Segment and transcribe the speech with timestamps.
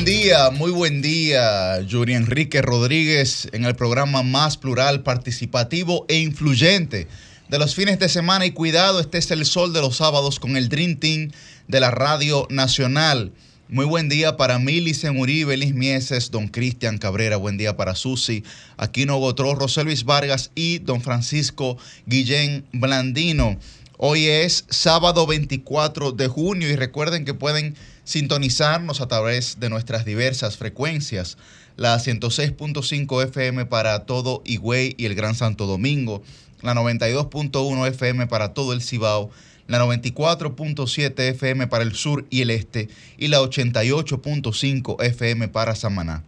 [0.00, 6.20] Buen día, muy buen día, Yuri Enrique Rodríguez en el programa más plural, participativo e
[6.20, 7.06] influyente
[7.50, 10.56] de los fines de semana y cuidado, este es el sol de los sábados con
[10.56, 11.32] el Dream Team
[11.68, 13.32] de la Radio Nacional.
[13.68, 18.42] Muy buen día para Milicen Uribe, Liz Mieses, don Cristian Cabrera, buen día para Susi,
[18.78, 21.76] Aquino Gotró, José Luis Vargas y don Francisco
[22.06, 23.58] Guillén Blandino.
[23.98, 27.74] Hoy es sábado 24 de junio y recuerden que pueden
[28.10, 31.38] sintonizarnos a través de nuestras diversas frecuencias,
[31.76, 36.20] la 106.5 FM para todo Higüey y el Gran Santo Domingo,
[36.60, 39.30] la 92.1 FM para todo el Cibao,
[39.68, 42.88] la 94.7 FM para el sur y el este.
[43.16, 46.24] Y la 88.5 FM para Samaná.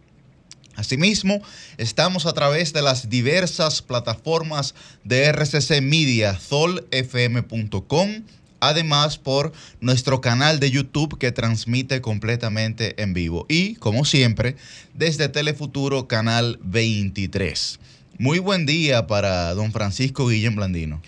[0.77, 1.41] Asimismo,
[1.77, 8.23] estamos a través de las diversas plataformas de RCC Media, zolfm.com,
[8.67, 14.55] además por nuestro canal de YouTube que transmite completamente en vivo y, como siempre,
[14.93, 17.79] desde Telefuturo Canal 23.
[18.19, 21.01] Muy buen día para don Francisco Guillén Blandino.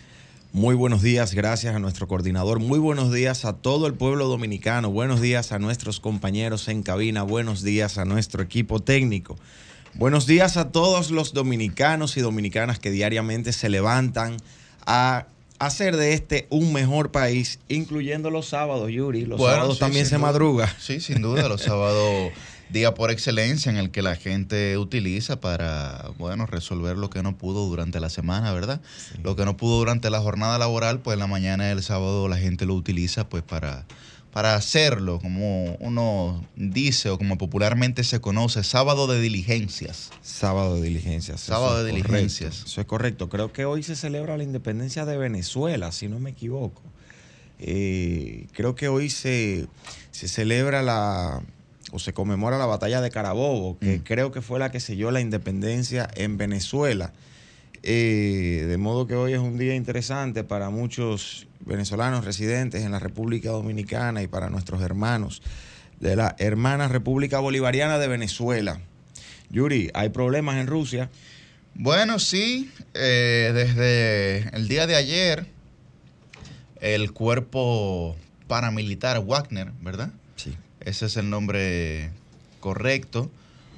[0.51, 2.59] Muy buenos días, gracias a nuestro coordinador.
[2.59, 4.89] Muy buenos días a todo el pueblo dominicano.
[4.89, 7.23] Buenos días a nuestros compañeros en cabina.
[7.23, 9.35] Buenos días a nuestro equipo técnico.
[9.95, 14.37] Buenos días a todos los dominicanos y dominicanas que diariamente se levantan
[14.85, 15.27] a
[15.65, 19.25] hacer de este un mejor país, incluyendo los sábados, Yuri.
[19.25, 20.73] Los sábados también se madruga.
[20.79, 22.31] Sí, sin duda, los sábados
[22.69, 27.37] día por excelencia en el que la gente utiliza para, bueno, resolver lo que no
[27.37, 28.81] pudo durante la semana, ¿verdad?
[29.23, 32.37] Lo que no pudo durante la jornada laboral, pues en la mañana del sábado la
[32.37, 33.85] gente lo utiliza pues para,
[34.35, 40.11] para hacerlo, como uno dice o como popularmente se conoce, sábado de diligencias.
[40.21, 41.39] Sábado de diligencias.
[41.39, 42.63] Sábado de diligencias.
[42.65, 43.29] Eso es correcto.
[43.29, 46.81] Creo que hoy se celebra la independencia de Venezuela, si no me equivoco.
[47.59, 49.67] Eh, creo que hoy se,
[50.11, 51.41] se celebra la,
[51.93, 54.03] o se conmemora la batalla de Carabobo, que mm.
[54.03, 57.13] creo que fue la que selló la independencia en Venezuela.
[57.83, 62.99] Eh, de modo que hoy es un día interesante para muchos venezolanos residentes en la
[62.99, 65.41] República Dominicana y para nuestros hermanos
[65.99, 68.79] de la hermana República Bolivariana de Venezuela.
[69.49, 71.09] Yuri, ¿hay problemas en Rusia?
[71.73, 75.45] Bueno, sí, eh, desde el día de ayer,
[76.79, 78.15] el cuerpo
[78.47, 80.11] paramilitar Wagner, ¿verdad?
[80.79, 82.11] ese es el nombre
[82.59, 83.31] correcto,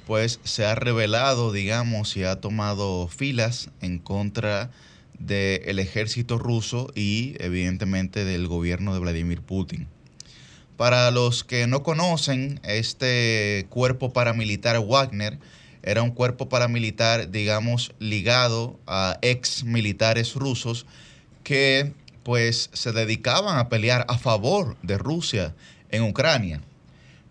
[0.06, 4.70] pues se ha revelado, digamos, y ha tomado filas en contra
[5.18, 9.88] del ejército ruso y evidentemente del gobierno de Vladimir Putin.
[10.76, 15.38] Para los que no conocen, este cuerpo paramilitar Wagner
[15.82, 20.86] era un cuerpo paramilitar, digamos, ligado a ex militares rusos
[21.42, 21.92] que
[22.22, 25.54] pues se dedicaban a pelear a favor de Rusia
[25.90, 26.60] en Ucrania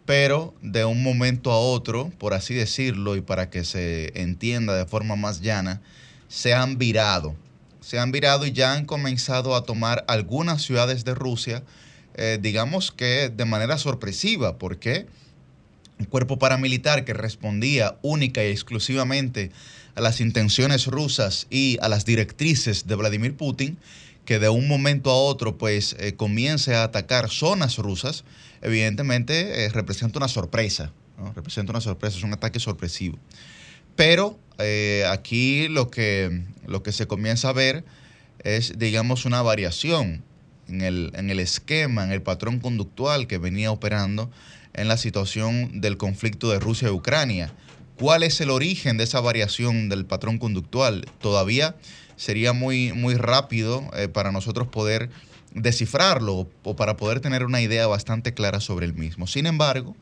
[0.07, 4.85] pero de un momento a otro, por así decirlo, y para que se entienda de
[4.85, 5.81] forma más llana,
[6.29, 7.35] se han virado.
[7.87, 11.63] Se han virado y ya han comenzado a tomar algunas ciudades de Rusia,
[12.15, 15.07] eh, digamos que de manera sorpresiva, porque
[15.97, 19.51] un cuerpo paramilitar que respondía única y exclusivamente
[19.95, 23.77] a las intenciones rusas y a las directrices de Vladimir Putin,
[24.25, 28.25] que de un momento a otro pues eh, comience a atacar zonas rusas,
[28.61, 30.91] evidentemente eh, representa una sorpresa,
[31.35, 33.17] representa una sorpresa, es un ataque sorpresivo.
[33.97, 37.83] Pero eh, aquí lo que, lo que se comienza a ver
[38.43, 40.23] es, digamos, una variación
[40.69, 44.29] en el, en el esquema, en el patrón conductual que venía operando
[44.75, 47.51] en la situación del conflicto de Rusia y Ucrania.
[47.97, 51.05] ¿Cuál es el origen de esa variación del patrón conductual?
[51.19, 51.75] Todavía
[52.15, 55.09] sería muy, muy rápido eh, para nosotros poder
[55.55, 59.25] descifrarlo o para poder tener una idea bastante clara sobre el mismo.
[59.25, 59.95] Sin embargo,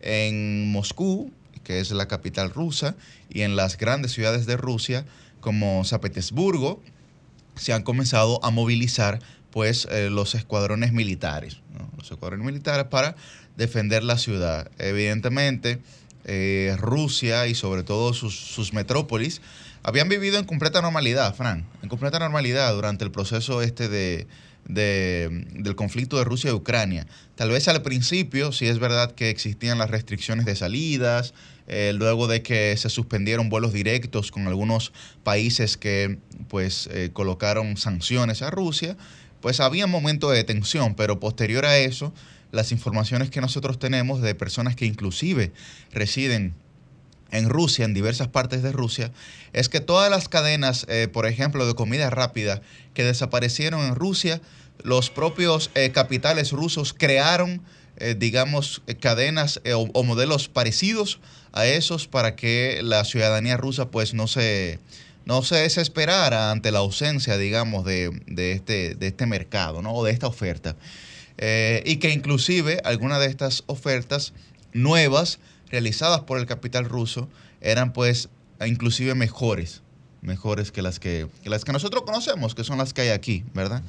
[0.00, 1.32] en Moscú,
[1.64, 2.96] que es la capital rusa,
[3.28, 5.04] y en las grandes ciudades de Rusia,
[5.40, 6.82] como San Petersburgo,
[7.54, 9.20] se han comenzado a movilizar
[9.50, 11.60] pues eh, los escuadrones militares,
[11.98, 13.16] los escuadrones militares para
[13.56, 14.70] defender la ciudad.
[14.78, 15.80] Evidentemente,
[16.24, 19.40] eh, Rusia y sobre todo sus, sus metrópolis
[19.82, 24.26] habían vivido en completa normalidad, Fran, en completa normalidad durante el proceso este de,
[24.74, 27.06] del conflicto de Rusia y Ucrania.
[27.34, 31.34] Tal vez al principio sí es verdad que existían las restricciones de salidas,
[31.66, 36.18] eh, luego de que se suspendieron vuelos directos con algunos países que
[36.48, 38.96] pues eh, colocaron sanciones a Rusia,
[39.40, 42.12] pues había momentos de tensión, pero posterior a eso,
[42.52, 45.52] las informaciones que nosotros tenemos de personas que inclusive
[45.92, 46.54] residen
[47.30, 49.12] en Rusia, en diversas partes de Rusia,
[49.52, 52.60] es que todas las cadenas, eh, por ejemplo, de comida rápida
[52.94, 54.40] que desaparecieron en Rusia,
[54.84, 57.62] los propios eh, capitales rusos crearon,
[57.96, 61.20] eh, digamos, cadenas o, modelos parecidos
[61.52, 64.78] a esos para que la ciudadanía rusa pues no se,
[65.24, 69.92] no se desesperara ante la ausencia, digamos, de, este, de este mercado ¿no?
[69.94, 70.76] o de esta oferta.
[71.84, 74.32] y que inclusive algunas de estas ofertas
[74.72, 75.38] nuevas
[75.70, 77.28] realizadas por el capital ruso
[77.60, 78.28] eran pues
[78.66, 79.82] inclusive mejores,
[80.22, 83.82] mejores que las que, las que nosotros conocemos, que son las que hay aquí, ¿verdad?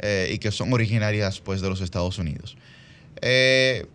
[0.00, 2.56] Eh, y que son originarias pues de los Estados Unidos.
[3.20, 3.86] Eh,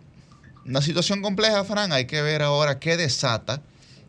[0.66, 3.62] una situación compleja, Fran, hay que ver ahora qué desata,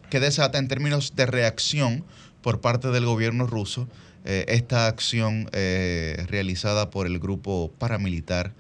[0.10, 2.04] qué desata en términos de reacción
[2.42, 3.88] por parte del gobierno ruso
[4.26, 8.54] eh, esta acción realizada por el grupo paramilitar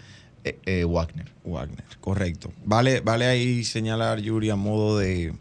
[0.88, 1.34] Wagner.
[1.44, 2.54] Wagner, correcto.
[2.64, 5.34] Vale, vale ahí señalar, Yuri, a modo de,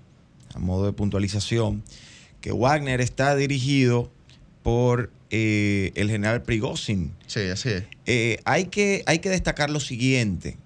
[0.55, 1.85] a modo de puntualización,
[2.41, 4.11] que Wagner está dirigido
[4.63, 7.13] por eh, el general Prigozhin.
[7.27, 7.83] Sí, así es.
[8.07, 10.57] Eh, hay, que, hay que destacar lo siguiente.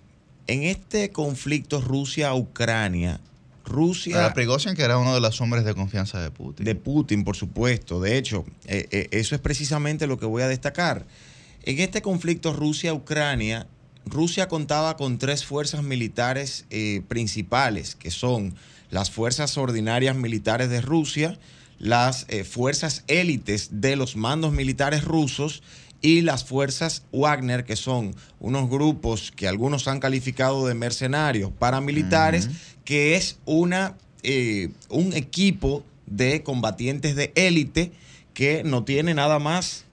[0.46, 3.18] En este conflicto Rusia-Ucrania,
[3.64, 4.30] Rusia...
[4.34, 6.66] Prigozhin, que era uno de los hombres de confianza de Putin.
[6.66, 7.98] De Putin, por supuesto.
[7.98, 11.06] De hecho, eh, eso es precisamente lo que voy a destacar.
[11.62, 13.68] En este conflicto Rusia-Ucrania,
[14.04, 16.66] Rusia contaba con tres fuerzas militares
[17.08, 18.54] principales, que son
[18.90, 21.38] las fuerzas ordinarias militares de Rusia,
[21.78, 25.62] las eh, fuerzas élites de los mandos militares rusos
[26.00, 32.48] y las fuerzas Wagner, que son unos grupos que algunos han calificado de mercenarios paramilitares,
[32.84, 37.92] que es una, eh, un equipo de combatientes de élite
[38.32, 39.84] que no tiene nada más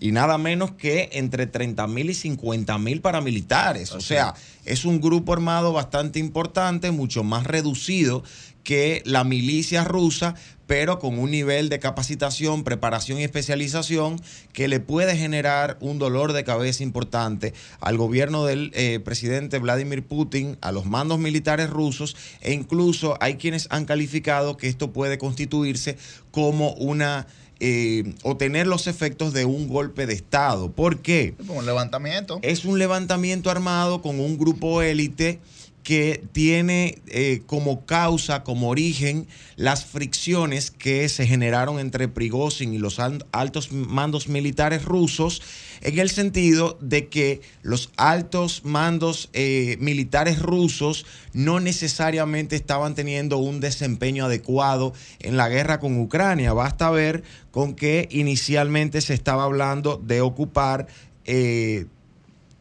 [0.00, 3.92] y nada menos que entre 30 mil y 50 mil paramilitares.
[3.92, 8.24] O sea, es un grupo armado bastante importante, mucho más reducido
[8.62, 10.34] que la milicia rusa,
[10.66, 14.20] pero con un nivel de capacitación, preparación y especialización
[14.52, 20.04] que le puede generar un dolor de cabeza importante al gobierno del eh, presidente Vladimir
[20.04, 25.18] Putin, a los mandos militares rusos, e incluso hay quienes han calificado que esto puede
[25.18, 25.96] constituirse
[26.30, 27.26] como una
[27.62, 30.72] eh, o tener los efectos de un golpe de Estado.
[30.72, 31.34] ¿Por qué?
[31.48, 32.38] un levantamiento.
[32.42, 35.40] Es un levantamiento armado con un grupo élite
[35.82, 42.78] que tiene eh, como causa, como origen, las fricciones que se generaron entre Prigozhin y
[42.78, 45.42] los altos mandos militares rusos,
[45.80, 53.38] en el sentido de que los altos mandos eh, militares rusos no necesariamente estaban teniendo
[53.38, 56.52] un desempeño adecuado en la guerra con Ucrania.
[56.52, 60.86] Basta ver con que inicialmente se estaba hablando de ocupar
[61.24, 61.86] eh,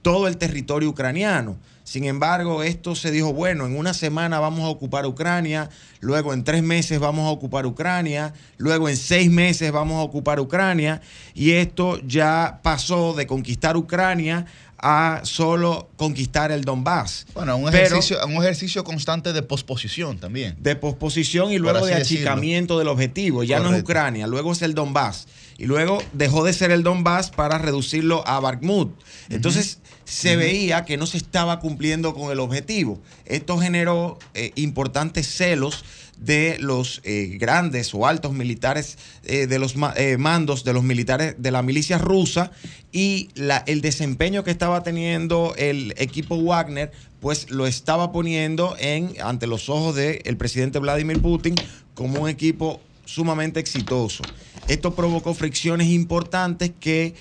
[0.02, 1.58] todo el territorio ucraniano
[1.90, 5.72] sin embargo, esto se dijo, bueno, en una semana vamos a ocupar Ucrania,
[6.02, 10.40] luego en tres meses vamos a ocupar Ucrania, luego en seis meses vamos a ocupar
[10.40, 11.02] Ucrania,
[11.34, 14.46] y esto ya pasó de conquistar Ucrania
[14.78, 17.26] a solo conquistar el Donbass.
[17.34, 20.58] Bueno, un ejercicio, un ejercicio constante de posposición también.
[20.60, 23.44] De posposición y luego de achicamiento del objetivo.
[23.44, 25.28] Ya no es Ucrania, luego es el Donbass.
[25.58, 28.94] Y luego dejó de ser el Donbass para reducirlo a Bakhmut.
[29.30, 29.80] Entonces,
[30.10, 33.00] se veía que no se estaba cumpliendo con el objetivo.
[33.26, 35.86] Esto generó eh, importantes celos
[36.18, 39.76] de los eh, grandes o altos militares eh, de los
[40.18, 42.52] mandos de los militares de la milicia rusa
[42.92, 49.14] y la, el desempeño que estaba teniendo el equipo Wagner pues lo estaba poniendo en
[49.22, 51.54] ante los ojos del presidente Vladimir Putin
[51.94, 54.24] como un equipo sumamente exitoso.
[54.68, 57.14] Esto provocó fricciones importantes que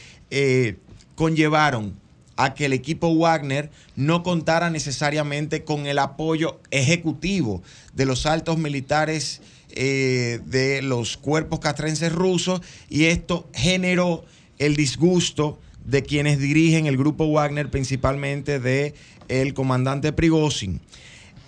[1.15, 1.95] conllevaron
[2.39, 7.63] a que el equipo Wagner no contara necesariamente con el apoyo ejecutivo
[7.95, 14.25] de los altos militares eh, de los cuerpos castrenses rusos y esto generó
[14.59, 18.95] el disgusto de quienes dirigen el grupo Wagner, principalmente de
[19.27, 20.81] el comandante Prigozhin.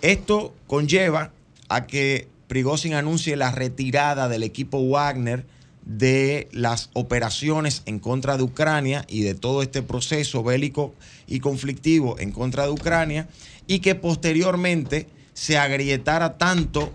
[0.01, 1.31] Esto conlleva
[1.69, 5.45] a que Prigozhin anuncie la retirada del equipo Wagner
[5.85, 10.93] de las operaciones en contra de Ucrania y de todo este proceso bélico
[11.27, 13.27] y conflictivo en contra de Ucrania
[13.67, 16.93] y que posteriormente se agrietara tanto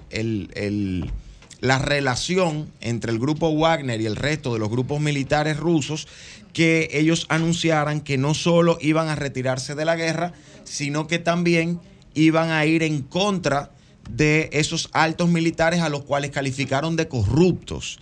[1.60, 6.06] la relación entre el grupo Wagner y el resto de los grupos militares rusos
[6.52, 10.32] que ellos anunciaran que no solo iban a retirarse de la guerra,
[10.64, 11.80] sino que también
[12.14, 13.70] iban a ir en contra
[14.08, 17.98] de esos altos militares a los cuales calificaron de corruptos.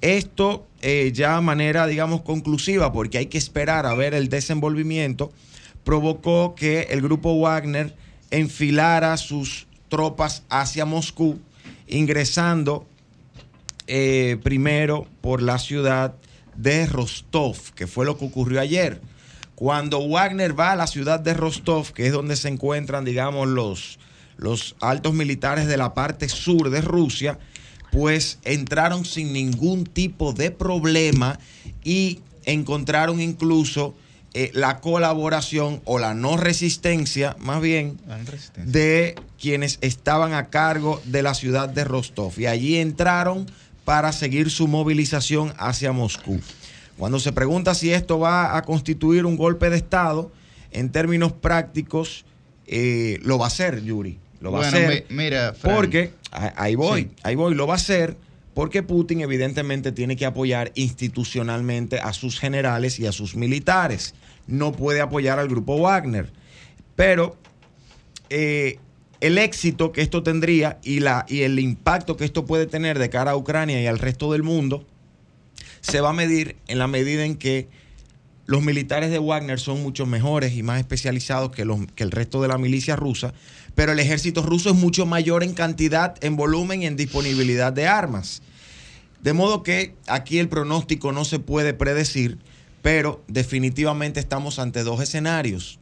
[0.00, 5.32] Esto eh, ya de manera, digamos, conclusiva, porque hay que esperar a ver el desenvolvimiento,
[5.84, 7.94] provocó que el grupo Wagner
[8.30, 11.38] enfilara sus tropas hacia Moscú,
[11.86, 12.86] ingresando
[13.86, 16.14] eh, primero por la ciudad
[16.56, 19.00] de Rostov, que fue lo que ocurrió ayer.
[19.54, 23.98] Cuando Wagner va a la ciudad de Rostov, que es donde se encuentran, digamos, los,
[24.38, 27.38] los altos militares de la parte sur de Rusia,
[27.92, 31.38] pues entraron sin ningún tipo de problema
[31.84, 33.94] y encontraron incluso
[34.34, 37.98] eh, la colaboración o la no resistencia, más bien,
[38.56, 42.38] de quienes estaban a cargo de la ciudad de Rostov.
[42.38, 43.46] Y allí entraron
[43.84, 46.40] para seguir su movilización hacia Moscú.
[46.98, 50.30] Cuando se pregunta si esto va a constituir un golpe de Estado,
[50.72, 52.24] en términos prácticos,
[52.66, 54.18] eh, lo va a hacer, Yuri.
[54.40, 55.06] Lo va a hacer.
[55.08, 58.16] mira, porque, ahí voy, ahí voy, lo va a hacer
[58.58, 64.14] porque Putin evidentemente tiene que apoyar institucionalmente a sus generales y a sus militares.
[64.48, 66.32] No puede apoyar al grupo Wagner.
[66.96, 67.36] Pero
[68.30, 68.80] eh,
[69.20, 73.08] el éxito que esto tendría y, la, y el impacto que esto puede tener de
[73.10, 74.84] cara a Ucrania y al resto del mundo
[75.80, 77.68] se va a medir en la medida en que
[78.46, 82.42] los militares de Wagner son mucho mejores y más especializados que, los, que el resto
[82.42, 83.34] de la milicia rusa,
[83.78, 87.86] pero el ejército ruso es mucho mayor en cantidad, en volumen y en disponibilidad de
[87.86, 88.42] armas.
[89.22, 92.38] De modo que aquí el pronóstico no se puede predecir,
[92.82, 95.78] pero definitivamente estamos ante dos escenarios.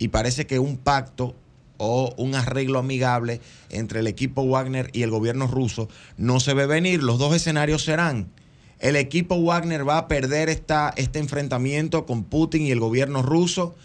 [0.00, 1.36] Y parece que un pacto
[1.76, 3.40] o un arreglo amigable
[3.70, 7.04] entre el equipo Wagner y el gobierno ruso no se ve venir.
[7.04, 8.32] Los dos escenarios serán,
[8.80, 13.76] el equipo Wagner va a perder esta, este enfrentamiento con Putin y el gobierno ruso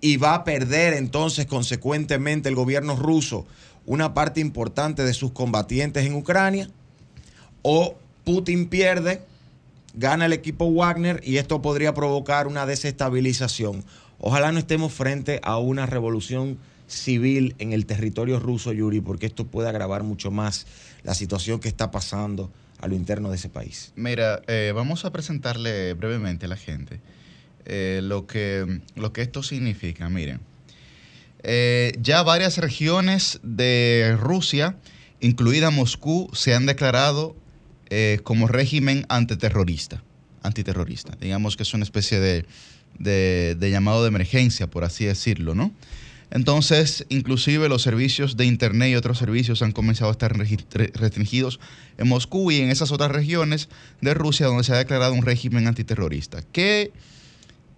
[0.00, 3.46] y va a perder entonces consecuentemente el gobierno ruso
[3.86, 6.70] una parte importante de sus combatientes en Ucrania
[7.62, 9.22] o Putin pierde,
[9.94, 13.84] gana el equipo Wagner y esto podría provocar una desestabilización.
[14.18, 19.46] Ojalá no estemos frente a una revolución civil en el territorio ruso, Yuri, porque esto
[19.46, 20.66] puede agravar mucho más
[21.02, 23.92] la situación que está pasando a lo interno de ese país.
[23.96, 27.00] Mira, eh, vamos a presentarle brevemente a la gente
[27.66, 30.08] eh, lo, que, lo que esto significa.
[30.08, 30.40] Miren,
[31.42, 34.76] eh, ya varias regiones de Rusia,
[35.20, 37.36] incluida Moscú, se han declarado
[38.22, 40.04] como régimen antiterrorista.
[40.44, 41.16] Antiterrorista.
[41.20, 42.46] Digamos que es una especie de,
[42.96, 45.72] de llamado de emergencia, por así decirlo, ¿no?
[46.30, 51.58] Entonces, inclusive los servicios de Internet y otros servicios han comenzado a estar restringidos
[51.98, 53.68] en Moscú y en esas otras regiones
[54.00, 56.42] de Rusia donde se ha declarado un régimen antiterrorista.
[56.52, 56.92] ¿Qué,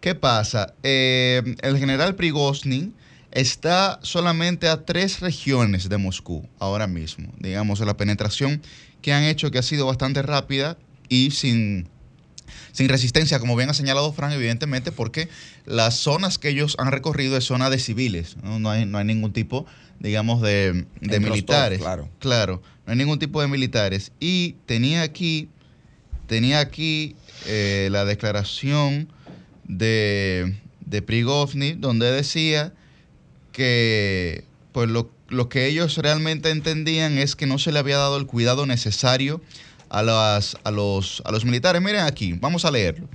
[0.03, 0.75] qué pasa?
[0.83, 2.95] Eh, el general Prigozhin
[3.31, 7.33] está solamente a tres regiones de Moscú ahora mismo.
[7.39, 8.61] Digamos, la penetración
[9.01, 10.77] que han hecho que ha sido bastante rápida
[11.09, 11.89] y sin
[12.73, 15.29] sin resistencia, como bien ha señalado Frank, evidentemente, porque
[15.67, 19.33] las zonas que ellos han recorrido es zona de civiles, no, hay, no hay, ningún
[19.33, 19.67] tipo,
[20.01, 21.79] digamos, de, militares.
[21.79, 22.09] claro.
[22.19, 24.13] claro, no hay ningún tipo de militares.
[24.21, 25.49] Y tenía aquí,
[26.27, 27.15] tenía aquí
[27.47, 29.09] eh, la declaración
[29.65, 32.73] de, de donde decía
[33.53, 38.17] que pues lo, lo que ellos realmente entendían es que no se le había dado
[38.17, 39.41] el cuidado necesario
[39.89, 41.83] a, las, a, los, a los militares.
[41.83, 43.09] Miren aquí, vamos a leerlo.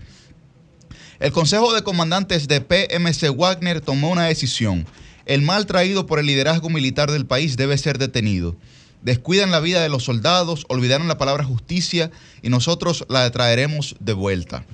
[1.19, 4.85] El Consejo de Comandantes de PMC Wagner tomó una decisión.
[5.25, 8.55] El mal traído por el liderazgo militar del país debe ser detenido.
[9.01, 12.11] Descuidan la vida de los soldados, olvidaron la palabra justicia
[12.41, 14.65] y nosotros la traeremos de vuelta.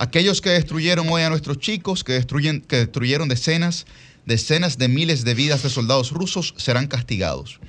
[0.00, 3.84] Aquellos que destruyeron hoy a nuestros chicos, que, destruyen, que destruyeron decenas,
[4.24, 7.60] decenas de miles de vidas de soldados rusos, serán castigados.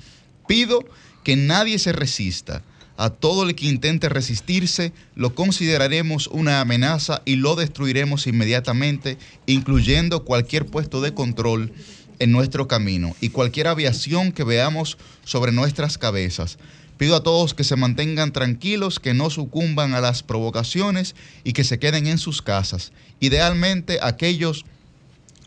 [0.48, 0.82] Pido
[1.24, 2.62] que nadie se resista
[2.96, 10.24] a todo el que intente resistirse, lo consideraremos una amenaza y lo destruiremos inmediatamente, incluyendo
[10.24, 11.70] cualquier puesto de control
[12.18, 16.56] en nuestro camino y cualquier aviación que veamos sobre nuestras cabezas.
[16.98, 21.64] Pido a todos que se mantengan tranquilos, que no sucumban a las provocaciones y que
[21.64, 22.92] se queden en sus casas.
[23.20, 24.64] Idealmente aquellos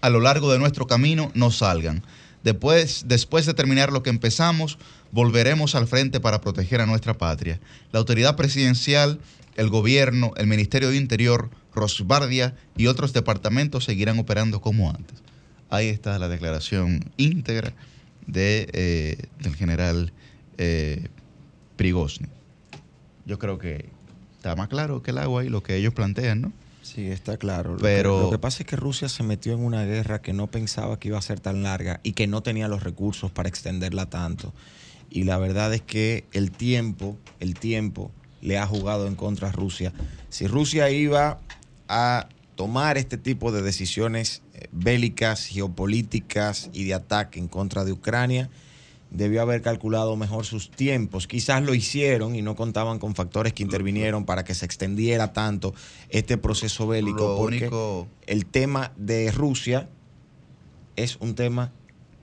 [0.02, 2.04] a lo largo de nuestro camino no salgan.
[2.44, 4.78] Después, después de terminar lo que empezamos,
[5.12, 7.60] volveremos al frente para proteger a nuestra patria.
[7.92, 9.20] La autoridad presidencial,
[9.56, 15.20] el gobierno, el Ministerio de Interior, Rosbardia y otros departamentos seguirán operando como antes.
[15.70, 17.74] Ahí está la declaración íntegra
[18.28, 20.14] de, eh, del general
[20.58, 21.08] eh,
[21.76, 22.30] Prigozhin.
[23.26, 23.90] Yo creo que
[24.36, 26.54] está más claro que el agua y lo que ellos plantean, ¿no?
[26.82, 27.78] Sí, está claro.
[27.82, 31.00] Pero lo que, pasa es que Rusia se metió en una guerra que no pensaba
[31.00, 34.54] que iba a ser tan larga y que no tenía los recursos para extenderla tanto
[35.10, 39.52] y la verdad es que el tiempo, el tiempo le ha jugado en contra a
[39.52, 39.94] Rusia.
[40.30, 41.40] Si Rusia iba
[41.88, 47.92] a tomar este tipo de decisiones eh, bélicas, geopolíticas y de ataque en contra de
[47.92, 48.50] Ucrania,
[49.12, 51.28] debió haber calculado mejor sus tiempos.
[51.28, 55.74] Quizás lo hicieron y no contaban con factores que intervinieron para que se extendiera tanto
[56.10, 57.38] este proceso bélico.
[57.38, 57.70] porque
[58.28, 59.90] el tema de Rusia
[60.96, 61.72] es un tema,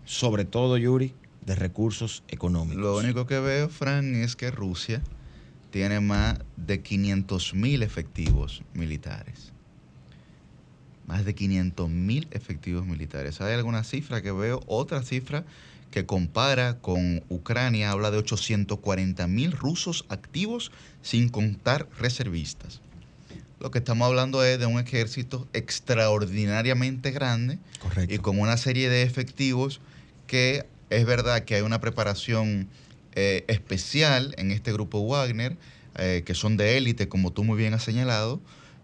[0.04, 2.82] sobre todo, Yuri, de recursos económicos.
[2.82, 5.02] Lo único que veo, Fran, es que Rusia
[5.70, 9.52] tiene más de 500 mil efectivos militares.
[11.06, 13.40] Más de 500 mil efectivos militares.
[13.40, 14.60] ¿Hay alguna cifra que veo?
[14.66, 15.44] Otra cifra
[15.92, 20.72] que compara con Ucrania habla de 840 mil rusos activos
[21.02, 22.80] sin contar reservistas.
[23.60, 27.60] Lo que estamos hablando es de un ejército extraordinariamente grande
[28.08, 29.80] y con una serie de efectivos
[30.26, 32.68] que es verdad que hay una preparación
[33.14, 35.56] eh, especial en este grupo Wagner,
[35.96, 38.40] eh, que son de élite, como tú muy bien has señalado,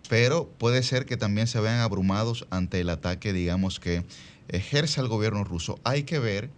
[0.09, 4.05] pero puede ser que también se vean abrumados ante el ataque, digamos, que
[4.49, 5.81] ejerce el gobierno ruso.
[5.85, 6.51] Hay que ver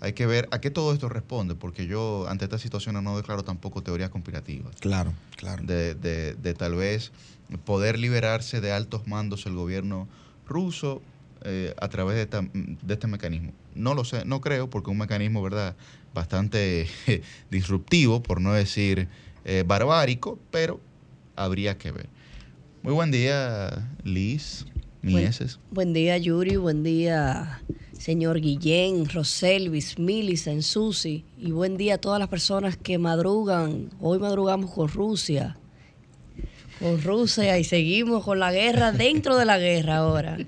[0.00, 3.42] hay que ver a qué todo esto responde, porque yo ante esta situación no declaro
[3.42, 4.74] tampoco teorías conspirativas.
[4.80, 5.62] Claro, claro.
[5.64, 7.12] De, de, tal vez
[7.64, 10.08] poder liberarse de altos mandos el gobierno
[10.46, 11.02] ruso
[11.44, 12.50] eh, a través de,
[12.88, 13.52] este mecanismo.
[13.74, 15.76] No lo sé, no creo, porque un mecanismo, ¿verdad?,
[16.14, 16.88] bastante
[17.50, 19.08] disruptivo, por no decir
[19.44, 20.80] eh, barbárico, pero
[21.36, 22.08] habría que ver.
[22.82, 24.64] Muy buen día, Liz,
[25.70, 27.60] Buen día, Yuri, buen día
[27.98, 33.90] señor Guillén, Roselvis, Millicent, Susi, y buen día a todas las personas que madrugan.
[34.00, 35.56] Hoy madrugamos con Rusia,
[36.78, 40.38] con Rusia y seguimos con la guerra dentro de la guerra ahora.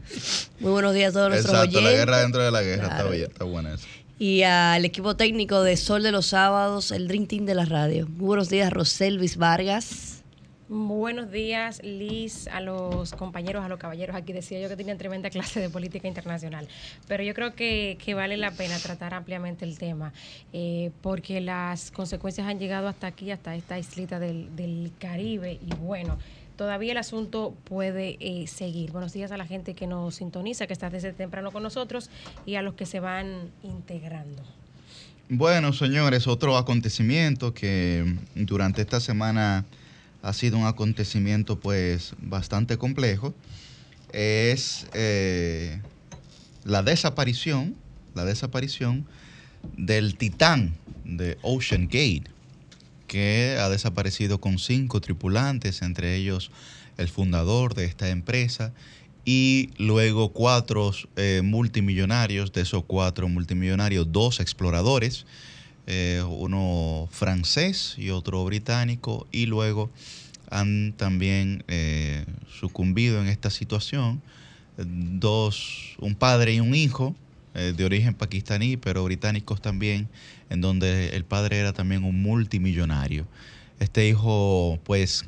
[0.61, 3.45] Muy buenos días a todos nuestros Exacto, la guerra dentro de la guerra, está, está
[3.45, 3.87] buena eso.
[4.19, 8.07] Y al equipo técnico de Sol de los Sábados, el Dream Team de la radio.
[8.07, 10.10] Muy buenos días, Roselvis Vargas.
[10.73, 14.15] Buenos días, Liz, a los compañeros, a los caballeros.
[14.15, 16.69] Aquí decía yo que tenían tremenda clase de política internacional,
[17.09, 20.13] pero yo creo que, vale la pena tratar ampliamente el tema,
[20.53, 26.17] eh, porque las consecuencias han llegado hasta aquí, hasta esta islita del, Caribe, y bueno,
[26.55, 28.93] todavía el asunto puede eh, seguir.
[28.93, 32.11] Buenos días a la gente que nos sintoniza, que está desde temprano con nosotros,
[32.47, 34.45] y a los que se van integrando.
[35.29, 38.05] Bueno, señores, otro acontecimiento que
[38.37, 39.65] durante esta semana
[40.23, 43.35] ha sido un acontecimiento pues bastante complejo,
[44.13, 45.81] es eh,
[46.65, 47.77] la desaparición,
[48.15, 49.07] la desaparición
[49.77, 52.25] del Titán de Ocean Gate,
[53.07, 56.51] que ha desaparecido con cinco tripulantes, entre ellos
[56.97, 58.73] el fundador de esta empresa
[59.25, 65.27] y luego cuatro eh, multimillonarios, de esos cuatro multimillonarios, dos exploradores,
[65.93, 69.91] eh, uno francés y otro británico, y luego
[70.49, 72.25] han también eh,
[72.61, 74.23] sucumbido en esta situación
[74.77, 77.17] dos, un padre y un hijo
[77.55, 80.09] eh, de origen pakistaní, pero británicos también,
[80.49, 83.27] en donde el padre era también un multimillonario.
[83.81, 85.25] Este hijo, pues,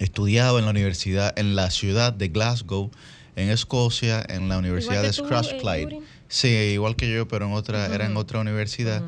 [0.00, 2.90] estudiaba en la universidad, en la ciudad de Glasgow,
[3.36, 6.00] en Escocia, en la Universidad de Strathclyde.
[6.26, 9.02] Sí, igual que yo, pero en otra, era en otra universidad.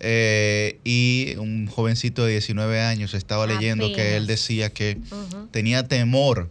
[0.00, 4.98] Eh, y un jovencito de 19 años estaba leyendo que él decía que
[5.50, 6.50] tenía temor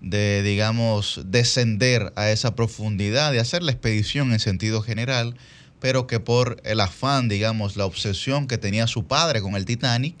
[0.00, 5.36] de, digamos, descender a esa profundidad, de hacer la expedición en sentido general,
[5.78, 10.16] pero que por el afán, digamos, la obsesión que tenía su padre con el Titanic,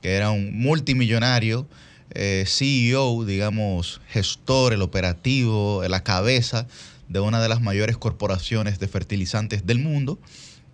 [0.00, 1.66] que era un multimillonario,
[2.10, 6.66] eh, CEO, digamos, gestor, el operativo, la cabeza
[7.08, 10.18] de una de las mayores corporaciones de fertilizantes del mundo,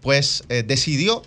[0.02, 1.22] pues eh, decidió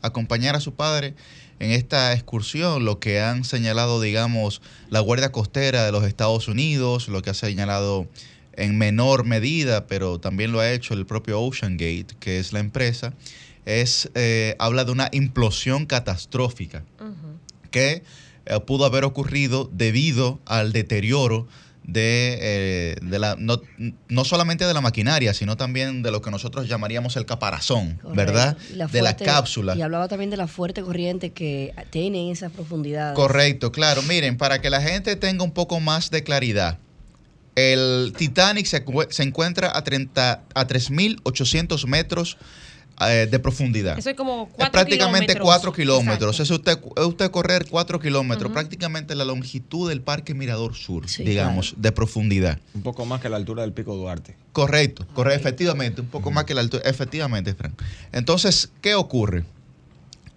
[0.00, 1.14] acompañar a su padre
[1.58, 7.08] en esta excursión, lo que han señalado, digamos, la Guardia Costera de los Estados Unidos,
[7.08, 8.08] lo que ha señalado
[8.54, 12.60] en menor medida, pero también lo ha hecho el propio Ocean Gate, que es la
[12.60, 13.12] empresa,
[13.66, 16.82] es eh, habla de una implosión catastrófica
[17.70, 18.02] que
[18.46, 21.46] eh, pudo haber ocurrido debido al deterioro
[21.84, 23.60] de, eh, de la, no,
[24.08, 28.56] no, solamente de la maquinaria, sino también de lo que nosotros llamaríamos el caparazón, ¿verdad?
[28.92, 29.74] de la cápsula.
[29.76, 33.16] Y hablaba también de la fuerte corriente que tiene en esas profundidades.
[33.16, 34.02] Correcto, claro.
[34.02, 36.78] Miren, para que la gente tenga un poco más de claridad,
[37.56, 42.38] el Titanic se, se encuentra a, a 3.800 metros
[43.08, 43.98] eh, de profundidad.
[43.98, 46.38] Eso es como prácticamente 4 kilómetros.
[46.38, 51.92] Es usted, usted correr 4 kilómetros, prácticamente la longitud del Parque Mirador Sur, digamos, de
[51.92, 52.58] profundidad.
[52.74, 54.36] Un poco más que la altura del Pico Duarte.
[54.52, 57.80] Correcto, correcto, efectivamente, un poco más que la altura, efectivamente, Frank.
[58.12, 59.44] Entonces, ¿qué ocurre?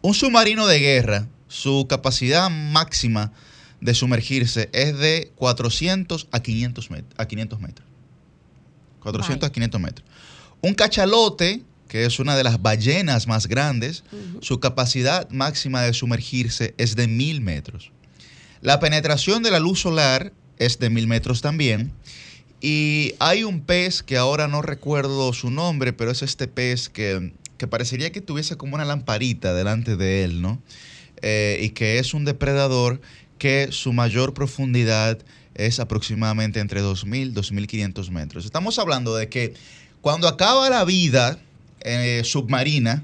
[0.02, 3.34] Un submarino de guerra, su capacidad máxima
[3.82, 7.14] de sumergirse es de 400 a 500 metros.
[7.18, 7.88] A 500 metros.
[9.02, 10.08] 400 a 500 metros.
[10.62, 11.62] Un cachalote
[11.94, 14.04] que es una de las ballenas más grandes,
[14.42, 17.92] su capacidad máxima de sumergirse es de mil metros.
[18.62, 21.92] La penetración de la luz solar es de mil metros también.
[22.62, 27.32] Y hay un pez que ahora no recuerdo su nombre, pero es este pez que,
[27.70, 30.60] parecería que tuviese como una lamparita delante de él, ¿no?
[31.22, 33.02] Eh, y que es un depredador
[33.38, 35.20] que su mayor profundidad
[35.54, 38.46] es aproximadamente entre 2.000 y 2.500 metros.
[38.46, 39.54] Estamos hablando de que
[40.02, 41.40] cuando acaba la vida
[41.84, 43.04] eh, submarina,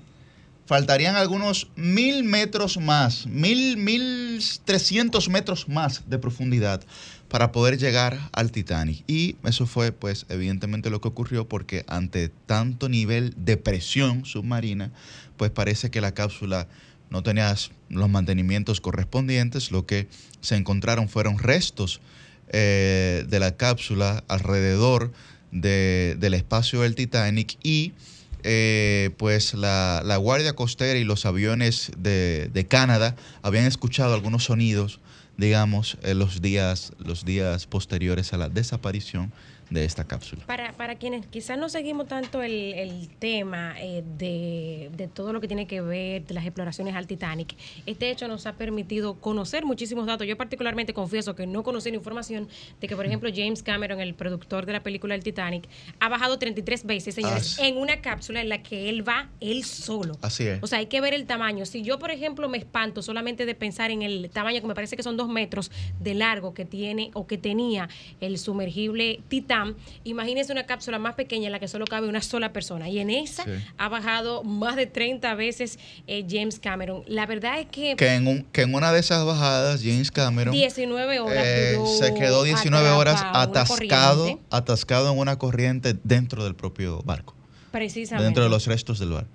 [0.66, 6.82] faltarían algunos mil metros más, mil, mil trescientos metros más de profundidad
[7.28, 9.04] para poder llegar al Titanic.
[9.08, 14.92] Y eso fue, pues, evidentemente lo que ocurrió porque ante tanto nivel de presión submarina,
[15.38, 16.68] pues parece que la cápsula
[17.10, 17.56] no tenía
[17.90, 19.72] los mantenimientos correspondientes.
[19.72, 20.08] Lo que
[20.42, 22.02] se encontraron fueron restos
[22.50, 25.12] eh, de la cápsula alrededor
[25.52, 27.94] del espacio del Titanic y
[28.44, 35.00] eh, pues la, Guardia Costera y los aviones de, de, Canadá habían escuchado algunos sonidos,
[35.38, 39.32] digamos, en los días, los días posteriores a la desaparición
[39.70, 40.44] de esta cápsula.
[40.46, 45.42] Para, para quienes quizás no seguimos tanto el, el tema eh, de, de, todo lo
[45.42, 47.56] que tiene que ver de las exploraciones al Titanic,
[47.86, 50.26] este hecho nos ha permitido conocer muchísimos datos.
[50.28, 52.48] Yo particularmente confieso que no conocí la información
[52.82, 55.68] de que, por ejemplo, James Cameron, el productor de la película El Titanic,
[56.00, 59.64] ha bajado 33 veces, señores, ah, en una cápsula en la que él va él
[59.64, 60.18] solo.
[60.22, 60.64] Así es.
[60.64, 61.66] O sea, hay que ver el tamaño.
[61.66, 64.96] Si yo, por ejemplo, me espanto solamente de pensar en el tamaño, que me parece
[64.96, 69.59] que son dos metros de largo que tiene o que tenía el sumergible Titanic,
[70.04, 72.90] imagínese una cápsula más pequeña en la que solo cabe una sola persona.
[72.90, 73.46] Y en esa
[73.78, 77.04] ha bajado más de 30 veces eh, James Cameron.
[77.08, 77.96] La verdad es que...
[77.96, 80.54] Que en, que en una de esas bajadas, James Cameron...
[80.54, 81.44] 19 horas.
[81.46, 87.36] Eh, se quedó 19 horas atascado, atascado en una corriente dentro del propio barco.
[87.72, 88.26] Precisamente.
[88.26, 89.30] Dentro de los restos del barco.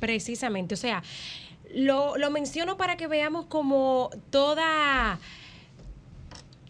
[0.00, 0.74] precisamente.
[0.74, 1.02] O sea,
[1.74, 5.18] lo, lo menciono para que veamos como toda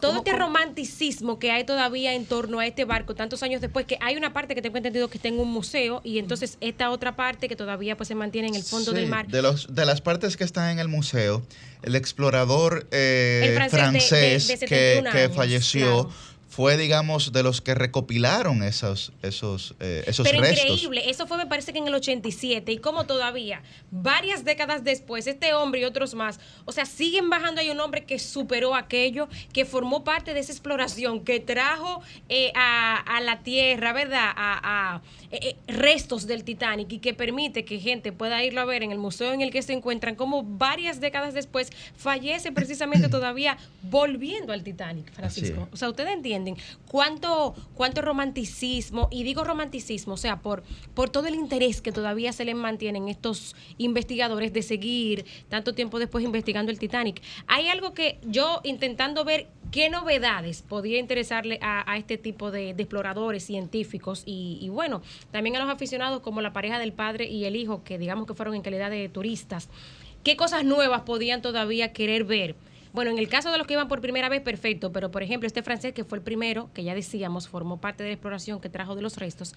[0.04, 3.98] todo este romanticismo que hay todavía en torno a este barco tantos años después, que
[4.00, 7.16] hay una parte que tengo entendido que está en un museo y entonces esta otra
[7.16, 9.26] parte que todavía pues se mantiene en el fondo del mar.
[9.28, 11.42] De, los, de las partes que están en el museo,
[11.82, 16.10] el explorador eh, francés, que, falleció
[16.54, 21.46] fue, digamos, de los que recopilaron esos, esos, eh, esos Pero increíble, eso fue me
[21.46, 26.14] parece que en el 87 y como todavía, varias décadas después, este hombre y otros
[26.14, 30.38] más, o sea, siguen bajando, hay un hombre que superó aquello, que formó parte de
[30.38, 34.30] esa exploración, que trajo eh, a, la Tierra, ¿verdad?
[34.36, 38.92] A, eh, restos del Titanic y que permite que gente pueda irlo a ver en
[38.92, 44.52] el museo en el que se encuentran, como varias décadas después fallece precisamente todavía volviendo
[44.52, 45.68] al Titanic, Francisco.
[45.72, 46.43] O sea, ustedes entienden
[46.90, 50.62] cuánto, cuánto romanticismo, y digo romanticismo, o sea, por,
[50.94, 55.98] por todo el interés que todavía se les mantienen estos investigadores de seguir tanto tiempo
[55.98, 57.22] después investigando el Titanic.
[57.46, 63.44] Hay algo que yo intentando ver qué novedades podía interesarle a, este tipo de, exploradores
[63.44, 65.02] científicos y, y bueno,
[65.32, 68.34] también a los aficionados como la pareja del padre y el hijo, que digamos que
[68.34, 69.68] fueron en calidad de turistas,
[70.22, 72.54] qué cosas nuevas podían todavía querer ver
[72.94, 75.48] bueno, en el caso de los que iban por primera vez, perfecto, pero por ejemplo,
[75.48, 78.68] este francés que fue el primero, que ya decíamos, formó parte de la exploración que
[78.68, 79.52] trajo de los restos,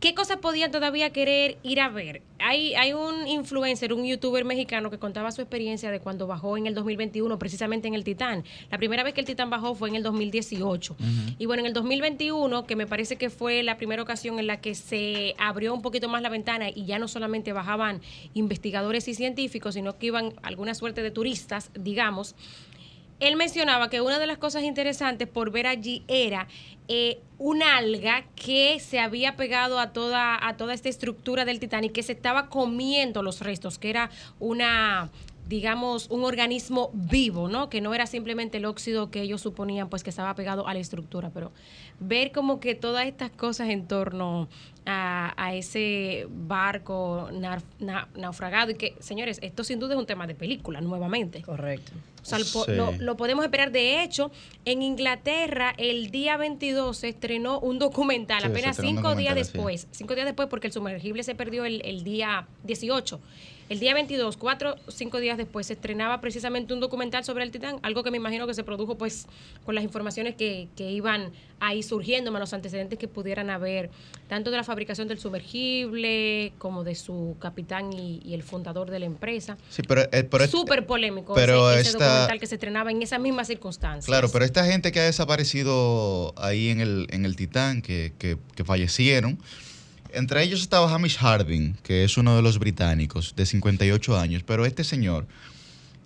[0.00, 2.22] ¿qué cosas podían todavía querer ir a ver?
[2.38, 6.66] Hay, hay un influencer, un youtuber mexicano que contaba su experiencia de cuando bajó en
[6.66, 8.44] el 2021, precisamente en el Titán.
[8.70, 10.96] La primera vez que el Titán bajó fue en el 2018.
[11.38, 14.60] Y bueno, en el 2021, que me parece que fue la primera ocasión en la
[14.60, 18.00] que se abrió un poquito más la ventana y ya no solamente bajaban
[18.34, 22.34] investigadores y científicos, sino que iban alguna suerte de turistas, digamos,
[23.20, 26.48] él mencionaba que una de las cosas interesantes por ver allí era
[26.88, 31.92] eh, una alga que se había pegado a toda, a toda esta estructura del Titanic,
[31.92, 35.10] que se estaba comiendo los restos, que era una
[35.46, 37.68] digamos, un organismo vivo, ¿no?
[37.68, 40.80] Que no era simplemente el óxido que ellos suponían, pues que estaba pegado a la
[40.80, 41.52] estructura, pero
[42.00, 44.48] ver como que todas estas cosas en torno
[44.84, 47.28] a, ese barco
[48.14, 51.42] naufragado y que, señores, esto sin duda es un tema de película, nuevamente.
[51.42, 51.92] Correcto.
[52.22, 52.38] O sea,
[52.98, 53.70] lo, podemos esperar.
[53.70, 54.32] De hecho,
[54.64, 59.86] en Inglaterra, el día 22 se estrenó un documental, apenas cinco días después.
[59.92, 63.20] Cinco días después, porque el sumergible se perdió el, el día 18.
[63.68, 67.50] El día 22, cuatro o cinco días después, se estrenaba precisamente un documental sobre el
[67.50, 69.26] Titán, algo que me imagino que se produjo pues
[69.64, 73.90] con las informaciones que, que iban ahí surgiendo, más los antecedentes que pudieran haber,
[74.28, 79.06] tanto de la fabricación del sumergible como de su capitán y, el fundador de la
[79.06, 79.56] empresa.
[79.70, 84.06] Sí, pero, eh, Súper polémico pero ese, documental que se estrenaba en esas mismas circunstancias.
[84.06, 88.36] Claro, pero esta gente que ha desaparecido ahí en el, en el Titán, que, que,
[88.54, 89.38] que fallecieron,
[90.16, 94.64] Entre ellos estaba Hamish Harding, que es uno de los británicos, de 58 años, pero
[94.64, 95.26] este señor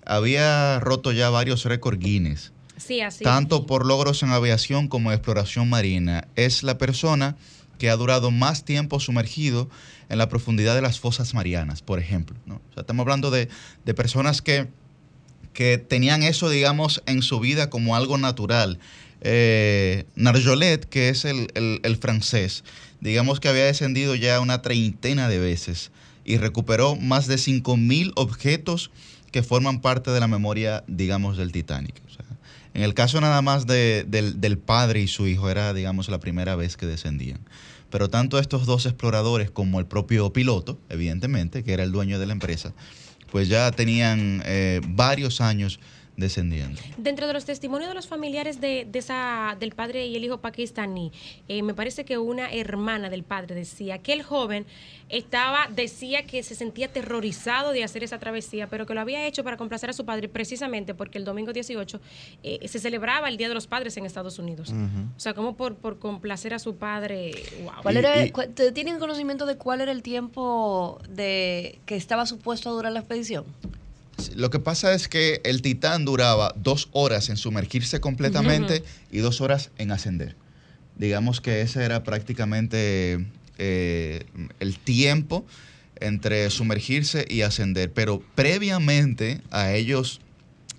[0.04, 2.50] había roto ya varios récords Guinness.
[2.76, 3.22] Sí, así.
[3.22, 6.26] Tanto por logros en aviación como exploración marina.
[6.34, 7.36] Es la persona
[7.78, 9.70] que ha durado más tiempo sumergido
[10.08, 12.36] en la profundidad de las fosas marianas, por ejemplo.
[12.76, 13.48] estamos hablando de,
[13.94, 14.66] personas que,
[15.52, 18.80] que, tenían eso, digamos, en su vida como algo natural.
[19.22, 22.64] Eh, Narjolet, que es el, el francés,
[23.00, 25.90] digamos que había descendido ya una treintena de veces
[26.24, 28.90] y recuperó más de 5.000 objetos
[29.30, 31.94] que forman parte de la memoria, digamos, del Titanic.
[32.74, 36.56] en el caso nada más del, del, padre y su hijo era, digamos, la primera
[36.56, 37.40] vez que descendían.
[37.90, 42.26] Pero tanto estos dos exploradores como el propio piloto, evidentemente, que era el dueño de
[42.26, 42.72] la empresa,
[43.32, 45.80] pues ya tenían eh, varios años
[46.20, 46.80] descendiendo.
[46.96, 51.12] Dentro de los testimonios de los familiares de, esa, del padre y el hijo pakistaní,
[51.48, 54.66] eh, me parece que una hermana del padre decía que el joven
[55.08, 59.42] estaba, decía que se sentía aterrorizado de hacer esa travesía, pero que lo había hecho
[59.42, 62.00] para complacer a su padre precisamente porque el domingo 18
[62.42, 64.72] eh, se celebraba el Día de los Padres en Estados Unidos.
[65.16, 67.32] O sea, como por, por complacer a su padre.
[68.74, 73.44] ¿Tienen conocimiento de cuál era el tiempo de que estaba supuesto a durar la expedición?
[74.36, 79.40] Lo que pasa es que el Titán duraba dos horas en sumergirse completamente y dos
[79.40, 80.36] horas en ascender.
[80.96, 83.26] Digamos que ese era prácticamente
[83.58, 84.24] eh,
[84.60, 85.46] el tiempo
[86.00, 87.92] entre sumergirse y ascender.
[87.92, 90.20] Pero previamente a ellos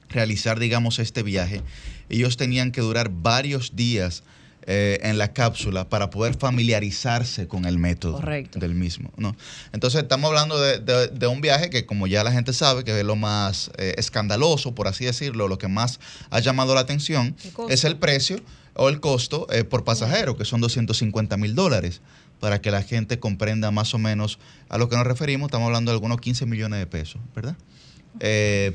[0.10, 1.62] realizar, digamos, este viaje,
[2.10, 4.24] ellos tenían que durar varios días
[4.68, 8.22] eh, en la cápsula para poder familiarizarse con el método
[8.54, 9.12] del mismo.
[9.18, 9.36] ¿no?
[9.74, 13.16] Entonces estamos hablando de, un viaje que como ya la gente sabe, que es lo
[13.16, 17.36] más eh, escandaloso, por así decirlo, lo que más ha llamado la atención,
[17.70, 18.40] es el precio
[18.76, 22.02] o el costo eh, por pasajero, que son 250 mil dólares
[22.40, 24.38] para que la gente comprenda más o menos
[24.70, 27.56] a lo que nos referimos, estamos hablando de algunos 15 millones de pesos, ¿verdad?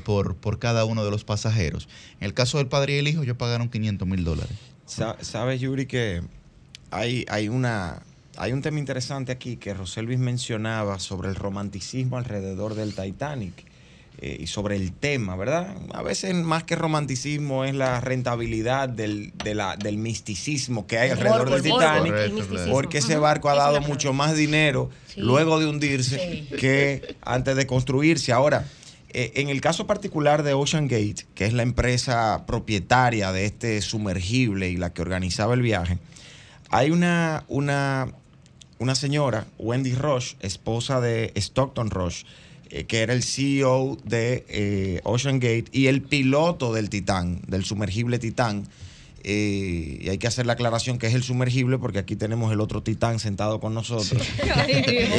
[0.03, 1.87] por, por cada uno de los pasajeros.
[2.19, 4.57] En el caso del padre y el hijo, ellos pagaron 500 mil dólares.
[4.87, 6.21] Sabes, Yuri, que
[6.91, 8.01] hay, hay, una,
[8.37, 13.65] hay un tema interesante aquí que Roselvis mencionaba sobre el romanticismo alrededor del Titanic.
[14.19, 15.75] Eh, y sobre el tema, ¿verdad?
[15.93, 21.61] A veces más que romanticismo es la rentabilidad del, del misticismo que hay alrededor del
[21.61, 22.15] Titanic,
[22.71, 28.33] porque ese barco ha dado mucho más dinero luego de hundirse que antes de construirse.
[28.33, 28.65] Ahora,
[29.19, 33.81] eh, en el caso particular de Ocean Gate, que es la empresa propietaria de este
[33.81, 35.97] sumergible y la que organizaba el viaje,
[36.69, 38.09] hay una, una,
[38.77, 42.25] una señora, Wendy Rush, esposa de Stockton Rush,
[42.69, 47.65] eh, que era el CEO de eh, Ocean Gate y el piloto del Titán, del
[47.65, 48.67] sumergible Titán,
[49.23, 52.61] eh, y hay que hacer la aclaración que es el sumergible porque aquí tenemos el
[52.61, 54.21] otro titán sentado con nosotros.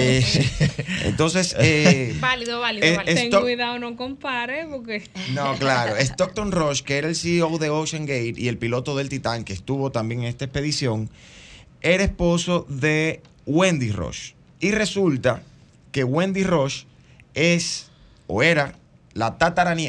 [0.01, 0.25] Eh,
[1.05, 1.55] entonces...
[1.59, 5.03] Eh, válido, válido, Ten cuidado, no compare porque...
[5.35, 5.97] No, claro.
[5.97, 9.53] Stockton Rush, que era el CEO de Ocean Gate y el piloto del titán que
[9.53, 11.11] estuvo también en esta expedición,
[11.81, 14.33] era esposo de Wendy Rush.
[14.61, 15.43] Y resulta
[15.93, 16.85] que Wendy Rush
[17.35, 17.91] es,
[18.27, 18.75] o era,
[19.15, 19.37] la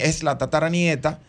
[0.01, 1.19] es la tataranieta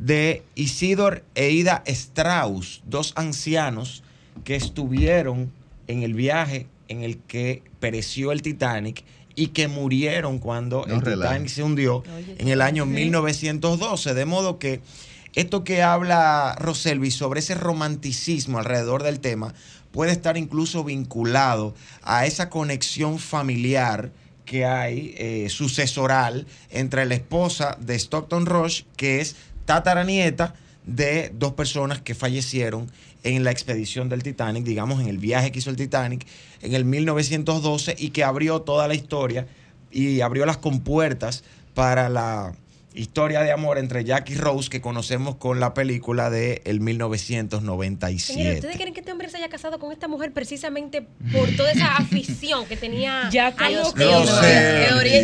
[0.00, 4.02] de Isidor e Ida Strauss, dos ancianos
[4.44, 5.52] que estuvieron
[5.88, 9.04] en el viaje en el que pereció el Titanic
[9.36, 12.02] y que murieron cuando el Titanic se hundió
[12.38, 14.14] en el año 1912.
[14.14, 14.80] De modo que
[15.34, 19.54] esto que habla Roselvi sobre ese romanticismo alrededor del tema
[19.92, 24.12] puede estar incluso vinculado a esa conexión familiar
[24.50, 29.36] que hay eh, sucesoral entre la esposa de Stockton Rush, que es
[29.70, 30.54] tataranieta
[30.84, 32.90] de dos personas que fallecieron
[33.22, 36.26] en la expedición del Titanic, digamos, en el viaje que hizo el Titanic
[36.60, 39.46] en el 1912 y que abrió toda la historia
[39.92, 42.52] y abrió las compuertas para la
[42.94, 48.54] historia de amor entre Jack y Rose que conocemos con la película de el 1997.
[48.54, 51.96] ¿ustedes creen que este hombre se haya casado con esta mujer precisamente por toda esa
[51.96, 55.22] afición que tenía ya a los no sé, teoría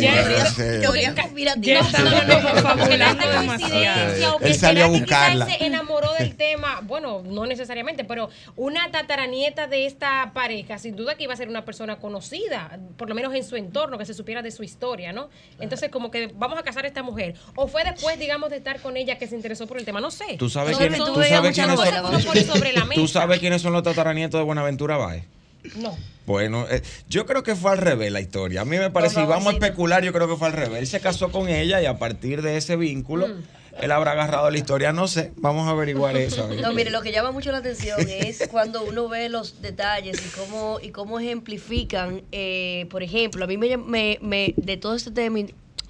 [4.41, 5.45] Él salió a buscarla.
[5.45, 11.15] se enamoró del tema, bueno, no necesariamente, pero una tataranieta de esta pareja, sin duda
[11.15, 14.13] que iba a ser una persona conocida, por lo menos en su entorno, que se
[14.13, 15.29] supiera de su historia, ¿no?
[15.59, 18.79] Entonces, como que vamos a casar a esta mujer ¿O fue después, digamos, de estar
[18.81, 19.99] con ella que se interesó por el tema?
[19.99, 20.37] No sé.
[20.37, 24.95] ¿Tú sabes, quiénes, ¿tú sabes quiénes son, ¿Tú sabes quiénes son los tataranietos de Buenaventura
[24.95, 25.23] Baez?
[25.75, 25.97] No.
[26.27, 28.61] Bueno, eh, yo creo que fue al revés la historia.
[28.61, 30.81] A mí me parece, y vamos a especular, yo creo que fue al revés.
[30.81, 33.43] Él se casó con ella y a partir de ese vínculo, mm.
[33.81, 36.47] él habrá agarrado la historia, no sé, vamos a averiguar eso.
[36.61, 40.29] No, mire, lo que llama mucho la atención es cuando uno ve los detalles y
[40.29, 45.39] cómo, y cómo ejemplifican, eh, por ejemplo, a mí me, me, de todo este tema,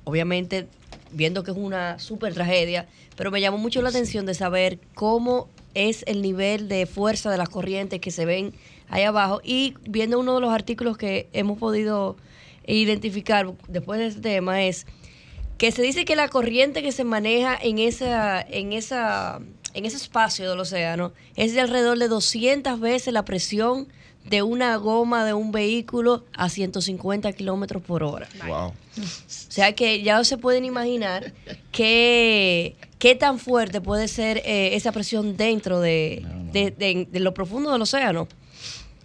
[0.06, 0.70] obviamente
[1.12, 5.50] viendo que es una súper tragedia, pero me llamó mucho la atención de saber cómo
[5.74, 8.54] es el nivel de fuerza de las corrientes que se ven
[8.90, 9.42] ahí abajo.
[9.44, 12.18] Y viendo uno de los artículos que hemos podido
[12.66, 14.86] identificar después de este tema es
[15.58, 19.40] que se dice que la corriente que se maneja en esa en esa
[19.74, 23.88] en ese espacio del océano es de alrededor de 200 veces la presión
[24.30, 28.28] de una goma de un vehículo a 150 kilómetros por hora.
[28.46, 28.68] Wow.
[28.68, 28.74] O
[29.28, 31.34] sea que ya se pueden imaginar
[31.72, 37.82] qué, qué tan fuerte puede ser eh, esa presión dentro de, de, lo profundo del
[37.82, 38.28] océano.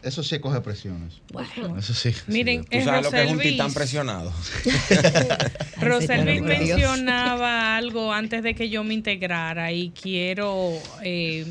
[0.03, 1.21] Eso sí coge presiones.
[1.33, 2.13] Bueno, eso sí.
[2.27, 4.33] Miren, ¿Tú sabes lo que es un titán presionado?
[5.81, 10.73] Roselvis mencionaba algo antes de que yo me integrara y quiero
[11.05, 11.47] eh,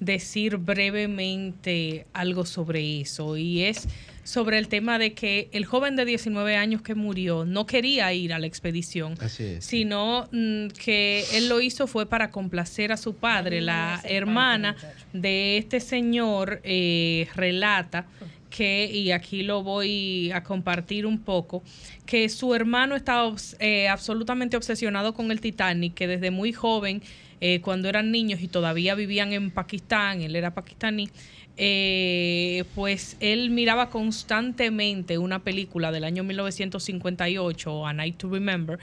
[0.00, 3.88] decir brevemente algo sobre eso y es
[4.24, 8.32] sobre el tema de que el joven de 19 años que murió no quería ir
[8.32, 9.16] a la expedición,
[9.60, 13.60] sino mm, que él lo hizo fue para complacer a su padre.
[13.60, 14.76] La hermana
[15.12, 18.06] de este señor eh, relata
[18.50, 21.62] que, y aquí lo voy a compartir un poco,
[22.04, 27.02] que su hermano estaba eh, absolutamente obsesionado con el Titanic, que desde muy joven
[27.40, 31.10] eh, cuando eran niños y todavía vivían en Pakistán, él era pakistaní,
[31.58, 38.78] eh, pues él miraba constantemente una película del año 1958, A Night to Remember,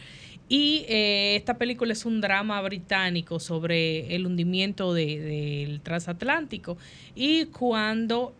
[0.49, 6.77] y eh, esta película es un drama británico sobre el hundimiento del transatlántico.
[7.15, 8.35] Y cuando,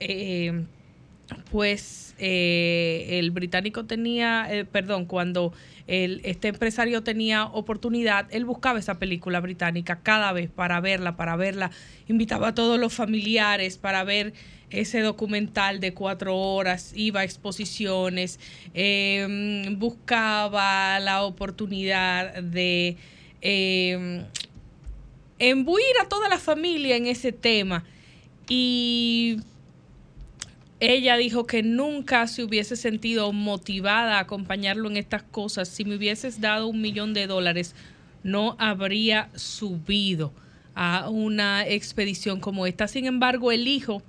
[1.50, 5.54] pues, el británico tenía, perdón, cuando
[5.88, 11.72] este empresario tenía oportunidad, él buscaba esa película británica cada vez para verla, para verla,
[12.08, 14.34] invitaba a todos los familiares para ver
[14.70, 18.40] ese documental de cuatro horas, iba a exposiciones,
[18.74, 22.98] em, buscaba la oportunidad de
[23.42, 24.24] eh,
[25.38, 27.84] embuir a toda la familia en ese tema.
[28.48, 29.38] Y
[30.86, 35.70] ella dijo que nunca se hubiese sentido motivada a acompañarlo en estas cosas.
[35.70, 37.74] Si me hubieses dado un millón de dólares,
[38.22, 40.34] no habría subido
[40.76, 42.90] a una expedición como esta.
[42.90, 44.04] Sin embargo, el hijo,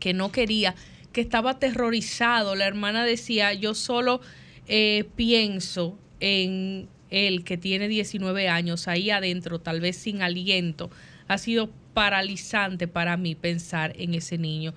[0.00, 0.74] que no quería,
[1.12, 4.22] que estaba aterrorizado, la hermana decía, yo solo
[4.66, 10.88] eh, pienso en él, que tiene 19 años, ahí adentro, tal vez sin aliento.
[11.26, 14.72] Ha sido paralizante para mí pensar en ese niño.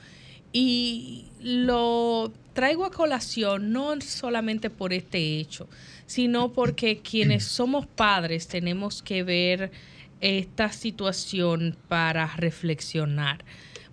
[0.54, 5.70] Y lo traigo a colación no solamente por este hecho,
[6.06, 9.72] sino porque quienes somos padres tenemos que ver
[10.20, 13.44] esta situación para reflexionar,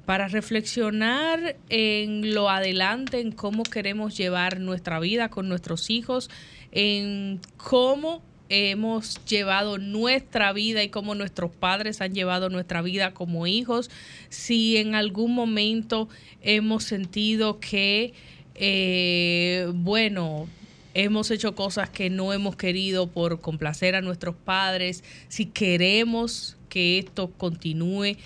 [0.05, 6.29] para reflexionar en lo adelante, en cómo queremos llevar nuestra vida con nuestros hijos,
[6.73, 13.47] en cómo hemos llevado nuestra vida y cómo nuestros padres han llevado nuestra vida como
[13.47, 13.91] hijos,
[14.29, 16.09] si en algún momento
[16.43, 18.15] hemos sentido que,
[18.55, 20.49] eh, bueno,
[20.95, 26.99] hemos hecho cosas que no hemos querido por complacer a nuestros padres, si queremos que
[26.99, 28.17] esto continúe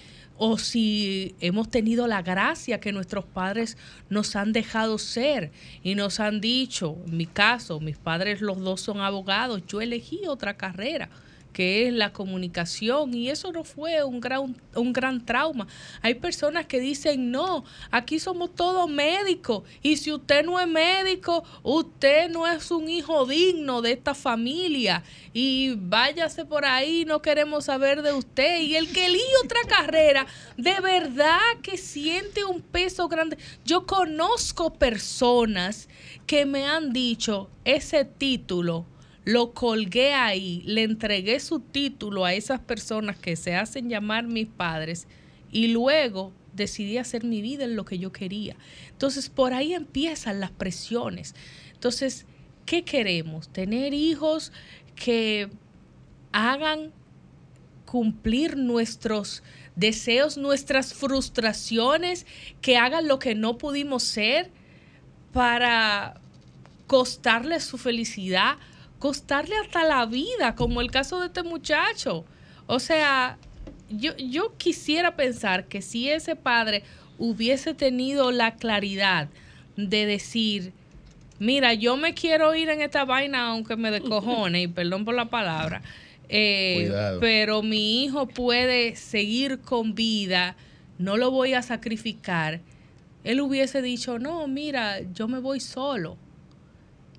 [0.45, 3.77] o si hemos tenido la gracia que nuestros padres
[4.11, 5.53] nos han dejado ser
[5.85, 10.27] y nos han dicho, en mi caso, mis padres los dos son abogados, yo elegí
[10.27, 11.11] otra carrera
[11.53, 15.67] que es la comunicación y eso no fue un gran, un gran trauma.
[16.01, 21.45] Hay personas que dicen, no, aquí somos todos médicos y si usted no es médico,
[21.63, 27.67] usted no es un hijo digno de esta familia y váyase por ahí, no queremos
[27.67, 28.61] saber de usted.
[28.61, 33.39] Y el que elige otra carrera, de verdad que siente un peso grande.
[33.65, 35.89] Yo conozco personas
[36.27, 38.87] que me han dicho ese título
[39.25, 44.49] lo colgué ahí, le entregué su título a esas personas que se hacen llamar mis
[44.49, 45.07] padres
[45.51, 48.57] y luego decidí hacer mi vida en lo que yo quería.
[48.91, 51.35] Entonces, por ahí empiezan las presiones.
[51.73, 52.27] Entonces,
[52.67, 53.49] ¿qué queremos?
[53.49, 54.53] Tener hijos
[54.95, 55.49] que
[56.33, 56.93] hagan
[57.87, 59.43] cumplir nuestros
[59.77, 62.27] deseos, nuestras frustraciones,
[62.61, 64.51] que hagan lo que no pudimos ser
[65.33, 66.21] para
[66.87, 68.57] costarles su felicidad,
[69.03, 72.25] costarle hasta la vida, como el caso de este muchacho.
[72.69, 73.37] O sea,
[73.91, 76.85] yo, yo quisiera pensar que si ese padre
[77.19, 79.29] hubiese tenido la claridad
[79.77, 80.73] de decir,
[81.41, 85.25] mira, yo me quiero ir en esta vaina aunque me descojone, y perdón por la
[85.25, 85.83] palabra,
[86.29, 90.55] eh, pero mi hijo puede seguir con vida,
[90.99, 92.61] no lo voy a sacrificar,
[93.25, 96.17] él hubiese dicho, no, mira, yo me voy solo.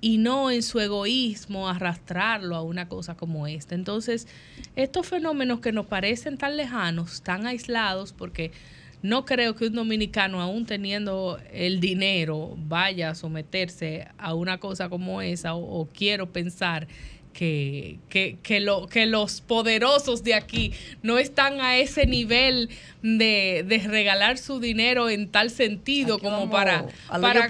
[0.04, 3.74] Y no en su egoísmo arrastrarlo a una cosa como esta.
[3.74, 4.28] Entonces,
[4.76, 8.52] estos fenómenos que nos parecen tan lejanos, tan aislados, porque
[9.00, 14.90] no creo que un dominicano, aún teniendo el dinero, vaya a someterse a una cosa
[14.90, 16.86] como esa, o, quiero pensar
[17.34, 17.98] que,
[18.42, 20.72] que, lo, que los poderosos de aquí
[21.02, 22.70] no están a ese nivel
[23.02, 27.46] de, regalar su dinero en tal sentido como para, para,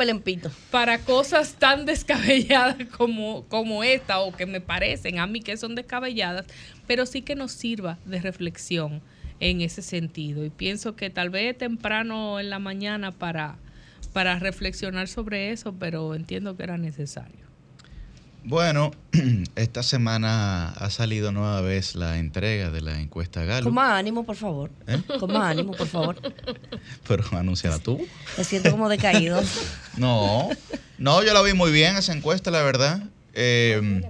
[0.70, 5.74] para, cosas tan descabelladas como, como esta o que me parecen a mí que son
[5.74, 6.46] descabelladas,
[6.86, 9.02] pero sí que nos sirva de reflexión
[9.38, 10.44] en ese sentido.
[10.44, 13.58] Y pienso que tal vez temprano en la mañana para,
[14.12, 17.53] para reflexionar sobre eso, pero entiendo que era necesario.
[18.46, 18.90] Bueno,
[19.56, 23.64] esta semana ha salido nueva vez la entrega de la encuesta Gallup.
[23.64, 24.70] Con más ánimo, por favor.
[24.86, 25.00] ¿Eh?
[25.18, 26.16] Con más ánimo, por favor.
[27.08, 28.06] Pero anunciala tú.
[28.36, 29.40] Me siento como decaído.
[29.96, 30.48] No,
[30.98, 33.04] no, yo la vi muy bien esa encuesta, la verdad.
[33.32, 34.02] Eh,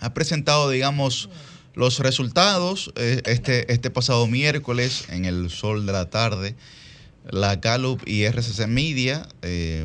[0.00, 1.30] ha presentado, digamos,
[1.74, 6.56] los resultados eh, este, este pasado miércoles en el sol de la tarde.
[7.30, 9.28] La Gallup y RCC Media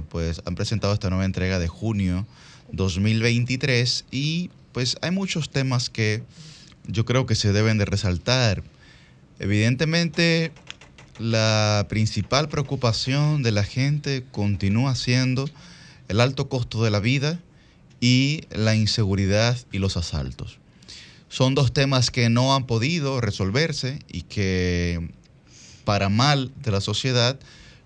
[0.10, 2.26] pues han presentado esta nueva entrega de junio
[2.72, 6.24] 2023 y pues hay muchos temas que
[6.88, 8.64] yo creo que se deben de resaltar.
[9.40, 10.52] Evidentemente,
[11.20, 15.50] la principal preocupación de la gente continúa siendo
[16.08, 17.40] el alto costo de la vida
[18.02, 20.60] y la inseguridad y los asaltos.
[21.28, 25.12] Son dos temas que no han podido resolverse y que
[25.84, 27.40] para mal de la sociedad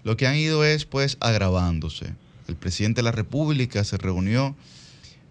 [0.03, 2.13] lo que han ido es pues agravándose.
[2.47, 4.55] El presidente de la República se reunió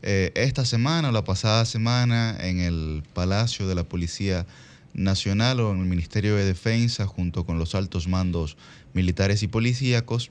[0.03, 4.47] eh, esta semana o la pasada semana en el Palacio de la Policía
[4.95, 8.57] Nacional o en el Ministerio de Defensa junto con los altos mandos
[8.95, 10.31] militares y policíacos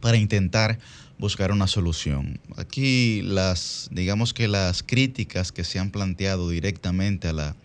[0.00, 0.78] para intentar
[1.18, 2.40] buscar una solución.
[2.56, 7.56] Aquí las, digamos que las críticas que se han planteado directamente a la,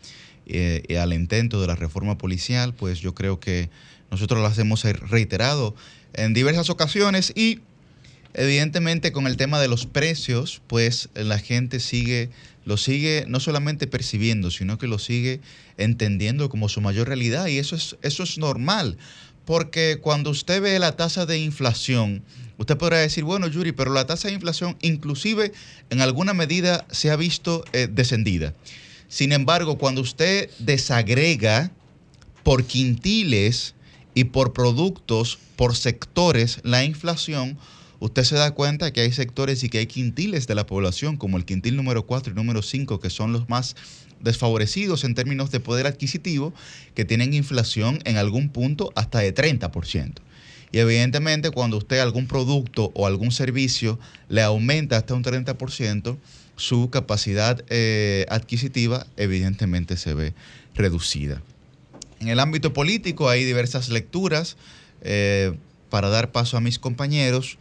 [0.46, 3.70] eh, al intento de la reforma policial, pues yo creo que
[4.12, 5.76] nosotros las hemos reiterado
[6.14, 7.62] en diversas ocasiones y
[8.38, 12.30] Evidentemente con el tema de los precios, pues la gente sigue,
[12.66, 15.40] lo sigue no solamente percibiendo, sino que lo sigue
[15.78, 18.98] entendiendo como su mayor realidad y eso es, eso es normal,
[19.46, 22.24] porque cuando usted ve la tasa de inflación,
[22.58, 25.54] usted podrá decir, bueno, Yuri, pero la tasa de inflación inclusive
[25.90, 28.54] en alguna medida se ha visto eh, descendida.
[29.08, 31.72] Sin embargo, cuando usted desagrega
[32.44, 33.76] por quintiles
[34.14, 37.58] y por productos, por sectores, la inflación,
[38.00, 41.38] usted se da cuenta que hay sectores y que hay quintiles de la población, como
[41.38, 43.76] el quintil número 4 y número 5, que son los más
[44.20, 46.54] desfavorecidos en términos de poder adquisitivo,
[46.94, 50.14] que tienen inflación en algún punto hasta de 30%.
[50.72, 56.18] Y evidentemente cuando usted algún producto o algún servicio le aumenta hasta un 30%,
[56.58, 60.34] su capacidad eh, adquisitiva evidentemente se ve
[60.74, 61.42] reducida.
[62.20, 64.58] En el ámbito político hay diversas lecturas.
[65.02, 65.54] Eh,
[65.90, 67.58] para dar paso a mis compañeros,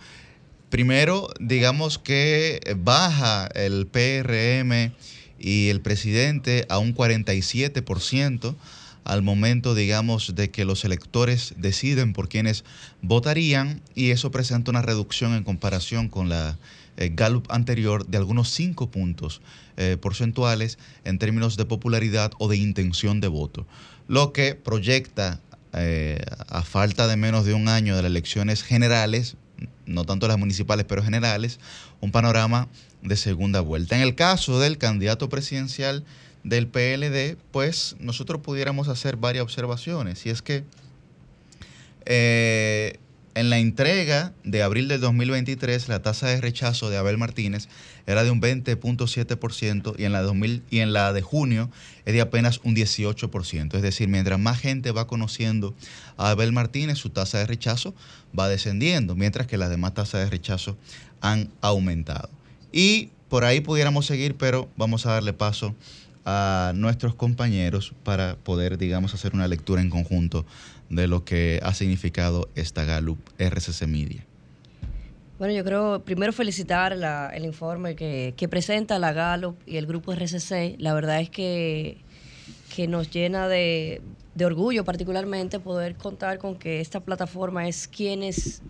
[0.70, 4.92] Primero, digamos que baja el PRM
[5.38, 8.56] y el presidente a un 47%
[9.04, 12.64] al momento, digamos, de que los electores deciden por quienes
[13.02, 16.58] votarían y eso presenta una reducción en comparación con la
[16.96, 19.42] eh, Gallup anterior de algunos 5 puntos
[19.76, 23.66] eh, porcentuales en términos de popularidad o de intención de voto,
[24.08, 25.40] lo que proyecta
[25.74, 29.36] eh, a falta de menos de un año de las elecciones generales,
[29.87, 31.61] no tanto las municipales, pero generales,
[32.01, 32.68] un panorama
[33.03, 33.97] de segunda vuelta.
[33.97, 36.05] En el caso del candidato presidencial
[36.43, 40.24] del PLD, pues nosotros pudiéramos hacer varias observaciones.
[40.26, 40.64] Y es que
[42.07, 42.99] eh,
[43.35, 47.68] en la entrega de abril del 2023, la tasa de rechazo de Abel Martínez
[48.07, 51.68] era de un 20.7% y en la 2000 y en la de junio
[52.05, 53.74] es de apenas un 18%.
[53.74, 55.74] Es decir, mientras más gente va conociendo
[56.16, 57.95] a Abel Martínez, su tasa de rechazo
[58.39, 60.76] va descendiendo, mientras que las demás tasas de rechazo
[61.20, 62.30] han aumentado.
[62.72, 65.74] Y por ahí pudiéramos seguir, pero vamos a darle paso
[66.24, 70.47] a nuestros compañeros para poder, digamos, hacer una lectura en conjunto
[70.95, 74.24] de lo que ha significado esta Gallup RCC Media.
[75.38, 76.92] Bueno, yo creo, primero felicitar
[77.34, 80.76] el informe que, presenta la Gallup y el grupo RCC.
[80.78, 81.99] La verdad es que,
[82.74, 84.01] que nos llena de,
[84.45, 88.62] orgullo particularmente poder contar con que esta plataforma es quienes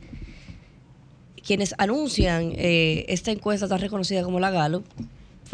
[1.46, 4.86] quienes anuncian eh, esta encuesta tan reconocida como la Gallup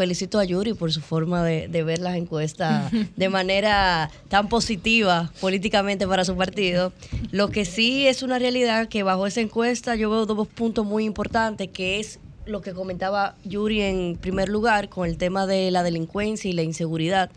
[0.00, 6.06] felicito a Yuri por su forma de, ver las encuestas de manera tan positiva políticamente
[6.06, 6.94] para su partido.
[7.32, 11.04] Lo que sí es una realidad que bajo esa encuesta yo veo dos puntos muy
[11.04, 15.82] importantes, que es lo que comentaba Yuri en primer lugar con el tema de la
[15.82, 17.30] delincuencia y la inseguridad,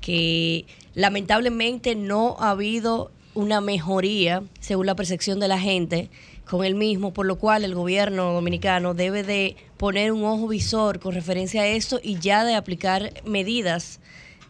[0.00, 0.64] que
[0.94, 6.08] lamentablemente no ha habido una mejoría según la percepción de la gente
[6.48, 11.00] con el mismo, por lo cual el gobierno dominicano debe de poner un ojo visor
[11.00, 14.00] con referencia a esto y ya de aplicar medidas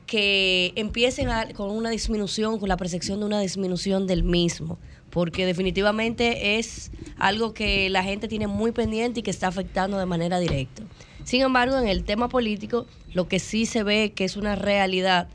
[0.07, 4.78] que empiecen con una disminución, con la percepción de una disminución del mismo,
[5.11, 10.07] porque definitivamente es algo que la gente tiene muy pendiente y que está afectando de
[10.07, 10.82] manera directa.
[11.24, 15.28] Sin embargo, en el tema político, lo que sí se ve que es una realidad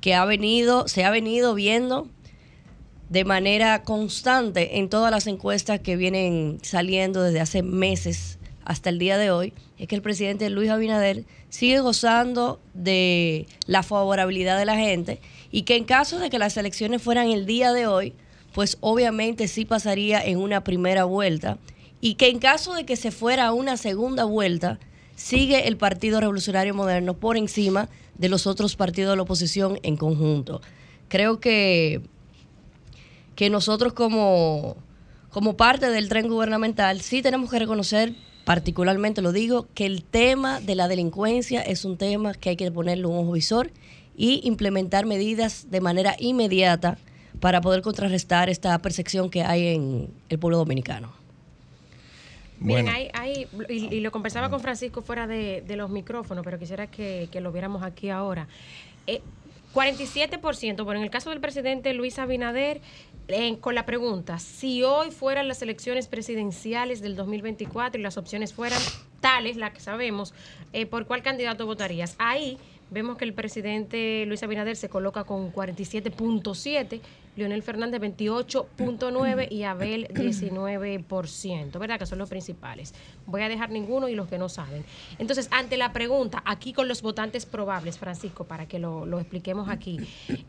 [0.00, 2.06] que ha venido, se ha venido viendo
[3.12, 8.98] de manera constante en todas las encuestas que vienen saliendo desde hace meses hasta el
[8.98, 14.64] día de hoy, es que el presidente Luis Abinader sigue gozando de la favorabilidad de
[14.64, 18.14] la gente y que en caso de que las elecciones fueran el día de hoy,
[18.54, 21.58] pues obviamente sí pasaría en una primera vuelta
[22.00, 24.78] y que en caso de que se fuera a una segunda vuelta,
[25.16, 29.98] sigue el Partido Revolucionario Moderno por encima de los otros partidos de la oposición en
[29.98, 30.62] conjunto.
[31.08, 32.00] Creo que
[33.34, 34.76] que nosotros como,
[35.30, 38.14] como parte del tren gubernamental sí tenemos que reconocer,
[38.44, 42.70] particularmente lo digo, que el tema de la delincuencia es un tema que hay que
[42.70, 43.70] ponerle un ojo visor
[44.16, 46.98] y implementar medidas de manera inmediata
[47.40, 51.12] para poder contrarrestar esta percepción que hay en el pueblo dominicano.
[52.60, 57.28] Miren, hay, hay y, lo conversaba con Francisco fuera de, los micrófonos, pero quisiera que,
[57.40, 58.46] lo viéramos aquí ahora.
[59.06, 59.20] Eh,
[59.74, 62.80] 47%, bueno, en el caso del presidente Luis Abinader,
[63.60, 68.80] con la pregunta, si hoy fueran las elecciones presidenciales del 2024 y las opciones fueran
[69.20, 70.34] tales, las que sabemos,
[70.72, 72.14] eh, ¿por cuál candidato votarías?
[72.18, 72.58] Ahí
[72.90, 77.00] vemos que el presidente Luis Abinader se coloca con 47.7
[77.36, 81.98] Leonel Fernández 28.9 y Abel 19%, ¿verdad?
[81.98, 82.94] Que son los principales.
[83.26, 84.84] Voy a dejar ninguno y los que no saben.
[85.18, 89.98] Entonces, ante la pregunta, aquí con los votantes probables, Francisco, para que lo, expliquemos aquí,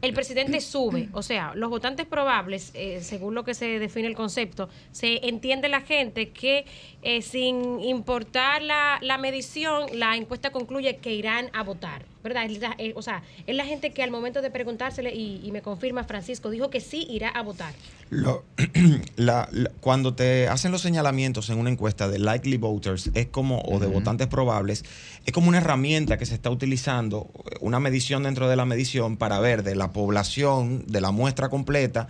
[0.01, 4.15] el presidente sube, o sea, los votantes probables, eh, según lo que se define el
[4.15, 6.65] concepto, se entiende la gente que
[7.01, 12.12] eh, sin importar la, la medición, la encuesta concluye que irán a votar.
[12.24, 12.45] ¿Verdad?
[12.78, 16.49] Eh, o sea, es la gente que al momento de preguntársele, y, me confirma Francisco,
[16.49, 17.74] dijo que sí irá a votar.
[19.82, 23.88] cuando te hacen los señalamientos en una encuesta de likely voters, es como, o de
[23.88, 24.84] votantes probables,
[25.26, 29.39] es como una herramienta que se está utilizando, una medición dentro de la medición para
[29.39, 32.07] ver de la población, de la muestra completa,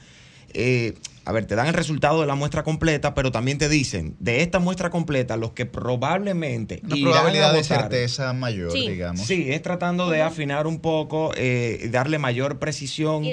[0.54, 0.94] eh,
[1.26, 4.42] a ver, te dan el resultado de la muestra completa, pero también te dicen, de
[4.42, 6.82] esta muestra completa, los que probablemente...
[6.84, 9.26] Una probabilidad de certeza mayor, digamos.
[9.26, 13.24] Sí, es tratando de afinar un poco, eh, darle mayor precisión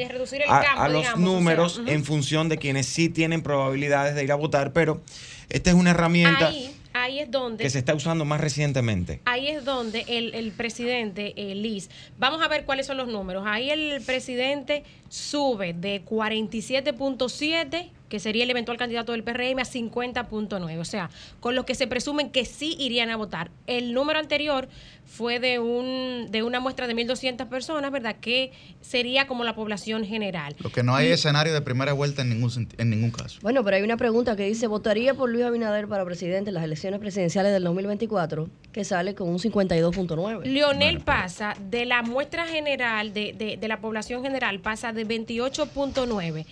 [0.49, 5.03] a, los números en función de quienes sí tienen probabilidades de ir a votar, pero
[5.49, 6.49] esta es una herramienta...
[6.49, 6.77] Ahí
[7.09, 7.65] es donde...
[7.65, 9.21] Que se está usando más recientemente.
[9.25, 11.89] Ahí es donde el, el presidente, eh, Liz,
[12.19, 13.45] vamos a ver cuáles son los números.
[13.47, 20.79] Ahí el presidente sube de 47.7 que sería el eventual candidato del PRM, a 50.9.
[20.79, 21.09] O sea,
[21.39, 23.51] con los que se presumen que sí irían a votar.
[23.67, 24.69] El número anterior
[25.07, 28.17] fue de, un, de una muestra de 1.200 personas, ¿verdad?
[28.21, 30.57] Que sería como la población general.
[30.59, 33.39] Lo que no hay escenario de primera vuelta en ningún, en ningún caso.
[33.43, 36.65] Bueno, pero hay una pregunta que dice, ¿votaría por Luis Abinader para presidente en las
[36.65, 38.51] elecciones presidenciales del 2024?
[38.73, 40.45] Que sale con un 52.9.
[40.45, 46.47] Leonel pasa de la muestra general, de, de, de la población general, pasa de 28.9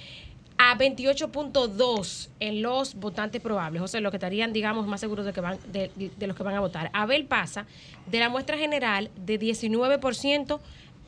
[0.58, 5.32] a 28.2 en los votantes probables, o sea, los que estarían, digamos, más seguros de,
[5.32, 5.92] que van, de,
[6.26, 6.90] los que van a votar.
[6.92, 7.64] Abel pasa
[8.10, 10.58] de la muestra general de 19%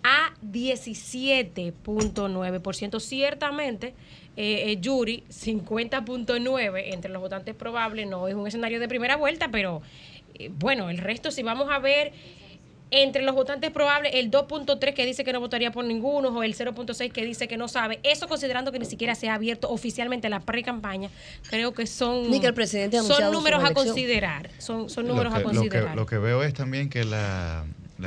[0.05, 3.01] a 17.9%.
[3.01, 3.89] Ciertamente,
[4.37, 9.49] eh, eh Yuri, 50.9 entre los votantes probables, no es un escenario de primera vuelta,
[9.51, 9.83] pero
[10.35, 12.13] eh, bueno, el resto, si vamos a ver
[12.91, 16.55] entre los votantes probables, el 2.3 que dice que no votaría por ninguno o el
[16.57, 20.29] 0.6 que dice que no sabe, eso considerando que ni siquiera se ha abierto oficialmente
[20.29, 21.11] la pre-campaña,
[21.49, 22.25] creo que son,
[23.07, 24.51] son números a considerar.
[24.59, 25.97] Son, son números a considerar.
[25.97, 27.65] Lo que, veo es también que la,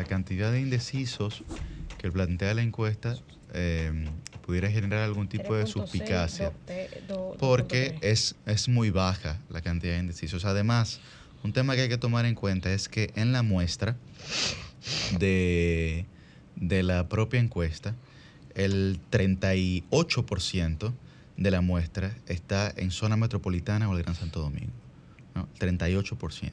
[0.08, 1.44] cantidad de indecisos
[1.98, 3.18] que plantea la encuesta
[3.54, 4.08] eh,
[4.46, 6.52] pudiera generar algún tipo de suspicacia.
[7.40, 10.46] porque es, es muy baja la cantidad de indecisos.
[10.46, 11.00] Además,
[11.44, 13.96] un tema que hay que tomar en cuenta es que en la muestra
[15.20, 16.06] de,
[16.84, 17.96] la propia encuesta,
[18.56, 20.94] el 38%
[21.38, 24.72] de la muestra está en zona metropolitana o el Gran Santo Domingo.
[25.36, 25.48] ¿no?
[25.60, 26.52] 38%.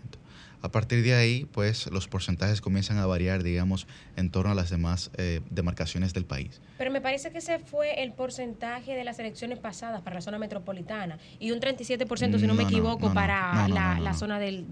[0.62, 3.86] A partir de ahí, pues los porcentajes comienzan a variar, digamos,
[4.16, 6.60] en torno a las demás eh, demarcaciones del país.
[6.78, 10.38] Pero me parece que ese fue el porcentaje de las elecciones pasadas para la zona
[10.38, 14.66] metropolitana y un 37%, si no, me equivoco, para la, zona del,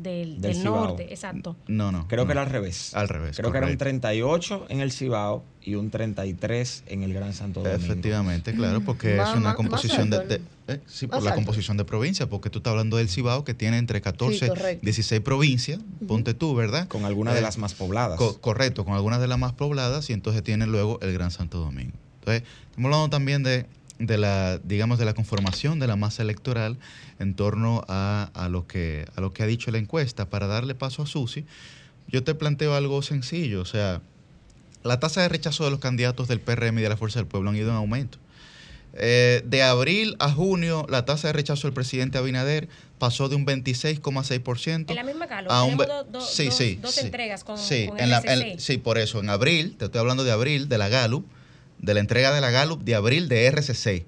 [0.62, 1.04] norte.
[1.10, 1.56] Exacto.
[1.66, 2.06] No, no.
[2.08, 2.94] Creo que era al revés.
[2.94, 3.36] Al revés.
[3.36, 7.60] Creo que era un 38 en el Cibao y un 33 en el Gran Santo
[7.60, 7.84] Domingo.
[7.84, 12.48] Efectivamente, claro, porque es una composición de, eh, sí, por la composición de provincia, porque
[12.48, 14.50] tú estás hablando del Cibao que tiene entre 14
[14.80, 16.88] y 16 provincias, ponte tú, ¿verdad?
[16.88, 18.18] Con algunas de eh, las más pobladas.
[18.40, 21.92] correcto, con algunas de las más pobladas y entonces tiene luego el Gran Santo Domingo.
[22.20, 23.66] Entonces, estamos hablando también de,
[23.98, 26.78] la, digamos, de la conformación de la masa electoral
[27.18, 30.30] en torno a, a, lo que, a lo que ha dicho la encuesta.
[30.30, 31.44] Para darle paso a Susi,
[32.06, 34.00] yo te planteo algo sencillo, o sea,
[34.84, 37.50] la tasa de rechazo de los candidatos del PRM y de la Fuerza del Pueblo
[37.50, 38.18] han ido en aumento.
[38.94, 42.68] Eh, de abril a junio, la tasa de rechazo del presidente Abinader
[42.98, 44.90] pasó de un 26,6%.
[44.90, 49.20] En la misma calor, tenemos sí, sí, dos entregas con, sí, en sí, por eso,
[49.20, 51.26] en abril, te estoy hablando de abril, de la Gallup,
[51.78, 54.04] de la entrega de la Gallup de abril de RCC.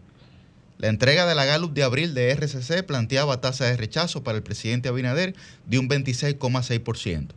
[0.79, 4.43] La entrega de la Gallup de abril de RCC planteaba tasa de rechazo para el
[4.43, 5.35] presidente Abinader
[5.67, 7.29] de un 26,6%.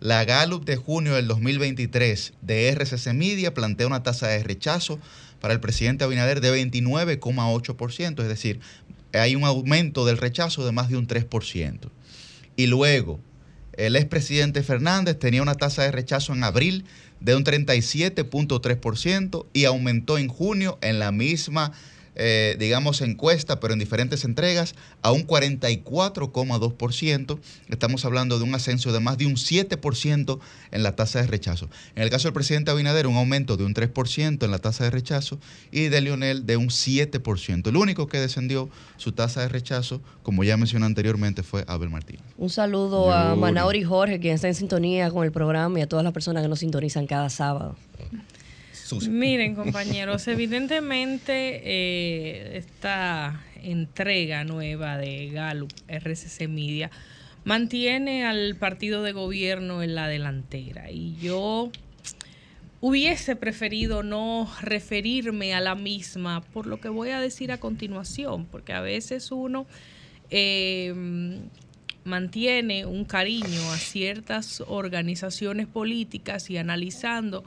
[0.00, 4.98] La Gallup de junio del 2023 de RCC Media plantea una tasa de rechazo
[5.40, 8.60] para el presidente Abinader de 29,8%, es decir,
[9.12, 11.78] hay un aumento del rechazo de más de un 3%.
[12.56, 13.20] Y luego,
[13.76, 16.84] el expresidente Fernández tenía una tasa de rechazo en abril
[17.20, 21.72] de un 37.3% y aumentó en junio en la misma
[22.16, 27.38] eh, digamos, encuesta, pero en diferentes entregas, a un 44,2%.
[27.68, 30.38] Estamos hablando de un ascenso de más de un 7%
[30.70, 31.68] en la tasa de rechazo.
[31.94, 34.90] En el caso del presidente Abinader, un aumento de un 3% en la tasa de
[34.90, 35.38] rechazo
[35.70, 37.68] y de Lionel de un 7%.
[37.68, 42.22] El único que descendió su tasa de rechazo, como ya mencioné anteriormente, fue Abel Martínez.
[42.38, 46.04] Un saludo a Manauri Jorge, quien está en sintonía con el programa y a todas
[46.04, 47.76] las personas que nos sintonizan cada sábado.
[49.08, 56.90] Miren, compañeros, evidentemente eh, esta entrega nueva de Gallup RCC Media
[57.44, 60.90] mantiene al partido de gobierno en la delantera.
[60.90, 61.70] Y yo
[62.80, 68.46] hubiese preferido no referirme a la misma por lo que voy a decir a continuación,
[68.46, 69.66] porque a veces uno
[70.30, 70.92] eh,
[72.04, 77.44] mantiene un cariño a ciertas organizaciones políticas y analizando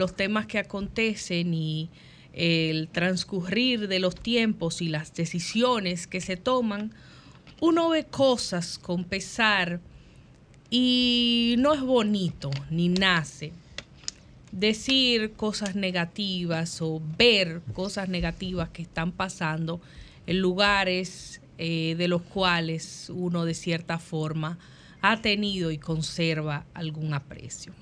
[0.00, 1.90] los temas que acontecen y
[2.32, 6.92] el transcurrir de los tiempos y las decisiones que se toman,
[7.60, 9.80] uno ve cosas con pesar
[10.70, 13.52] y no es bonito ni nace
[14.52, 19.82] decir cosas negativas o ver cosas negativas que están pasando
[20.26, 24.58] en lugares eh, de los cuales uno de cierta forma
[25.02, 27.74] ha tenido y conserva algún aprecio.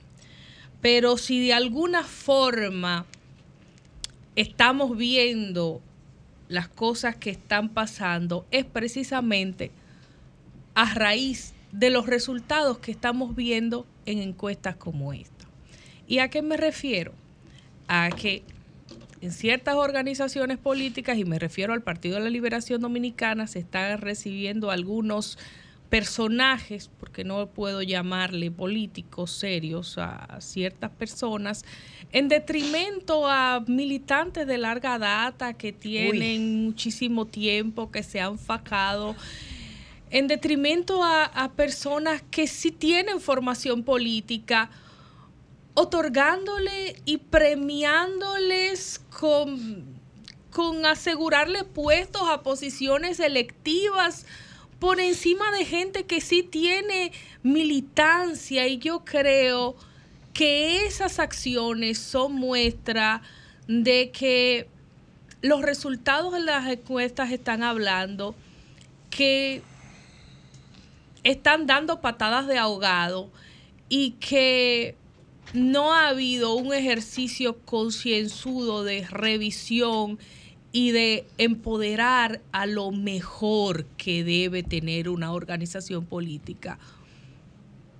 [0.80, 3.06] Pero si de alguna forma
[4.36, 5.80] estamos viendo
[6.48, 9.70] las cosas que están pasando, es precisamente
[10.74, 15.46] a raíz de los resultados que estamos viendo en encuestas como esta.
[16.06, 17.12] ¿Y a qué me refiero?
[17.88, 18.42] A que
[19.20, 24.00] en ciertas organizaciones políticas, y me refiero al Partido de la Liberación Dominicana, se están
[24.00, 25.38] recibiendo algunos
[25.88, 31.64] personajes, porque no puedo llamarle políticos serios a ciertas personas,
[32.12, 39.14] en detrimento a militantes de larga data que tienen muchísimo tiempo, que se han facado,
[40.10, 44.70] en detrimento a, personas que sí tienen formación política,
[45.74, 49.84] otorgándole y premiándoles con,
[50.50, 54.24] con asegurarle puestos a posiciones electivas
[54.78, 57.12] por encima de gente que sí tiene
[57.42, 58.66] militancia.
[58.66, 59.76] Y yo creo
[60.32, 63.22] que esas acciones son muestra
[63.66, 64.68] de que
[65.42, 68.34] los resultados de las encuestas están hablando
[69.10, 69.62] que
[71.24, 73.30] están dando patadas de ahogado
[73.88, 74.96] y que
[75.52, 80.18] no ha habido un ejercicio concienzudo de revisión
[80.72, 86.78] y de empoderar a lo mejor que debe tener una organización política,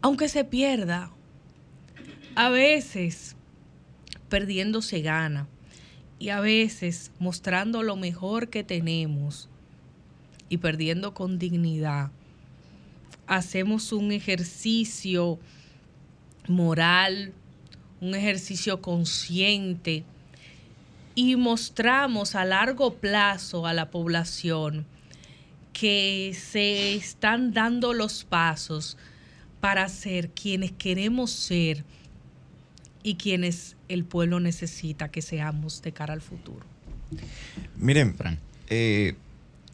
[0.03, 1.11] aunque se pierda.
[2.35, 3.37] A veces
[4.29, 5.49] perdiendo se gana
[6.19, 9.49] y a veces mostrando lo mejor que tenemos
[10.49, 12.11] y perdiendo con dignidad.
[13.27, 15.39] Hacemos un ejercicio
[16.47, 17.33] moral,
[18.01, 20.05] un ejercicio consciente
[21.19, 24.87] y mostramos a largo plazo a la población
[25.73, 28.97] que se están dando los pasos
[29.59, 31.85] para ser quienes queremos ser
[33.03, 36.65] y quienes el pueblo necesita que seamos de cara al futuro.
[37.75, 38.15] Miren,
[38.69, 39.17] eh,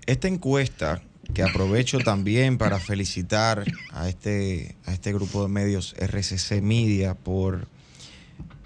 [0.06, 1.02] esta encuesta
[1.34, 7.68] que aprovecho también para felicitar a este, a este grupo de medios RCC Media por,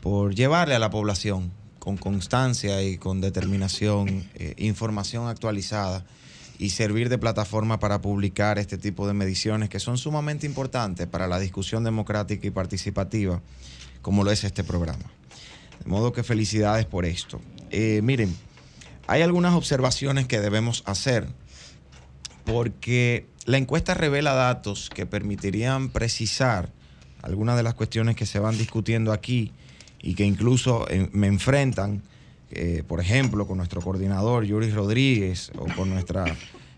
[0.00, 1.57] por llevarle a la población
[1.89, 6.05] con constancia y con determinación eh, información actualizada
[6.59, 11.26] y servir de plataforma para publicar este tipo de mediciones que son sumamente importantes para
[11.26, 13.41] la discusión democrática y participativa,
[14.03, 15.11] como lo es este programa.
[15.82, 17.41] De modo que felicidades por esto.
[17.70, 18.36] Eh, miren,
[19.07, 21.26] hay algunas observaciones que debemos hacer
[22.45, 26.70] porque la encuesta revela datos que permitirían precisar
[27.22, 29.55] algunas de las cuestiones que se van discutiendo aquí
[30.01, 32.03] y que incluso eh, me enfrentan,
[32.51, 36.24] eh, por ejemplo, con nuestro coordinador Yuri Rodríguez o con nuestra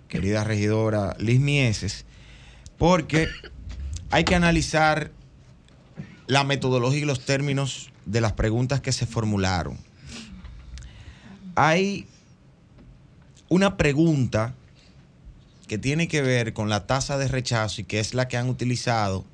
[0.09, 2.05] querida regidora Liz Mieses,
[2.79, 3.29] porque
[4.11, 5.13] hay que analizar
[6.27, 9.79] la metodología y los términos de las preguntas que se formularon.
[11.55, 12.07] Hay
[13.49, 14.55] una pregunta
[15.67, 18.49] que tiene que ver con la tasa de rechazo y que es la que han
[18.49, 19.25] utilizado,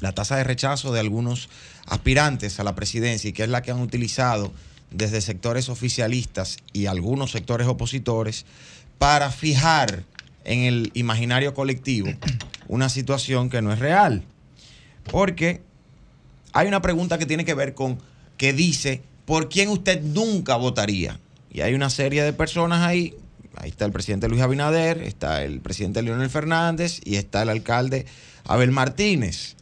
[0.00, 1.48] la tasa de rechazo de algunos
[1.90, 4.52] aspirantes a la presidencia y que es la que han utilizado
[4.90, 8.46] desde sectores oficialistas y algunos sectores opositores
[8.98, 10.04] para fijar
[10.44, 12.08] en el imaginario colectivo
[12.68, 14.24] una situación que no es real.
[15.10, 15.60] Porque
[16.52, 17.98] hay una pregunta que tiene que ver con
[18.36, 21.18] que dice, ¿por quién usted nunca votaría?
[21.52, 23.14] Y hay una serie de personas ahí
[23.56, 28.06] Ahí está el presidente Luis Abinader, está el presidente Leonel Fernández y está el alcalde
[28.44, 29.56] Abel Martínez.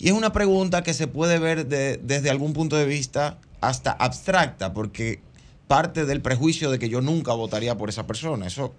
[0.00, 4.72] Y es una pregunta que se puede ver desde algún punto de vista hasta abstracta,
[4.72, 5.20] porque
[5.68, 8.46] parte del prejuicio de que yo nunca votaría por esa persona.
[8.46, 8.74] Eso,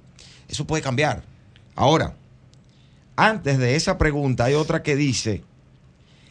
[0.49, 1.24] eso puede cambiar.
[1.76, 2.15] Ahora,
[3.15, 5.43] antes de esa pregunta hay otra que dice,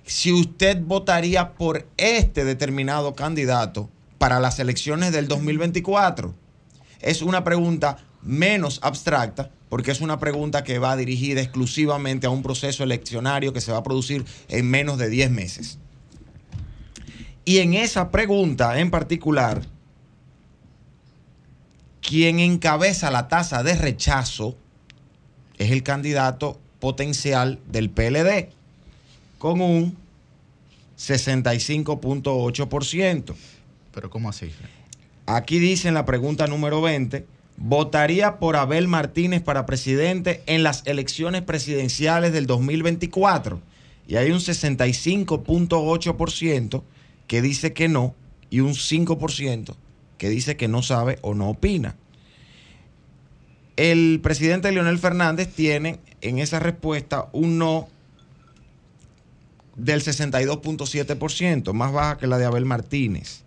[0.05, 3.89] si usted votaría por este determinado candidato
[4.19, 6.35] para las elecciones del 2024,
[7.01, 12.43] es una pregunta menos abstracta, porque es una pregunta que va dirigida exclusivamente a un
[12.43, 15.79] proceso eleccionario que se va a producir en menos de 10 meses.
[17.45, 19.63] Y en esa pregunta en particular,
[22.03, 24.57] quien encabeza la tasa de rechazo
[25.57, 28.49] es el candidato potencial del PLD,
[29.39, 29.97] con un
[30.99, 33.35] 65.8%.
[33.93, 34.51] ¿Pero cómo así?
[35.27, 37.25] Aquí dice en la pregunta número 20
[37.61, 43.61] votaría por Abel Martínez para presidente en las elecciones presidenciales del 2024.
[44.09, 46.83] Y hay un 65.8%
[47.29, 48.15] que dice que no
[48.49, 49.75] y un 5%
[50.17, 51.97] que dice que no sabe o no opina.
[53.77, 57.89] El presidente Leonel Fernández tiene en esa respuesta un no
[59.77, 63.45] del 62.7%, más baja que la de Abel Martínez.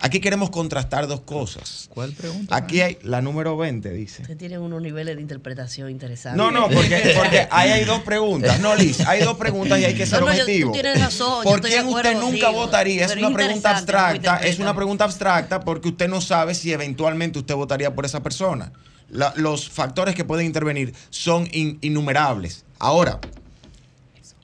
[0.00, 1.88] Aquí queremos contrastar dos cosas.
[1.92, 2.54] ¿Cuál pregunta?
[2.56, 4.22] Aquí hay la número 20, dice.
[4.22, 6.36] Usted tiene unos niveles de interpretación interesantes.
[6.36, 8.60] No, no, porque, porque ahí hay dos preguntas.
[8.60, 10.72] No, Liz, hay dos preguntas y hay que ser no, no, objetivo.
[10.72, 11.44] Tú tienes razón.
[11.44, 13.06] ¿Por qué usted nunca votaría?
[13.06, 14.36] Es una pregunta abstracta.
[14.38, 18.72] Es una pregunta abstracta porque usted no sabe si eventualmente usted votaría por esa persona.
[19.08, 22.64] los factores que pueden intervenir son innumerables.
[22.78, 23.20] Ahora,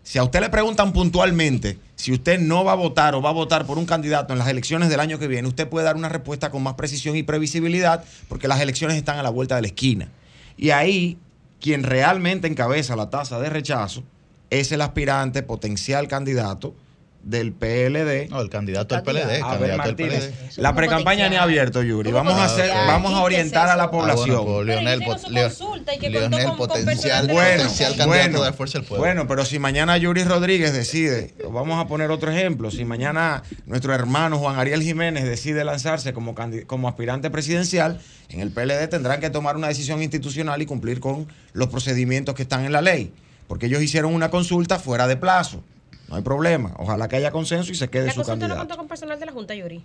[0.03, 3.35] si a usted le preguntan puntualmente si usted no va a votar o va a
[3.35, 6.09] votar por un candidato en las elecciones del año que viene, usted puede dar una
[6.09, 9.67] respuesta con más precisión y previsibilidad porque las elecciones están a la vuelta de la
[9.67, 10.09] esquina.
[10.57, 11.19] Y ahí,
[11.61, 14.03] quien realmente encabeza la tasa de rechazo
[14.49, 16.75] es el aspirante potencial candidato
[17.23, 18.29] del PLD.
[18.31, 19.41] No, el candidato del PLD.
[19.41, 20.33] Candidato del PLD.
[20.57, 22.11] La precampaña ni ha abierto, Yuri.
[22.13, 24.37] Vamos a hacer, vamos a orientar a la población.
[24.37, 29.05] Ah, bueno, Leonel, Leonel potencial, bueno, potencial candidato de Fuerza del Pueblo.
[29.05, 33.95] Bueno, pero si mañana Yuri Rodríguez decide, vamos a poner otro ejemplo, si mañana nuestro
[33.95, 36.35] hermano Juan Ariel Jiménez decide lanzarse como,
[36.67, 41.27] como aspirante presidencial, en el PLD tendrán que tomar una decisión institucional y cumplir con
[41.53, 43.13] los procedimientos que están en la ley,
[43.49, 45.63] porque ellos hicieron una consulta fuera de plazo.
[46.11, 46.75] No hay problema.
[46.77, 48.55] Ojalá que haya consenso y se quede su candidato.
[48.55, 49.85] no contó con personal de la Junta, Yuri?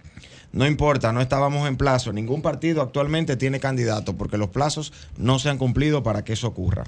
[0.52, 2.12] No importa, no estábamos en plazo.
[2.12, 6.48] Ningún partido actualmente tiene candidato porque los plazos no se han cumplido para que eso
[6.48, 6.84] ocurra.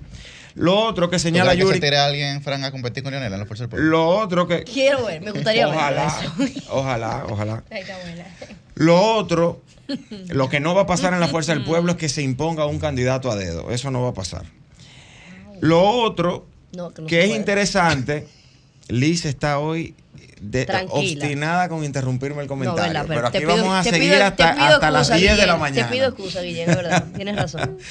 [0.55, 1.79] Lo otro que señala Yuri.
[1.79, 3.89] Que se a alguien, Fran, a competir con Lionel en la Fuerza del Pueblo?
[3.89, 4.63] Lo otro que.
[4.63, 6.63] Quiero ver, me gustaría ojalá, ver eso.
[6.71, 7.63] Ojalá, ojalá.
[7.69, 8.25] Buena.
[8.73, 9.61] Lo otro,
[10.29, 12.65] lo que no va a pasar en la Fuerza del Pueblo es que se imponga
[12.65, 13.69] un candidato a dedo.
[13.69, 14.45] Eso no va a pasar.
[15.61, 16.47] Lo otro
[17.07, 18.27] que es interesante
[18.89, 19.95] Liz está hoy
[20.89, 23.05] obstinada con interrumpirme el comentario.
[23.07, 25.87] pero, aquí vamos a seguir hasta, las 10 de la mañana.
[25.87, 27.05] Te pido excusa, Guillermo, verdad.
[27.15, 27.77] Tienes razón.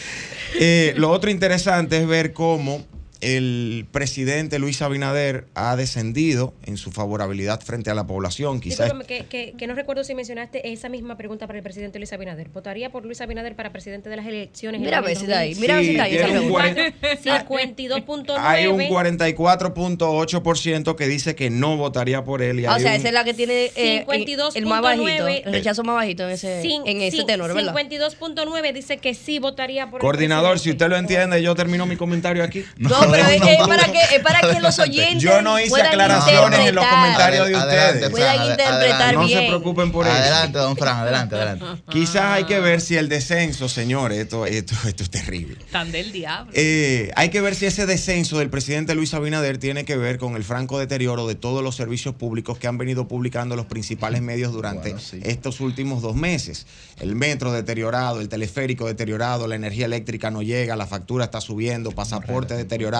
[0.59, 2.83] Eh, lo otro interesante es ver cómo
[3.21, 8.61] el presidente Luis Abinader ha descendido en su favorabilidad frente a la población.
[8.61, 12.49] Quizás que, no recuerdo si mencionaste esa misma pregunta para el presidente Luis Abinader.
[12.49, 14.81] ¿Votaría por Luis Abinader para presidente de las elecciones?
[14.81, 15.55] Mira a ver si ahí.
[15.57, 16.17] Mira si ahí.
[16.17, 18.35] 52.9.
[18.39, 22.65] Hay un 44.8% que dice que no votaría por él.
[22.67, 24.07] o sea, esa es la que tiene eh,
[24.55, 27.75] el más bajito, el rechazo más bajito en ese, en ese tenor, ¿verdad?
[27.75, 32.43] 52.9 dice que sí votaría por Coordinador, si usted lo entiende, yo termino mi comentario
[32.43, 32.65] aquí.
[32.77, 35.23] No, pero es, para que, es para que los oyentes.
[35.23, 38.11] Yo no hice aclaraciones en los comentarios de ustedes.
[38.11, 39.21] Puedan interpretar bien.
[39.21, 40.17] No se preocupen por eso.
[40.17, 41.65] Adelante, don Fran, adelante, adelante.
[41.91, 45.57] Quizás hay que ver si el descenso, señores, esto, esto, esto es terrible.
[45.71, 46.53] Tan del diablo.
[46.55, 50.37] Eh, hay que ver si ese descenso del presidente Luis Abinader tiene que ver con
[50.37, 54.53] el franco deterioro de todos los servicios públicos que han venido publicando los principales medios
[54.53, 56.67] durante estos últimos dos meses.
[57.01, 61.91] El metro deteriorado, el teleférico deteriorado, la energía eléctrica no llega, la factura está subiendo,
[61.93, 62.96] pasaporte deteriorado,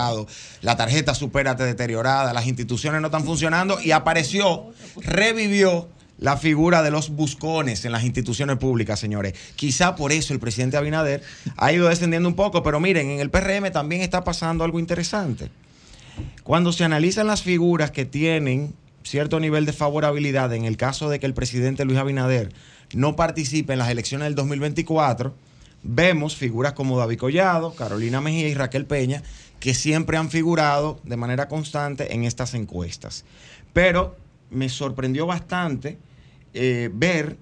[0.63, 5.89] la tarjeta supérate deteriorada, las instituciones no están funcionando y apareció, revivió
[6.19, 9.35] la figura de los buscones en las instituciones públicas, señores.
[9.55, 11.23] Quizá por eso el presidente Abinader
[11.57, 15.51] ha ido descendiendo un poco, pero miren, en el PRM también está pasando algo interesante.
[16.43, 21.21] Cuando se analizan las figuras que tienen cierto nivel de favorabilidad, en el caso de
[21.21, 22.53] que el presidente Luis Abinader
[22.95, 25.35] no participe en las elecciones del 2024,
[25.83, 29.23] vemos figuras como David Collado, Carolina Mejía y Raquel Peña,
[29.61, 33.25] que siempre han figurado de manera constante en estas encuestas.
[33.73, 34.17] Pero
[34.51, 35.99] me sorprendió bastante
[36.55, 37.37] eh, ver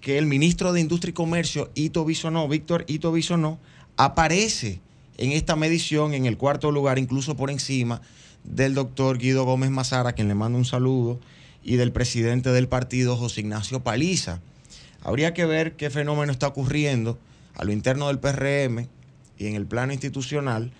[0.00, 3.58] que el ministro de Industria y Comercio, Ito Bisonó, Víctor Ito Bisonó,
[3.96, 4.80] aparece
[5.18, 8.00] en esta medición en el cuarto lugar, incluso por encima
[8.44, 11.20] del doctor Guido Gómez Mazara, a quien le mando un saludo,
[11.62, 14.40] y del presidente del partido, José Ignacio Paliza.
[15.02, 17.18] Habría que ver qué fenómeno está ocurriendo
[17.54, 18.86] a lo interno del PRM
[19.38, 20.72] y en el plano institucional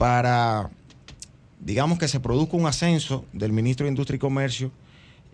[0.00, 0.70] para,
[1.58, 4.72] digamos, que se produzca un ascenso del ministro de Industria y Comercio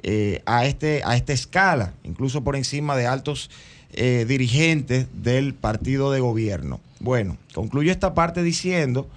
[0.03, 3.49] eh, a, este, a esta escala, incluso por encima de altos
[3.93, 6.81] eh, dirigentes del partido de gobierno.
[6.99, 9.09] Bueno, concluyo esta parte diciendo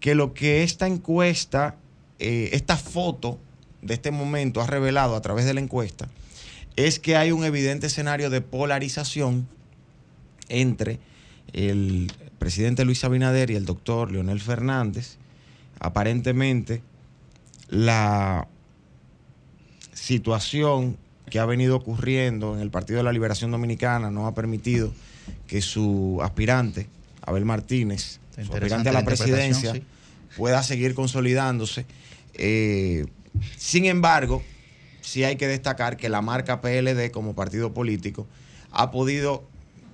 [0.00, 1.76] que lo que esta encuesta,
[2.18, 3.38] eh, esta foto
[3.82, 6.08] de este momento ha revelado a través de la encuesta,
[6.76, 9.46] es que hay un evidente escenario de polarización
[10.48, 10.98] entre
[11.52, 12.10] el
[12.44, 15.16] presidente Luis Abinader y el doctor Leonel Fernández,
[15.80, 16.82] aparentemente
[17.70, 18.46] la
[19.94, 20.98] situación
[21.30, 24.92] que ha venido ocurriendo en el Partido de la Liberación Dominicana no ha permitido
[25.46, 26.86] que su aspirante,
[27.24, 29.80] Abel Martínez, su aspirante a la presidencia,
[30.36, 31.86] pueda seguir consolidándose.
[32.34, 33.06] Eh,
[33.56, 34.42] sin embargo,
[35.00, 38.26] sí hay que destacar que la marca PLD como partido político
[38.70, 39.44] ha podido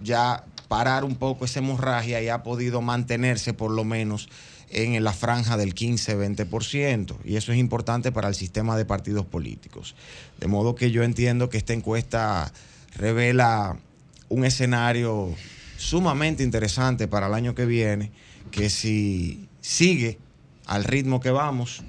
[0.02, 4.28] ya parar un poco esa hemorragia y ha podido mantenerse por lo menos
[4.68, 7.16] en la franja del 15-20%.
[7.24, 9.96] Y eso es importante para el sistema de partidos políticos.
[10.38, 12.52] De modo que yo entiendo que esta encuesta
[12.94, 13.80] revela
[14.28, 15.34] un escenario
[15.76, 18.12] sumamente interesante para el año que viene,
[18.52, 20.18] que si sigue
[20.66, 21.82] al ritmo que vamos,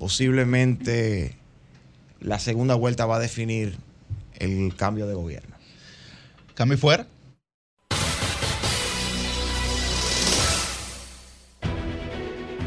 [0.00, 1.36] posiblemente
[2.18, 3.78] la segunda vuelta va a definir
[4.40, 5.54] el cambio de gobierno.
[6.56, 7.06] ¿Cambio fuera?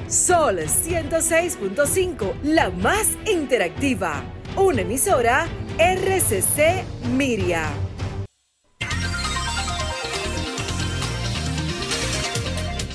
[0.09, 4.23] Sol 106.5, la más interactiva.
[4.55, 7.69] Una emisora RCC Miria.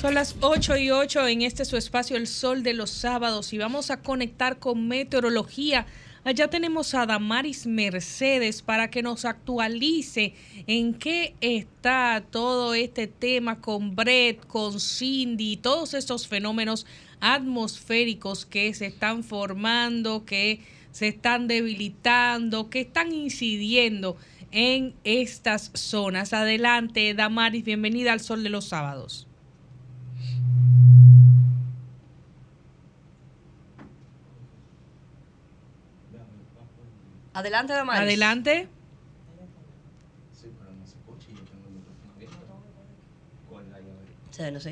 [0.01, 3.59] Son las 8 y 8 en este su espacio El Sol de los Sábados y
[3.59, 5.85] vamos a conectar con meteorología.
[6.25, 10.33] Allá tenemos a Damaris Mercedes para que nos actualice
[10.67, 16.85] en qué está todo este tema con Brett, con Cindy, todos estos fenómenos
[17.19, 20.61] atmosféricos que se están formando, que
[20.93, 24.15] se están debilitando, que están incidiendo
[24.51, 26.31] en estas zonas.
[26.31, 29.27] Adelante, Damaris, bienvenida al Sol de los Sábados.
[37.33, 38.01] Adelante, Damaris.
[38.03, 38.67] Adelante.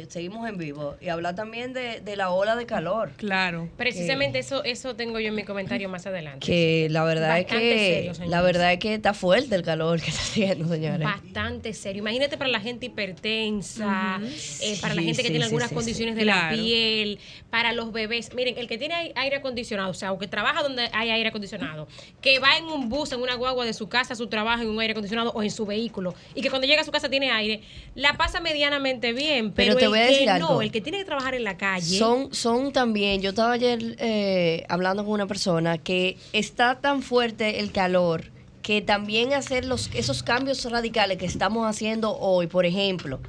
[0.07, 3.11] Seguimos en vivo y hablar también de, la ola de calor.
[3.17, 3.69] Claro.
[3.77, 6.45] Precisamente eso eso tengo yo en mi comentario más adelante.
[6.45, 10.21] Que la verdad es que la verdad es que está fuerte el calor que está
[10.21, 11.03] haciendo, señores.
[11.03, 12.01] Bastante serio.
[12.01, 14.19] Imagínate para la gente hipertensa,
[14.61, 18.33] eh, para la gente que tiene algunas condiciones de la piel, para los bebés.
[18.33, 21.87] Miren, el que tiene aire acondicionado, o sea, o que trabaja donde hay aire acondicionado,
[22.21, 24.69] que va en un bus, en una guagua de su casa a su trabajo en
[24.69, 27.31] un aire acondicionado o en su vehículo y que cuando llega a su casa tiene
[27.31, 27.61] aire,
[27.95, 30.61] la pasa medianamente bien bien, pero, te voy a que decir no, algo.
[30.61, 31.97] el que tiene que trabajar en la calle.
[31.97, 37.59] Son, son también, yo estaba ayer eh, hablando con una persona que está tan fuerte
[37.59, 38.31] el calor
[38.61, 43.19] que también hacer los, esos cambios radicales que estamos haciendo hoy, por ejemplo,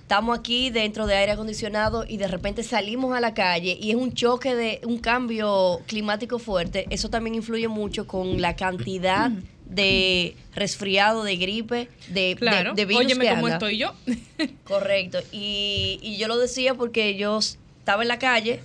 [0.00, 3.96] estamos aquí dentro de aire acondicionado y de repente salimos a la calle y es
[3.96, 9.30] un choque de un cambio climático fuerte, eso también influye mucho con la cantidad
[9.70, 12.74] de resfriado, de gripe, de, Claro.
[12.74, 13.56] de, de virus Óyeme que cómo anda.
[13.56, 13.94] estoy yo.
[14.64, 15.18] Correcto.
[15.32, 18.60] Y, y yo lo decía porque yo estaba en la calle,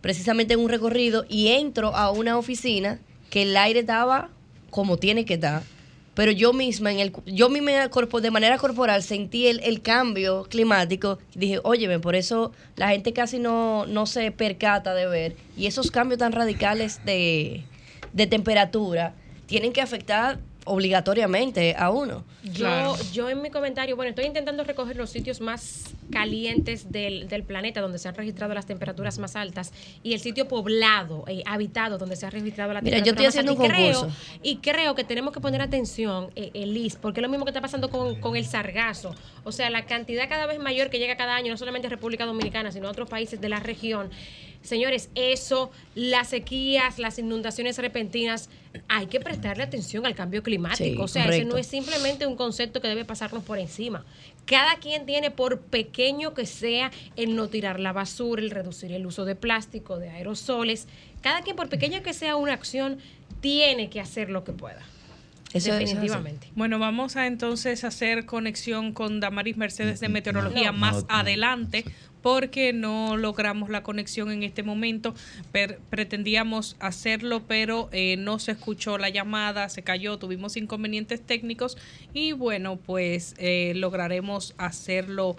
[0.00, 2.98] precisamente en un recorrido, y entro a una oficina
[3.30, 4.30] que el aire estaba
[4.70, 5.62] como tiene que estar.
[6.14, 11.18] Pero yo misma, en el, yo misma de manera corporal sentí el, el cambio climático.
[11.34, 15.36] Dije, óyeme, por eso la gente casi no, no se percata de ver.
[15.56, 17.64] Y esos cambios tan radicales de,
[18.12, 19.14] de temperatura
[19.46, 22.24] tienen que afectar obligatoriamente a uno.
[22.42, 27.42] Yo, yo en mi comentario, bueno, estoy intentando recoger los sitios más calientes del, del
[27.42, 29.72] planeta donde se han registrado las temperaturas más altas
[30.02, 33.44] y el sitio poblado, eh, habitado, donde se ha registrado la Mira, yo temperatura estoy
[33.44, 33.74] más haciendo alta.
[33.74, 34.40] un Y creo- concurso.
[34.42, 37.50] Y creo que tenemos que poner atención, eh, eh, Liz, porque es lo mismo que
[37.50, 39.14] está pasando con, con el sargazo.
[39.44, 42.24] O sea, la cantidad cada vez mayor que llega cada año, no solamente a República
[42.24, 44.10] Dominicana, sino a otros países de la región.
[44.64, 48.48] Señores, eso, las sequías, las inundaciones repentinas,
[48.88, 50.82] hay que prestarle atención al cambio climático.
[50.84, 54.04] Sí, o sea, ese no es simplemente un concepto que debe pasarnos por encima.
[54.46, 59.06] Cada quien tiene, por pequeño que sea, el no tirar la basura, el reducir el
[59.06, 60.88] uso de plástico, de aerosoles.
[61.20, 62.98] Cada quien, por pequeña que sea una acción,
[63.40, 64.80] tiene que hacer lo que pueda.
[65.52, 65.78] Eso- eso.
[65.78, 66.48] Definitivamente.
[66.56, 71.06] Bueno, vamos a entonces hacer conexión con Damaris Mercedes de Meteorología No, más no, no.
[71.14, 71.84] adelante
[72.24, 75.14] porque no logramos la conexión en este momento.
[75.52, 81.76] Per- pretendíamos hacerlo, pero eh, no se escuchó la llamada, se cayó, tuvimos inconvenientes técnicos
[82.14, 85.36] y bueno, pues eh, lograremos hacerlo.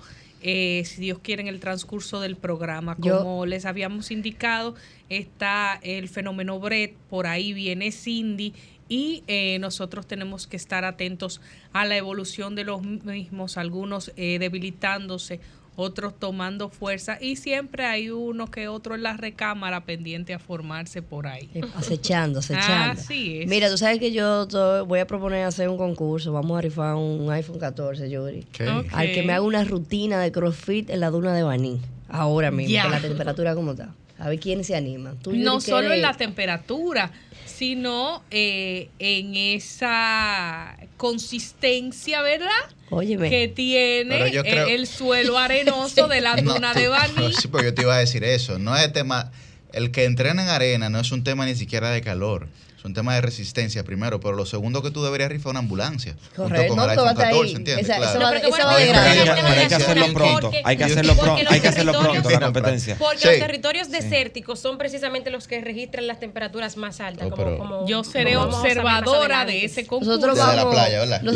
[0.47, 2.95] eh, si Dios quiere, en el transcurso del programa.
[2.99, 4.75] Yo- Como les habíamos indicado,
[5.09, 8.53] está el fenómeno Brett, por ahí viene Cindy
[8.87, 11.41] y eh, nosotros tenemos que estar atentos
[11.73, 15.39] a la evolución de los mismos, algunos eh, debilitándose,
[15.75, 21.01] otros tomando fuerza y siempre hay uno que otro en la recámara pendiente a formarse
[21.01, 21.49] por ahí.
[21.53, 22.99] Eh, Acechando, acechando.
[22.99, 23.47] Así es.
[23.47, 24.47] Mira, tú sabes que yo
[24.85, 26.31] voy a proponer hacer un concurso.
[26.31, 28.45] Vamos a rifar un iPhone 14, Yuri.
[28.51, 28.67] ¿Qué?
[28.69, 28.87] Ok.
[28.91, 31.81] Al que me haga una rutina de CrossFit en la duna de Baní.
[32.07, 33.93] Ahora mismo, con la temperatura como está.
[34.17, 35.13] A ver quién se anima.
[35.21, 37.11] Tú, no solo en la temperatura,
[37.45, 42.49] sino eh, en esa consistencia, ¿verdad?
[42.89, 43.29] Óyeme.
[43.29, 47.33] Que tiene creo- el suelo arenoso de la duna de Baní.
[47.33, 48.59] Sí, pero yo te iba a decir eso.
[48.59, 49.31] No es tema.
[49.73, 52.47] El que entrena en arena no es un tema ni siquiera de calor.
[52.85, 54.19] Es un tema de resistencia primero.
[54.19, 56.15] Pero lo segundo que tú deberías rifar una ambulancia.
[56.35, 57.33] Correcto, Junto con no, el que va a iPhone estar ahí.
[57.33, 57.85] 14, ¿entiendes?
[57.89, 58.11] Esa- Claro.
[58.11, 61.15] eso va- pero esa va de el hay que hacerlo pronto, porque- hay que hacerlo
[61.15, 62.95] pronto, los hay que hacerlo territorios- pronto, la competencia.
[62.99, 63.27] Porque Sí.
[63.27, 67.25] los territorios desérticos son precisamente los que registran las temperaturas más altas.
[67.25, 70.11] Oh, como- pero- como- Yo seré observadora de ese concurso.
[70.11, 70.65] Nosotros Desde vamos.
[70.65, 71.21] la playa, ¿verdad?
[71.21, 71.33] Por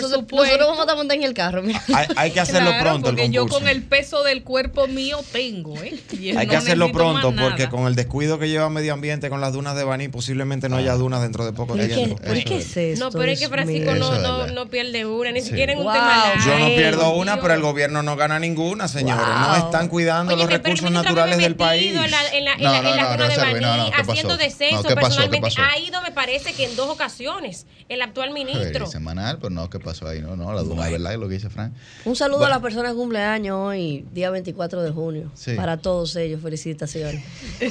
[0.00, 1.82] nosotros, vamos a estar montados en el carro, mira.
[1.94, 3.60] Hay, hay que hacerlo Claro, pronto el porque yo concurso.
[3.64, 5.98] con el peso del cuerpo mío tengo, ¿eh?
[6.12, 9.40] Y Hay no que hacerlo pronto porque con el descuido que lleva medio ambiente con
[9.40, 12.16] las dunas de Baní posiblemente no haya dentro de poco ¿Por qué, tiempo.
[12.16, 13.04] por qué es esto?
[13.04, 15.48] No, pero es que Francisco no, pierde una, ni Sí.
[15.48, 17.42] siquiera en un tema Yo no pierdo una, Dios.
[17.42, 19.24] pero el gobierno no gana ninguna, señores.
[19.26, 21.92] No están cuidando Oye, los recursos naturales del país.
[21.92, 23.52] metido En la, en la, en No, la, en no, la no, zona de Roselvi,
[23.52, 25.22] Baní, no, no, ¿qué haciendo descenso No, ¿qué pasó?
[25.22, 25.62] ¿Qué personalmente.
[25.62, 28.86] Ha ido, me parece que en dos ocasiones, el actual ministro.
[28.86, 30.20] Semanal, pero no, ¿qué pasó ahí?
[30.20, 31.12] No, no, la duna, ¿verdad?
[31.12, 31.72] Es lo que dice Frank.
[32.04, 32.54] Un saludo Bueno.
[32.54, 35.30] a las personas que cumpleaños hoy, día 24 de junio.
[35.34, 35.54] Sí.
[35.54, 37.24] Para todos ellos, felicitaciones.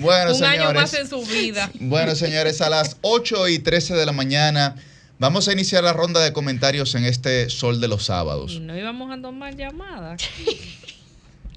[0.00, 1.70] Bueno, Un año más en su vida.
[1.80, 4.76] Bueno, señores, a las 8 y 13 de la mañana
[5.18, 8.60] vamos a iniciar la ronda de comentarios en este Sol de los Sábados.
[8.60, 10.22] No íbamos a tomar llamadas.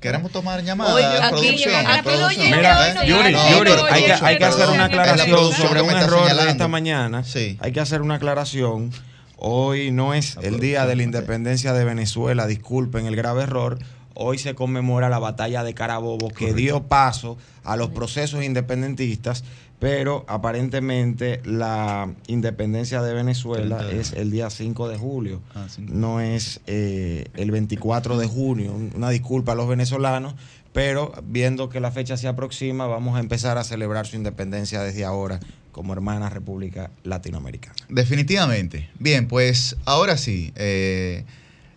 [0.08, 0.94] Queremos tomar llamadas.
[0.94, 2.58] Oye, producción, aquí producción.
[2.58, 6.68] Mira, Yuri, hay que, pero hay que hacer una aclaración sobre un error de esta
[6.68, 7.24] mañana.
[7.24, 7.58] Sí.
[7.60, 8.92] Hay que hacer una aclaración.
[9.38, 13.78] Hoy no es el día de la independencia de Venezuela, disculpen el grave error.
[14.16, 19.44] Hoy se conmemora la batalla de Carabobo que dio paso a los procesos independentistas,
[19.80, 25.68] pero aparentemente la independencia de Venezuela 30 de es el día 5 de julio, Ah,
[25.78, 28.74] no es eh, el 24 de junio.
[28.96, 30.34] Una disculpa a los venezolanos,
[30.74, 35.06] pero viendo que la fecha se aproxima, vamos a empezar a celebrar su independencia desde
[35.06, 35.40] ahora
[35.72, 37.76] como hermana República Latinoamericana.
[37.88, 38.90] Definitivamente.
[38.98, 41.24] Bien, pues ahora sí, eh,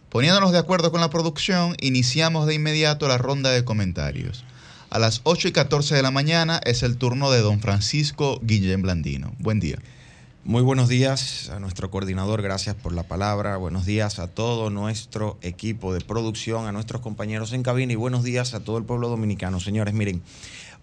[0.09, 4.45] poniéndonos de acuerdo con la producción, iniciamos de inmediato la ronda de comentarios.
[4.91, 8.83] A las 8 y 14 de la mañana es el turno de don Francisco Guillén
[8.83, 9.33] Blandino.
[9.39, 9.79] Buen día.
[10.43, 13.57] Muy buenos días a nuestro coordinador, gracias por la palabra.
[13.57, 18.25] Buenos días a todo nuestro equipo de producción, a nuestros compañeros en cabina y buenos
[18.25, 19.61] días a todo el pueblo dominicano.
[19.61, 20.23] Señores, miren,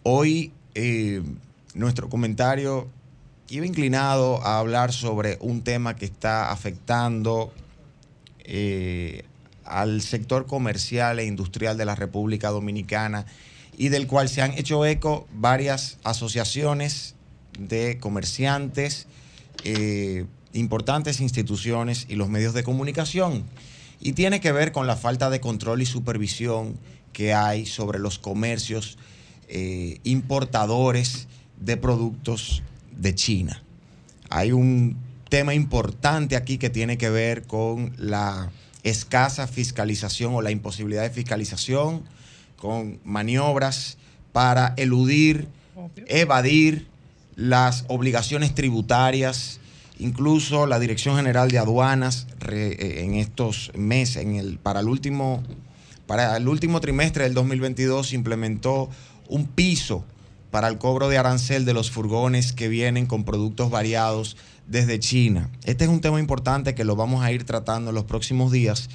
[0.04, 1.22] hoy eh,
[1.74, 2.88] nuestro comentario
[3.50, 7.52] iba inclinado a hablar sobre un tema que está afectando
[8.46, 9.26] eh,
[9.66, 13.26] al sector comercial e industrial de la República Dominicana
[13.78, 17.14] y del cual se han hecho eco varias asociaciones
[17.60, 19.08] de comerciantes,
[19.64, 23.44] eh, importantes instituciones y los medios de comunicación.
[24.00, 26.78] Y tiene que ver con la falta de control y supervisión
[27.14, 28.98] que hay sobre los comercios
[29.48, 31.28] eh, importadores
[31.60, 33.64] de productos de China.
[34.30, 34.98] Hay un
[35.30, 38.52] tema importante aquí que tiene que ver con la
[38.84, 42.04] escasa fiscalización o la imposibilidad de fiscalización,
[42.58, 43.98] con maniobras
[44.34, 45.48] para eludir,
[46.08, 46.88] evadir
[47.36, 49.60] las obligaciones tributarias,
[50.00, 55.44] incluso la Dirección General de Aduanas eh, en estos meses, en el, para, el último,
[56.08, 58.90] para el último trimestre del 2022 implementó
[59.30, 60.04] un piso
[60.52, 65.50] para el cobro de arancel de los furgones que vienen con productos variados desde China.
[65.64, 68.90] Este es un tema importante que lo vamos a ir tratando en los próximos días,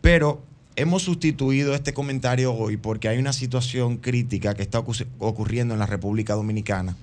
[0.00, 0.42] pero
[0.76, 5.86] hemos sustituido este comentario hoy porque hay una situación crítica que está ocurriendo en la
[5.86, 6.96] República Dominicana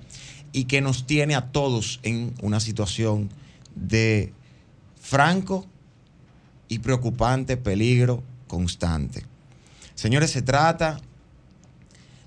[0.52, 3.30] y que nos tiene a todos en una situación
[3.76, 4.32] de
[5.02, 5.66] franco
[6.70, 9.26] y preocupante peligro constante.
[9.96, 11.02] Señores, se trata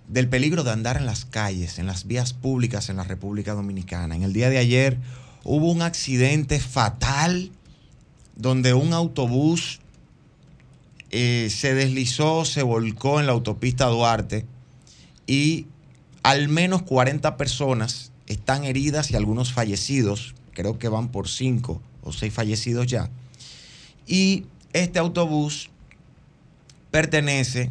[0.09, 4.17] del peligro de andar en las calles, en las vías públicas en la República Dominicana.
[4.17, 4.99] En el día de ayer
[5.45, 7.53] hubo un accidente fatal
[8.35, 9.81] donde un autobús
[11.11, 14.45] eh, se deslizó, se volcó en la autopista Duarte
[15.27, 15.67] y
[16.23, 22.13] al menos 40 personas están heridas y algunos fallecidos, creo que van por 5 o
[22.13, 23.11] 6 fallecidos ya.
[24.07, 25.71] Y este autobús
[26.91, 27.71] pertenece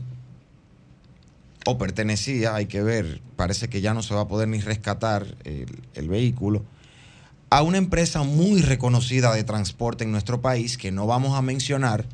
[1.65, 5.25] o pertenecía, hay que ver, parece que ya no se va a poder ni rescatar
[5.43, 6.63] el, vehículo,
[7.49, 12.05] a una empresa muy reconocida de transporte en nuestro país, que no vamos a mencionar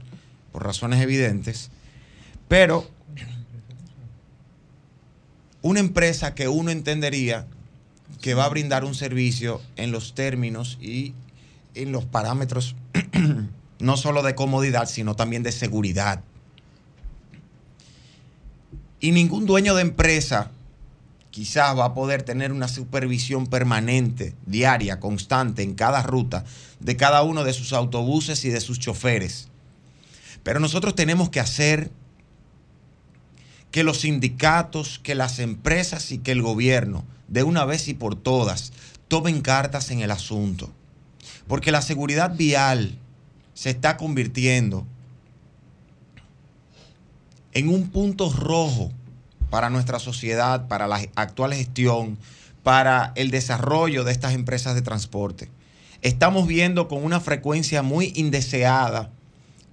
[0.51, 1.71] por razones evidentes,
[2.47, 2.89] pero
[5.61, 7.47] una empresa que uno entendería
[8.21, 11.13] que va a brindar un servicio en los términos y
[11.75, 12.75] en los parámetros
[13.79, 16.23] no solo de comodidad, sino también de seguridad.
[18.99, 20.51] Y ningún dueño de empresa
[21.31, 26.45] quizás va a poder tener una supervisión permanente, diaria, constante, en cada ruta
[26.79, 29.50] de cada uno de sus autobuses y de sus choferes.
[30.43, 31.91] Pero nosotros tenemos que hacer
[33.71, 38.15] que los sindicatos, que las empresas y que el gobierno, de una vez y por
[38.15, 38.73] todas,
[39.07, 40.69] tomen cartas en el asunto.
[41.47, 42.97] Porque la seguridad vial
[43.53, 44.85] se está convirtiendo
[47.53, 48.91] en un punto rojo
[49.49, 52.17] para nuestra sociedad, para la actual gestión,
[52.63, 55.49] para el desarrollo de estas empresas de transporte.
[56.01, 59.11] Estamos viendo con una frecuencia muy indeseada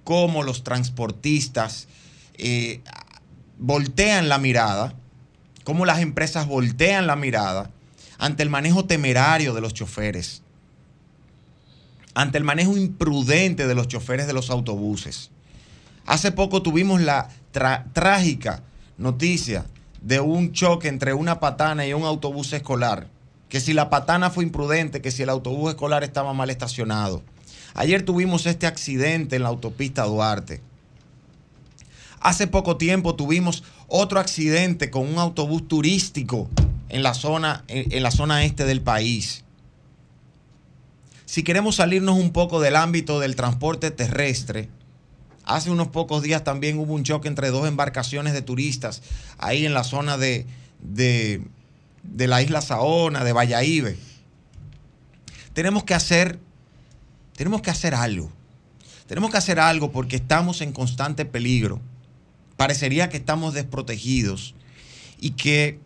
[0.09, 1.87] cómo los transportistas
[2.39, 2.81] eh,
[3.59, 4.95] voltean la mirada,
[5.63, 7.69] cómo las empresas voltean la mirada
[8.17, 10.41] ante el manejo temerario de los choferes,
[12.15, 15.29] ante el manejo imprudente de los choferes de los autobuses.
[16.07, 17.29] Hace poco tuvimos la
[17.93, 18.63] trágica
[18.97, 19.67] noticia
[20.01, 23.05] de un choque entre una patana y un autobús escolar.
[23.47, 27.21] Que si la patana fue imprudente, que si el autobús escolar estaba mal estacionado.
[27.73, 30.61] Ayer tuvimos este accidente en la autopista Duarte.
[32.19, 36.49] Hace poco tiempo tuvimos otro accidente con un autobús turístico
[36.89, 39.43] en la zona, en la zona este del país.
[41.25, 44.67] Si queremos salirnos un poco del ámbito del transporte terrestre,
[45.45, 49.01] hace unos pocos días también hubo un choque entre dos embarcaciones de turistas
[49.37, 50.47] ahí en la zona de,
[50.81, 51.43] de,
[52.03, 53.95] de la isla Saona, de Valladolid.
[55.53, 56.39] Tenemos que hacer,
[57.39, 58.29] tenemos que hacer algo.
[59.07, 61.79] Tenemos que hacer algo porque estamos en constante peligro.
[62.57, 64.55] Parecería que estamos desprotegidos
[65.21, 65.79] y que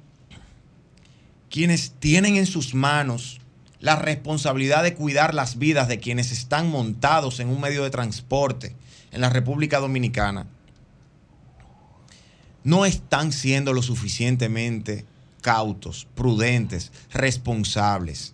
[1.51, 3.39] quienes tienen en sus manos
[3.79, 8.75] la responsabilidad de cuidar las vidas de quienes están montados en un medio de transporte
[9.11, 10.47] en la República Dominicana
[12.63, 15.05] no están siendo lo suficientemente
[15.41, 18.32] cautos, prudentes, responsables.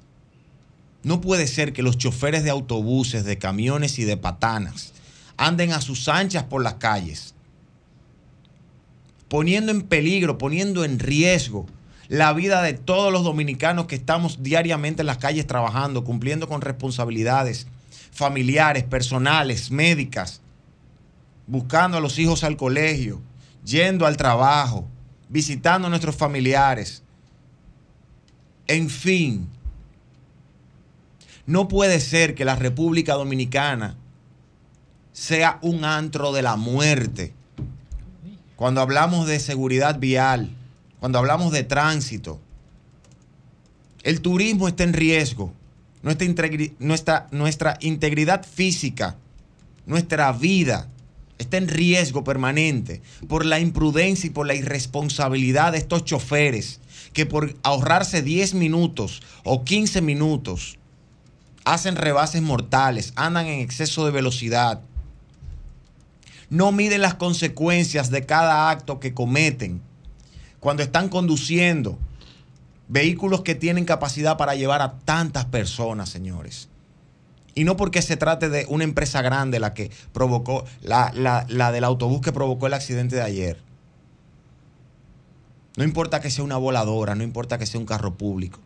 [1.03, 4.93] No puede ser que los choferes de autobuses, de camiones y de patanas
[5.37, 7.33] anden a sus anchas por las calles,
[9.29, 11.65] poniendo en peligro, poniendo en riesgo
[12.09, 16.59] la vida de todos los dominicanos que estamos diariamente en las calles trabajando, cumpliendo con
[16.59, 17.67] responsabilidades
[18.11, 20.41] familiares, personales, médicas,
[21.47, 23.21] buscando a los hijos al colegio,
[23.63, 24.87] yendo al trabajo,
[25.29, 27.03] visitando a nuestros familiares.
[28.67, 29.47] En fin,
[31.49, 33.97] no puede ser que la República Dominicana
[35.13, 37.33] sea un antro de la muerte.
[38.55, 40.51] Cuando hablamos de seguridad vial,
[40.99, 42.39] cuando hablamos de tránsito,
[44.03, 45.51] el turismo está en riesgo,
[46.03, 49.17] nuestra, nuestra, integridad física,
[49.87, 50.87] nuestra vida
[51.39, 56.79] está en riesgo permanente por la imprudencia y por la irresponsabilidad de estos choferes
[57.11, 60.78] que por ahorrarse 10 minutos o 15 minutos
[61.65, 64.81] hacen rebases mortales, andan en exceso de velocidad,
[66.49, 69.81] no miden las consecuencias de cada acto que cometen
[70.59, 71.97] cuando están conduciendo
[72.87, 76.69] vehículos que tienen capacidad para llevar a tantas personas, señores.
[77.55, 81.83] Y no porque se trate de una empresa grande la que provocó, la, la, del
[81.83, 83.61] autobús que provocó el accidente de ayer.
[85.77, 88.59] No importa que sea una voladora, no importa que sea un carro público,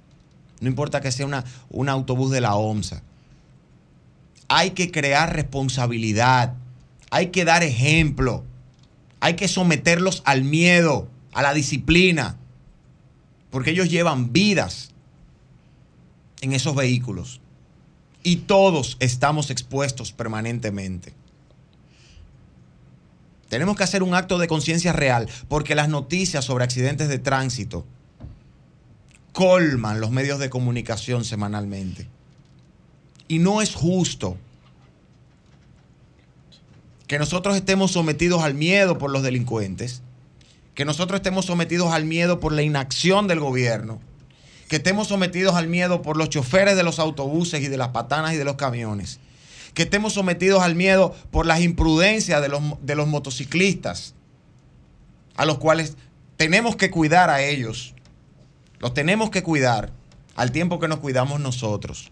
[0.64, 3.04] no importa que sea una, un autobús de la OMSA.
[4.48, 6.56] Hay que crear responsabilidad,
[7.12, 8.46] hay que dar ejemplo,
[9.20, 12.38] hay que someterlos al miedo, a la disciplina,
[13.52, 14.92] porque ellos llevan vidas
[16.42, 17.42] en esos vehículos
[18.24, 21.14] y todos estamos expuestos permanentemente.
[23.50, 27.86] Tenemos que hacer un acto de conciencia real porque las noticias sobre accidentes de tránsito
[29.34, 32.08] colman los medios de comunicación semanalmente.
[33.28, 34.38] Y no es justo
[37.08, 40.02] que nosotros estemos sometidos al miedo por los delincuentes,
[40.76, 44.00] que nosotros estemos sometidos al miedo por la inacción del gobierno
[44.74, 48.34] que estemos sometidos al miedo por los choferes de los autobuses y de las patanas
[48.34, 49.20] y de los camiones,
[49.76, 54.16] que estemos sometidos al miedo por las imprudencias de los, de los motociclistas,
[55.36, 55.96] a los cuales
[56.38, 57.93] tenemos que cuidar a ellos,
[58.84, 59.94] los tenemos que cuidar
[60.36, 62.12] al tiempo que nos cuidamos nosotros.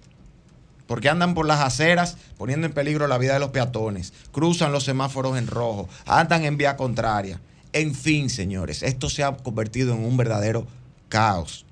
[0.88, 4.86] Porque andan por las aceras poniendo en peligro la vida de los peatones, cruzan los
[4.86, 7.42] semáforos en rojo, andan en vía contraria.
[7.74, 10.66] En fin, señores, esto se ha convertido en un verdadero
[11.10, 11.66] caos.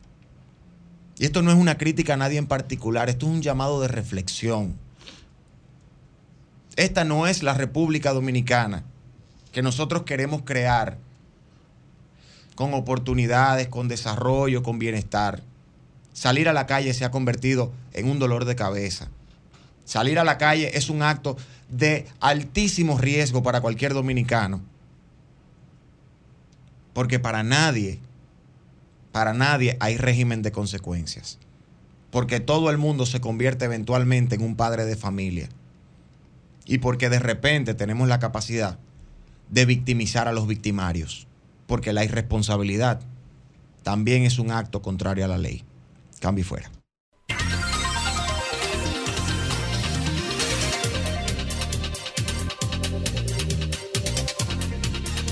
[1.18, 3.88] Y esto no es una crítica a nadie en particular, esto es un llamado de
[3.88, 4.78] reflexión.
[6.76, 8.84] Esta no es la República Dominicana
[9.54, 10.98] que nosotros queremos crear
[12.60, 15.44] con oportunidades, con desarrollo, con bienestar.
[16.12, 19.08] Salir a la calle se ha convertido en un dolor de cabeza.
[19.86, 21.38] Salir a la calle es un acto
[21.70, 24.60] de altísimo riesgo para cualquier dominicano.
[26.92, 28.02] Porque para nadie
[29.14, 31.40] para nadie hay régimen de consecuencias.
[32.12, 35.48] Porque todo el mundo se convierte eventualmente en un padre de familia.
[36.66, 38.80] Y porque de repente tenemos la capacidad
[39.48, 41.29] de victimizar a los victimarios.
[41.70, 43.00] Porque la irresponsabilidad
[43.84, 45.64] también es un acto contrario a la ley.
[46.20, 46.72] Cambio fuera.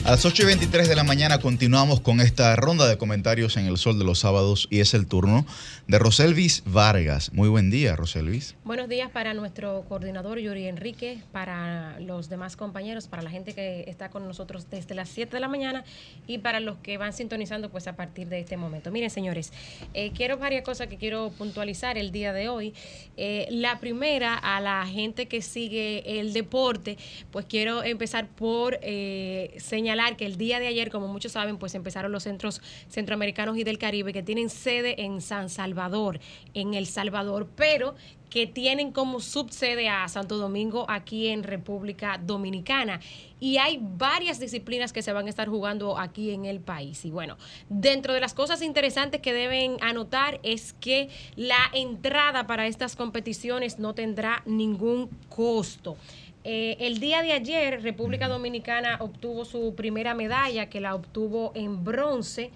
[0.08, 3.66] A las 8 y 23 de la mañana continuamos con esta ronda de comentarios en
[3.66, 5.46] el Sol de los Sábados y es el turno
[5.86, 7.34] de Roselvis Vargas.
[7.34, 8.56] Muy buen día, Roselvis.
[8.64, 13.84] Buenos días para nuestro coordinador Yuri Enrique, para los demás compañeros, para la gente que
[13.88, 15.84] está con nosotros desde las 7 de la mañana
[16.26, 18.92] y para los que van sintonizando pues a partir de este momento.
[18.92, 19.52] Miren, señores,
[19.94, 22.74] eh, quiero varias cosas que quiero puntualizar el día de hoy.
[23.18, 26.98] Eh, la primera, a la gente que sigue el deporte,
[27.30, 31.76] pues quiero empezar por eh, señalar que el día de ayer, como muchos saben, pues
[31.76, 36.20] empezaron los centros centroamericanos y del Caribe que tienen sede en San Salvador,
[36.54, 37.96] en El Salvador, pero
[38.30, 43.00] que tienen como subsede a Santo Domingo aquí en República Dominicana.
[43.40, 47.06] Y hay varias disciplinas que se van a estar jugando aquí en el país.
[47.06, 47.38] Y bueno,
[47.70, 53.80] dentro de las cosas interesantes que deben anotar es que la entrada para estas competiciones
[53.80, 55.98] no tendrá ningún costo.
[56.50, 61.84] Eh, el día de ayer, República Dominicana obtuvo su primera medalla, que la obtuvo en
[61.84, 62.52] bronce.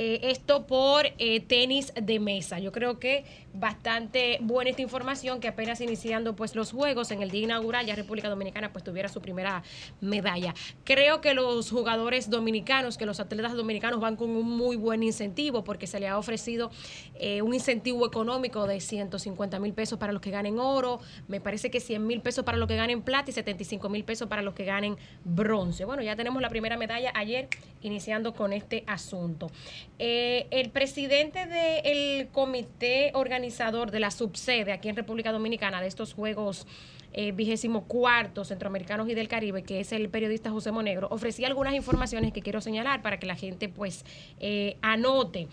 [0.00, 2.60] Eh, esto por eh, tenis de mesa.
[2.60, 7.32] Yo creo que bastante buena esta información que apenas iniciando pues los juegos en el
[7.32, 9.64] día inaugural ya República Dominicana pues tuviera su primera
[10.00, 10.54] medalla.
[10.84, 15.64] Creo que los jugadores dominicanos, que los atletas dominicanos van con un muy buen incentivo
[15.64, 16.70] porque se le ha ofrecido
[17.16, 21.72] eh, un incentivo económico de 150 mil pesos para los que ganen oro, me parece
[21.72, 24.54] que 100 mil pesos para los que ganen plata y 75 mil pesos para los
[24.54, 25.84] que ganen bronce.
[25.84, 27.48] Bueno, ya tenemos la primera medalla ayer
[27.82, 29.50] iniciando con este asunto.
[29.98, 36.14] Eh, el presidente del comité organizador de la subsede aquí en República Dominicana de estos
[36.14, 36.66] Juegos
[37.14, 41.74] eh, vigésimo cuarto Centroamericanos y del Caribe, que es el periodista José Monegro, ofrecía algunas
[41.74, 44.04] informaciones que quiero señalar para que la gente pues
[44.40, 45.48] eh, anote.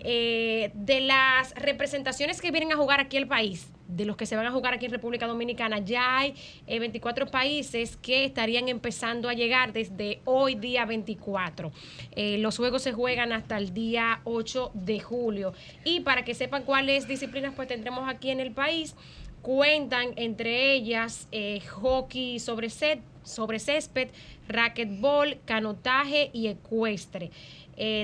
[0.00, 4.36] Eh, de las representaciones que vienen a jugar aquí el país, de los que se
[4.36, 6.34] van a jugar aquí en República Dominicana, ya hay
[6.66, 11.72] 24 eh, países que estarían empezando a llegar desde hoy día 24.
[12.12, 15.54] Eh, los juegos se juegan hasta el día 8 de julio.
[15.84, 18.94] Y para que sepan cuáles disciplinas pues tendremos aquí en el país,
[19.40, 21.28] cuentan entre ellas
[21.70, 24.08] hockey sobre, set, sobre césped,
[24.48, 27.30] racquetball, canotaje y ecuestre.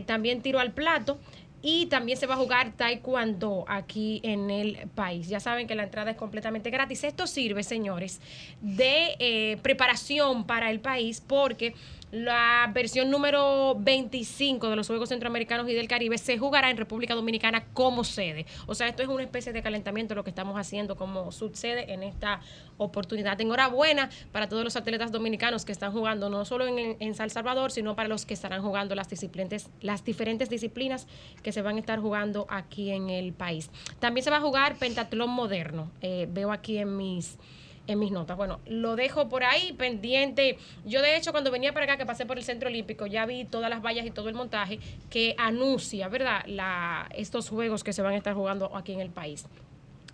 [0.06, 1.18] también tiro al plato
[1.62, 5.28] y también se va a jugar taekwondo aquí en el país.
[5.28, 7.04] Ya saben que la entrada es completamente gratis.
[7.04, 8.20] Esto sirve, señores,
[8.60, 11.74] de eh, preparación para el país porque
[12.12, 17.14] la versión número 25 de los Juegos Centroamericanos y del Caribe se jugará en República
[17.14, 18.44] Dominicana como sede.
[18.66, 22.02] O sea, esto es una especie de calentamiento lo que estamos haciendo como sucede en
[22.02, 22.40] esta
[22.76, 23.40] oportunidad.
[23.40, 27.96] Enhorabuena para todos los atletas dominicanos que están jugando no solo en, San Salvador, sino
[27.96, 31.06] para los que estarán jugando las, disciplinas, las diferentes disciplinas
[31.42, 33.70] que se van a estar jugando aquí en el país.
[34.00, 35.90] También se va a jugar pentatlón moderno.
[36.02, 37.38] Eh, veo aquí en mis
[37.86, 38.36] en mis notas.
[38.36, 40.58] Bueno, lo dejo por ahí pendiente.
[40.84, 43.44] Yo de hecho cuando venía para acá que pasé por el Centro Olímpico ya vi
[43.44, 44.78] todas las vallas y todo el montaje
[45.10, 46.44] que anuncia, ¿verdad?
[46.46, 49.46] La, estos juegos que se van a estar jugando aquí en el país.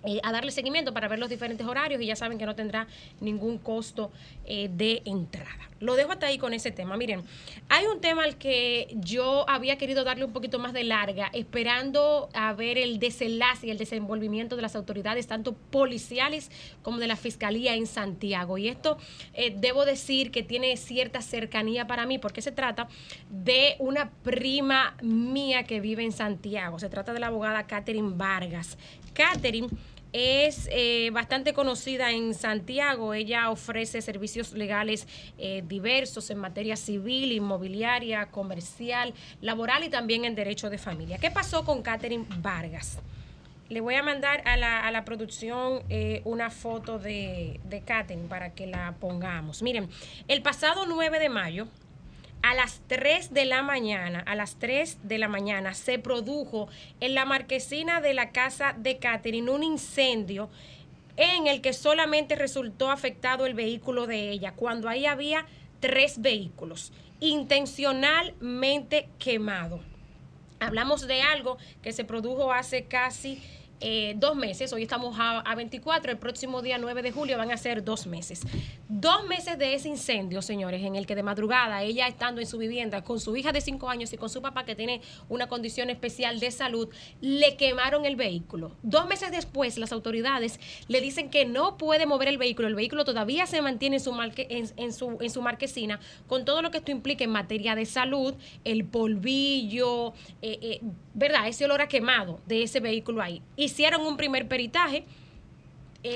[0.04, 2.86] Eh, a darle seguimiento para ver los diferentes horarios y ya saben que no tendrá
[3.20, 4.12] ningún costo
[4.46, 5.68] eh, de entrada.
[5.80, 6.96] Lo dejo hasta ahí con ese tema.
[6.96, 7.24] Miren,
[7.68, 12.28] hay un tema al que yo había querido darle un poquito más de larga, esperando
[12.32, 16.50] a ver el desenlace y el desenvolvimiento de las autoridades, tanto policiales
[16.82, 18.56] como de la Fiscalía en Santiago.
[18.56, 18.98] Y esto
[19.34, 22.88] eh, debo decir que tiene cierta cercanía para mí, porque se trata
[23.30, 26.78] de una prima mía que vive en Santiago.
[26.78, 28.78] Se trata de la abogada Catherine Vargas.
[29.18, 29.68] Catherine
[30.12, 33.14] es eh, bastante conocida en Santiago.
[33.14, 35.08] Ella ofrece servicios legales
[35.38, 41.18] eh, diversos en materia civil, inmobiliaria, comercial, laboral y también en derecho de familia.
[41.18, 43.00] ¿Qué pasó con Catherine Vargas?
[43.68, 48.28] Le voy a mandar a la, a la producción eh, una foto de, de Catherine
[48.28, 49.62] para que la pongamos.
[49.62, 49.90] Miren,
[50.28, 51.66] el pasado 9 de mayo,
[52.42, 56.68] a las 3 de la mañana, a las 3 de la mañana, se produjo
[57.00, 60.48] en la marquesina de la casa de Catherine un incendio
[61.16, 65.46] en el que solamente resultó afectado el vehículo de ella, cuando ahí había
[65.80, 69.80] tres vehículos, intencionalmente quemado.
[70.60, 73.42] Hablamos de algo que se produjo hace casi
[73.80, 77.56] eh, dos meses, hoy estamos a, 24, el próximo día 9 de julio van a
[77.56, 78.42] ser dos meses.
[78.88, 82.58] Dos meses de ese incendio, señores, en el que de madrugada ella estando en su
[82.58, 85.90] vivienda con su hija de cinco años y con su papá que tiene una condición
[85.90, 86.88] especial de salud,
[87.20, 88.72] le quemaron el vehículo.
[88.82, 93.04] Dos meses después, las autoridades le dicen que no puede mover el vehículo, el vehículo
[93.04, 96.90] todavía se mantiene en su, en, su, en su marquesina, con todo lo que esto
[96.90, 98.34] implica en materia de salud,
[98.64, 100.80] el polvillo, eh, eh,
[101.14, 101.48] ¿verdad?
[101.48, 103.42] Ese olor a quemado de ese vehículo ahí.
[103.68, 105.04] Hicieron un primer peritaje.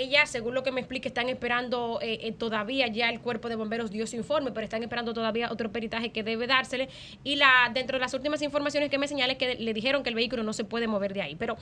[0.00, 3.56] Ella, según lo que me explica, están esperando eh, eh, todavía, ya el cuerpo de
[3.56, 6.88] bomberos dio su informe, pero están esperando todavía otro peritaje que debe dársele.
[7.24, 10.08] Y la dentro de las últimas informaciones que me señala es que le dijeron que
[10.08, 11.34] el vehículo no se puede mover de ahí.
[11.34, 11.56] Pero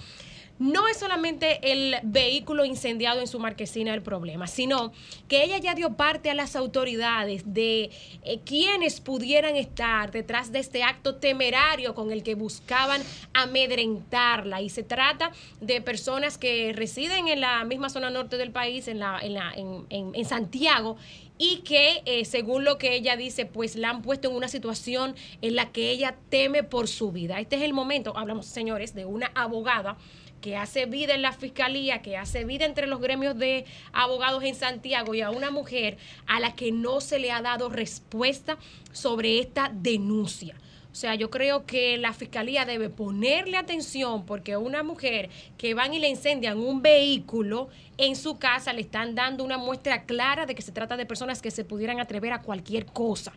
[0.61, 4.93] no es solamente el vehículo incendiado en su marquesina el problema, sino
[5.27, 7.90] que ella ya dio parte a las autoridades de
[8.24, 13.01] eh, quienes pudieran estar detrás de este acto temerario con el que buscaban
[13.32, 14.61] amedrentarla.
[14.61, 15.32] Y se trata
[15.62, 19.52] de personas que residen en la misma zona norte del país, en, la, en, la,
[19.55, 20.97] en, en, Santiago,
[21.38, 25.14] y que eh, según lo que ella dice, pues la han puesto en una situación
[25.42, 27.40] en la que ella teme por su vida.
[27.40, 29.97] Este es el momento, hablamos señores, de una abogada
[30.40, 34.55] que hace vida en la fiscalía, que hace vida entre los gremios de abogados en
[34.55, 38.59] Santiago y a una mujer a la que no se le ha dado respuesta
[38.92, 40.56] sobre esta denuncia.
[40.92, 45.94] O sea, yo creo que la fiscalía debe ponerle atención porque una mujer que van
[45.94, 50.54] y le incendian un vehículo en su casa le están dando una muestra clara de
[50.54, 53.32] que se trata de personas que se pudieran atrever a cualquier cosa.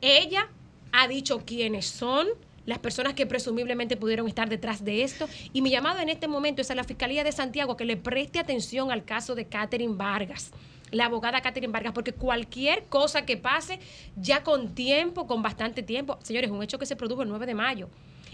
[0.00, 0.48] Ella
[0.92, 2.28] ha dicho quiénes son,
[2.66, 5.28] las personas que presumiblemente pudieron estar detrás de esto.
[5.52, 8.38] Y mi llamado en este momento es a la Fiscalía de Santiago que le preste
[8.38, 10.52] atención al caso de Catherine Vargas
[10.90, 13.78] la abogada Catherine Vargas, porque cualquier cosa que pase
[14.16, 17.54] ya con tiempo, con bastante tiempo, señores, un hecho que se produjo el 9 de
[17.54, 17.88] mayo.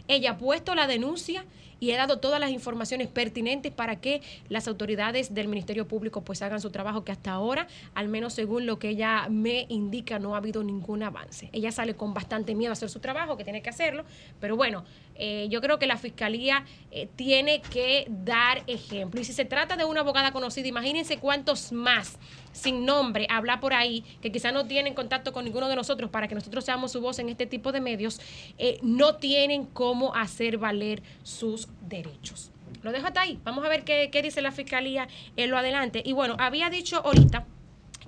[0.08, 1.44] Ella ha puesto la denuncia
[1.78, 6.40] y he dado todas las informaciones pertinentes para que las autoridades del Ministerio Público pues
[6.42, 10.34] hagan su trabajo que hasta ahora, al menos según lo que ella me indica, no
[10.34, 11.50] ha habido ningún avance.
[11.52, 14.04] Ella sale con bastante miedo a hacer su trabajo, que tiene que hacerlo,
[14.40, 14.84] pero bueno,
[15.16, 19.20] eh, yo creo que la Fiscalía eh, tiene que dar ejemplo.
[19.20, 22.18] Y si se trata de una abogada conocida, imagínense cuántos más
[22.56, 26.26] sin nombre habla por ahí, que quizás no tienen contacto con ninguno de nosotros para
[26.26, 28.20] que nosotros seamos su voz en este tipo de medios,
[28.58, 32.50] eh, no tienen cómo hacer valer sus derechos.
[32.82, 33.38] Lo dejo hasta ahí.
[33.44, 36.02] Vamos a ver qué, qué dice la Fiscalía en lo adelante.
[36.04, 37.46] Y bueno, había dicho ahorita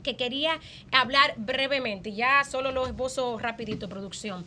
[0.03, 0.59] que quería
[0.93, 4.45] hablar brevemente, ya solo lo esbozo rapidito, producción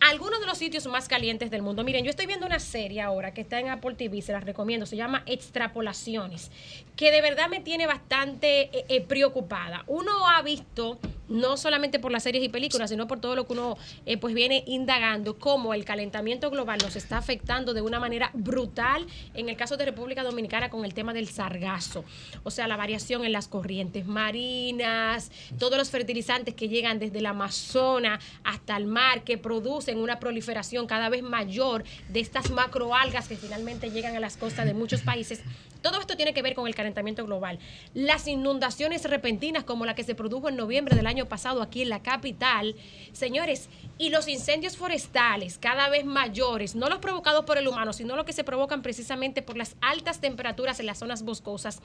[0.00, 1.84] algunos de los sitios más calientes del mundo.
[1.84, 4.86] Miren, yo estoy viendo una serie ahora que está en Apple TV, se las recomiendo,
[4.86, 6.50] se llama Extrapolaciones,
[6.96, 9.84] que de verdad me tiene bastante eh, eh, preocupada.
[9.86, 10.98] Uno ha visto
[11.28, 13.76] no solamente por las series y películas, sino por todo lo que uno
[14.06, 19.06] eh, pues viene indagando, cómo el calentamiento global nos está afectando de una manera brutal
[19.34, 22.04] en el caso de República Dominicana con el tema del sargazo,
[22.42, 27.26] o sea, la variación en las corrientes marinas, todos los fertilizantes que llegan desde el
[27.26, 33.36] Amazonas hasta el mar, que producen una proliferación cada vez mayor de estas macroalgas que
[33.36, 35.42] finalmente llegan a las costas de muchos países.
[35.84, 37.58] Todo esto tiene que ver con el calentamiento global.
[37.92, 41.90] Las inundaciones repentinas como la que se produjo en noviembre del año pasado aquí en
[41.90, 42.74] la capital,
[43.12, 48.16] señores, y los incendios forestales cada vez mayores, no los provocados por el humano, sino
[48.16, 51.82] los que se provocan precisamente por las altas temperaturas en las zonas boscosas.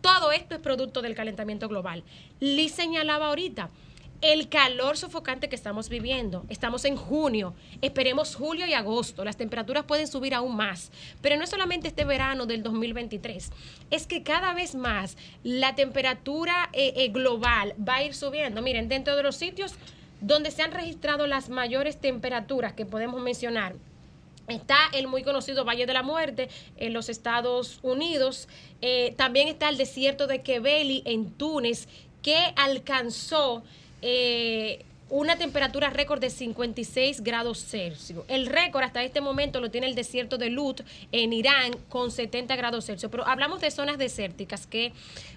[0.00, 2.02] Todo esto es producto del calentamiento global.
[2.40, 3.70] Liz señalaba ahorita,
[4.20, 6.44] el calor sofocante que estamos viviendo.
[6.48, 10.90] Estamos en junio, esperemos julio y agosto, las temperaturas pueden subir aún más,
[11.22, 13.50] pero no es solamente este verano del 2023,
[13.90, 18.62] es que cada vez más la temperatura eh, eh, global va a ir subiendo.
[18.62, 19.74] Miren, dentro de los sitios
[20.20, 23.74] donde se han registrado las mayores temperaturas que podemos mencionar,
[24.48, 28.48] Está el muy conocido Valle de la Muerte en los Estados Unidos.
[28.80, 31.86] Eh, también está el desierto de Kebeli en Túnez,
[32.22, 33.62] que alcanzó
[34.02, 38.24] eh, una temperatura récord de 56 grados Celsius.
[38.28, 42.54] El récord hasta este momento lo tiene el desierto de Lut en Irán con 70
[42.56, 43.10] grados Celsius.
[43.10, 44.92] Pero hablamos de zonas desérticas que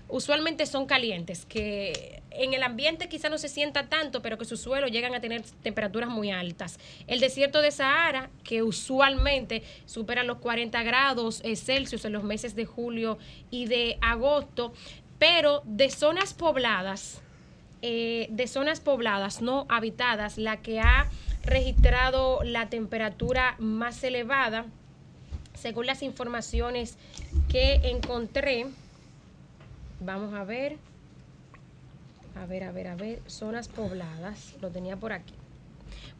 [0.09, 4.59] usualmente son calientes, que en el ambiente quizá no se sienta tanto, pero que sus
[4.59, 6.77] suelos llegan a tener temperaturas muy altas.
[7.07, 12.55] El desierto de Sahara, que usualmente supera los 40 grados eh, Celsius en los meses
[12.55, 13.17] de julio
[13.49, 14.73] y de agosto,
[15.17, 17.21] pero de zonas pobladas
[17.81, 21.09] eh, de zonas pobladas no habitadas, la que ha
[21.43, 24.65] registrado la temperatura más elevada,
[25.53, 26.97] según las informaciones
[27.49, 28.67] que encontré.
[29.99, 30.77] Vamos a ver.
[32.35, 33.21] A ver, a ver, a ver.
[33.27, 34.55] Zonas pobladas.
[34.61, 35.33] Lo tenía por aquí.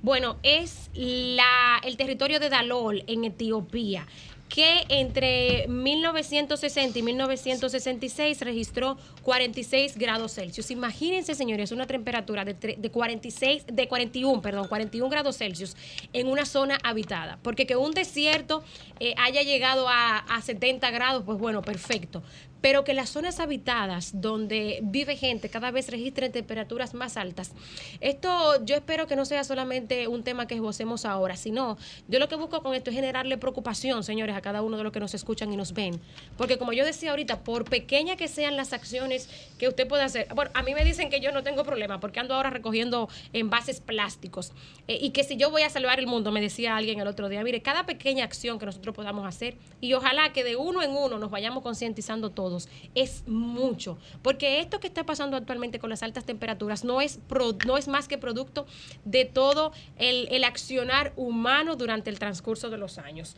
[0.02, 4.08] Bueno, es la, el territorio de Dalol en Etiopía
[4.54, 10.72] que entre 1960 y 1966 registró 46 grados Celsius.
[10.72, 15.78] Imagínense, señores, una temperatura de, de 46, de 41, perdón, 41 grados Celsius
[16.12, 17.40] en una zona habitada.
[17.42, 18.64] Porque que un desierto
[19.00, 22.22] eh, haya llegado a, a 70 grados, pues bueno, perfecto
[22.62, 27.52] pero que las zonas habitadas donde vive gente cada vez registren temperaturas más altas.
[28.00, 31.78] Esto yo espero que no sea solamente un tema que esbocemos ahora, sino
[32.08, 34.94] yo lo que busco con esto es generarle preocupación, señores, a cada uno de los
[34.94, 36.00] que nos escuchan y nos ven.
[36.38, 40.28] Porque como yo decía ahorita, por pequeña que sean las acciones que usted puede hacer,
[40.36, 43.82] bueno, a mí me dicen que yo no tengo problema porque ando ahora recogiendo envases
[43.82, 44.52] plásticos
[44.88, 47.28] eh, y que si yo voy a salvar el mundo, me decía alguien el otro
[47.28, 50.92] día, mire, cada pequeña acción que nosotros podamos hacer y ojalá que de uno en
[50.92, 52.51] uno nos vayamos concientizando todos
[52.96, 57.20] es mucho, porque esto que está pasando actualmente con las altas temperaturas no es,
[57.66, 58.66] no es más que producto
[59.06, 63.36] de todo el, el accionar humano durante el transcurso de los años.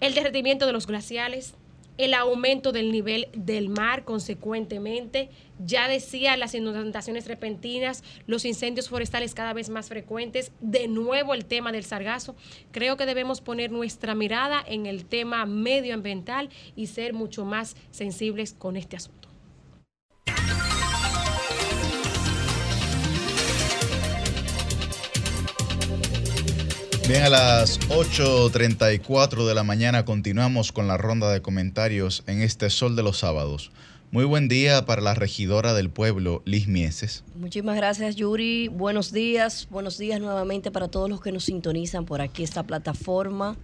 [0.00, 1.54] El derretimiento de los glaciales,
[1.98, 9.34] el aumento del nivel del mar consecuentemente, ya decía las inundaciones repentinas, los incendios forestales
[9.34, 12.36] cada vez más frecuentes, de nuevo el tema del sargazo.
[12.70, 18.52] Creo que debemos poner nuestra mirada en el tema medioambiental y ser mucho más sensibles
[18.52, 19.17] con este asunto.
[27.08, 32.68] Bien, a las 8.34 de la mañana continuamos con la ronda de comentarios en este
[32.68, 33.72] Sol de los Sábados.
[34.10, 37.24] Muy buen día para la regidora del pueblo, Liz Mieses.
[37.34, 38.68] Muchísimas gracias, Yuri.
[38.68, 39.68] Buenos días.
[39.70, 43.56] Buenos días nuevamente para todos los que nos sintonizan por aquí, esta plataforma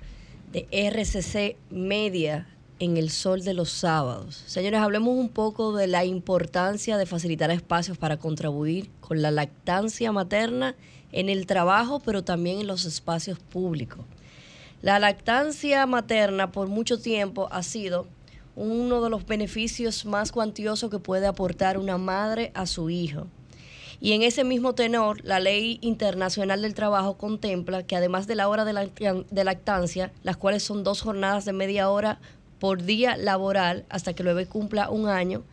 [0.51, 2.49] de RCC Media
[2.79, 4.43] en el Sol de los Sábados.
[4.47, 10.13] Señores, hablemos un poco de la importancia de facilitar espacios para contribuir con la lactancia
[10.13, 10.75] materna
[11.15, 14.05] en el trabajo, pero también en los espacios públicos.
[14.83, 18.07] La lactancia materna por mucho tiempo ha sido
[18.57, 23.27] uno de los beneficios más cuantiosos que puede aportar una madre a su hijo.
[24.01, 28.49] Y en ese mismo tenor, la Ley Internacional del Trabajo contempla que además de la
[28.49, 32.19] hora de, lactancia, las cuales son dos jornadas de media hora
[32.59, 35.45] por día laboral hasta que el bebé cumpla un año,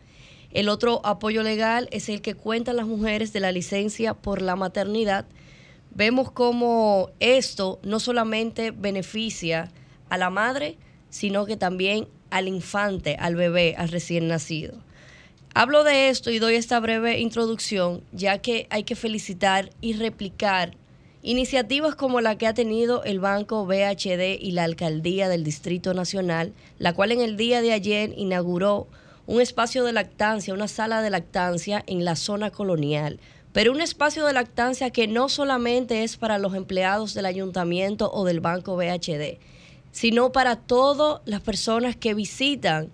[0.52, 4.54] el otro apoyo legal es el que cuentan las mujeres de la licencia por la
[4.54, 5.24] maternidad.
[5.94, 9.70] Vemos cómo esto no solamente beneficia
[10.08, 10.78] a la madre,
[11.10, 14.78] sino que también al infante, al bebé, al recién nacido.
[15.54, 20.78] Hablo de esto y doy esta breve introducción, ya que hay que felicitar y replicar
[21.20, 26.54] iniciativas como la que ha tenido el Banco BHD y la Alcaldía del Distrito Nacional,
[26.78, 28.88] la cual en el día de ayer inauguró
[29.26, 33.20] un espacio de lactancia, una sala de lactancia en la zona colonial,
[33.52, 38.24] pero un espacio de lactancia que no solamente es para los empleados del ayuntamiento o
[38.24, 39.38] del Banco BHD,
[39.90, 42.90] sino para todas las personas que visitan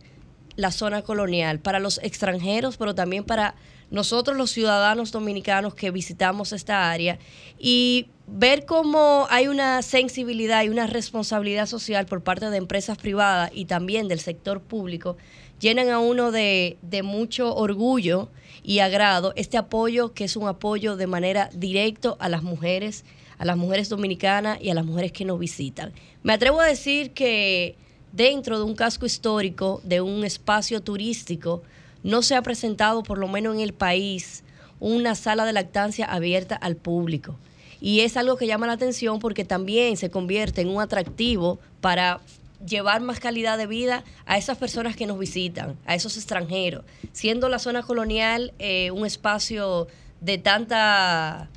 [0.57, 3.55] la zona colonial, para los extranjeros, pero también para
[3.91, 7.19] nosotros los ciudadanos dominicanos que visitamos esta área
[7.59, 13.51] y ver cómo hay una sensibilidad y una responsabilidad social por parte de empresas privadas
[13.55, 15.17] y también del sector público,
[15.61, 18.29] llenan a uno de, mucho orgullo
[18.69, 23.03] y agrado este apoyo que es un apoyo de manera directa a las mujeres,
[23.39, 25.91] a las mujeres dominicanas y a las mujeres que nos visitan.
[26.23, 27.77] Me atrevo a decir que
[28.13, 31.63] dentro de un casco histórico, de un espacio turístico,
[32.03, 34.45] no se ha presentado, por lo menos en el país,
[34.81, 37.37] una sala de lactancia abierta al público.
[37.81, 42.21] Y es algo que llama la atención porque también se convierte en un atractivo para
[42.67, 47.49] llevar más calidad de vida a esas personas que nos visitan, a esos extranjeros, siendo
[47.49, 49.87] la zona colonial eh, un espacio
[50.21, 51.49] de tanta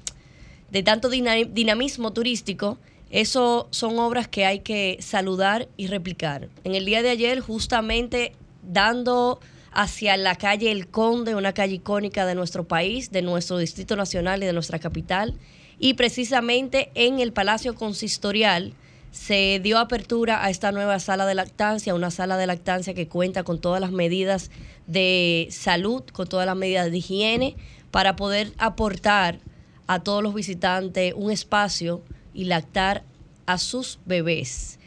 [0.69, 2.77] de tanto dinamismo turístico
[3.11, 6.47] eso son obras que hay que saludar y replicar.
[6.63, 8.33] En el día de ayer, justamente
[8.63, 9.41] dando
[9.73, 14.41] hacia la calle El Conde, una calle icónica de nuestro país, de nuestro Distrito Nacional
[14.41, 15.37] y de nuestra capital,
[15.77, 18.73] y precisamente en el Palacio Consistorial
[19.11, 23.43] se dio apertura a esta nueva sala de lactancia, una sala de lactancia que cuenta
[23.43, 24.51] con todas las medidas
[24.87, 27.55] de salud, con todas las medidas de higiene,
[27.91, 29.39] para poder aportar
[29.87, 32.01] a todos los visitantes un espacio
[32.33, 33.03] y lactar
[33.45, 34.79] a sus bebés.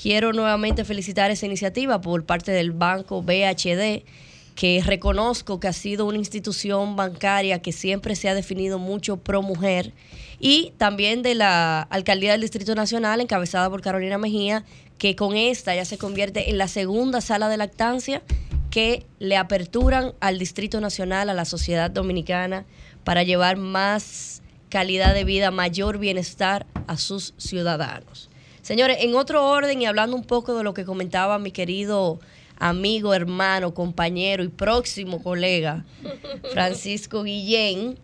[0.00, 4.04] Quiero nuevamente felicitar esa iniciativa por parte del banco BHD,
[4.54, 9.42] que reconozco que ha sido una institución bancaria que siempre se ha definido mucho pro
[9.42, 9.92] mujer,
[10.38, 14.64] y también de la Alcaldía del Distrito Nacional, encabezada por Carolina Mejía,
[14.98, 18.22] que con esta ya se convierte en la segunda sala de lactancia
[18.70, 22.64] que le aperturan al Distrito Nacional, a la sociedad dominicana,
[23.04, 28.30] para llevar más calidad de vida, mayor bienestar a sus ciudadanos.
[28.62, 32.18] Señores, en otro orden y hablando un poco de lo que comentaba mi querido
[32.64, 35.84] amigo, hermano, compañero y próximo colega,
[36.54, 37.98] Francisco Guillén,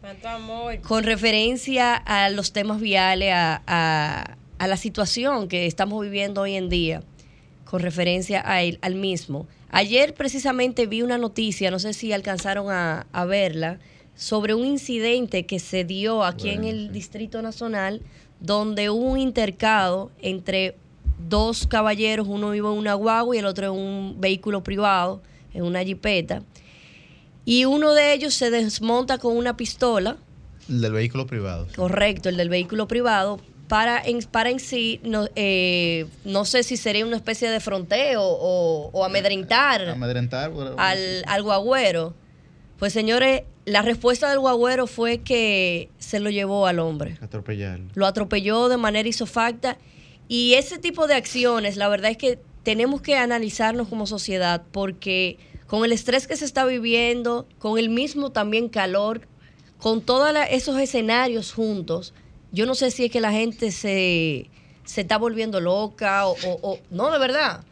[0.83, 7.03] con referencia a los temas viales, a, la situación que estamos viviendo hoy en día,
[7.65, 9.47] con referencia a él, al mismo.
[9.71, 13.79] Ayer precisamente vi una noticia, no sé si alcanzaron a, a verla,
[14.15, 18.03] sobre un incidente que se dio aquí en el Distrito Nacional,
[18.41, 20.77] donde hubo un intercado entre
[21.29, 25.23] dos caballeros, uno iba en una guagua y el otro en un vehículo privado,
[25.53, 26.43] en una jipeta.
[27.45, 30.17] Y uno de ellos se desmonta con una pistola.
[30.69, 31.67] El del vehículo privado.
[31.75, 33.41] Correcto, el del vehículo privado.
[33.69, 38.21] Para en, para en sí, no, eh, no sé si sería una especie de fronteo
[38.23, 42.15] o, amedrentar, amedrentar al, al guagüero.
[42.81, 47.19] Pues señores, la respuesta del guagüero fue que se lo llevó al hombre.
[47.21, 47.87] Atropellarlo.
[47.95, 49.77] Lo atropelló de manera isofacta.
[50.33, 55.39] Y ese tipo de acciones, la verdad es que tenemos que analizarnos como sociedad porque
[55.67, 59.23] con el estrés que se está viviendo, con el mismo también calor,
[59.79, 62.15] con todos esos escenarios juntos,
[62.53, 64.49] yo no sé si es que la gente se,
[64.97, 67.65] está volviendo loca o, o no, de verdad.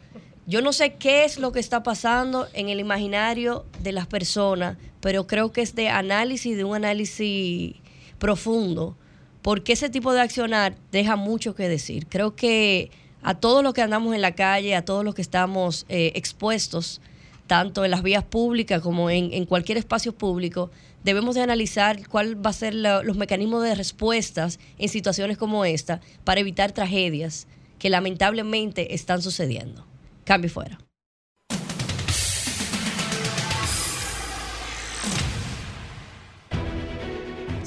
[0.45, 4.75] Yo no sé qué es lo que está pasando en el imaginario de las personas,
[4.99, 7.75] pero creo que es de análisis, de un análisis
[8.17, 8.97] profundo,
[9.41, 12.07] porque ese tipo de accionar deja mucho que decir.
[12.07, 12.91] Creo que
[13.21, 17.01] a todos los que andamos en la calle, a todos los que estamos eh, expuestos,
[17.47, 20.69] tanto en las vías públicas como en, cualquier espacio público,
[21.03, 25.99] debemos de analizar cuál va a ser los mecanismos de respuestas en situaciones como esta
[26.23, 27.47] para evitar tragedias
[27.79, 29.85] que lamentablemente están sucediendo.
[30.25, 30.77] Cambio fuera.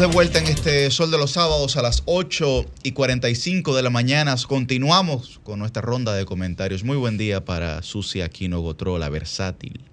[0.00, 3.82] Estamos de vuelta en este Sol de los Sábados a las 8 y 45 de
[3.82, 4.34] la mañana.
[4.48, 6.84] Continuamos con nuestra ronda de comentarios.
[6.84, 9.84] Muy buen día para Susi Aquino Gotró, la versátil.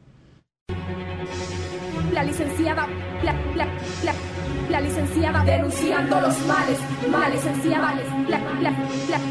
[2.14, 2.88] La licenciada,
[3.22, 3.66] la, la,
[4.06, 4.16] la,
[4.70, 6.80] la licenciada denunciando los males,
[7.12, 7.96] la licenciada,
[8.30, 8.72] la, la,
[9.10, 9.22] la,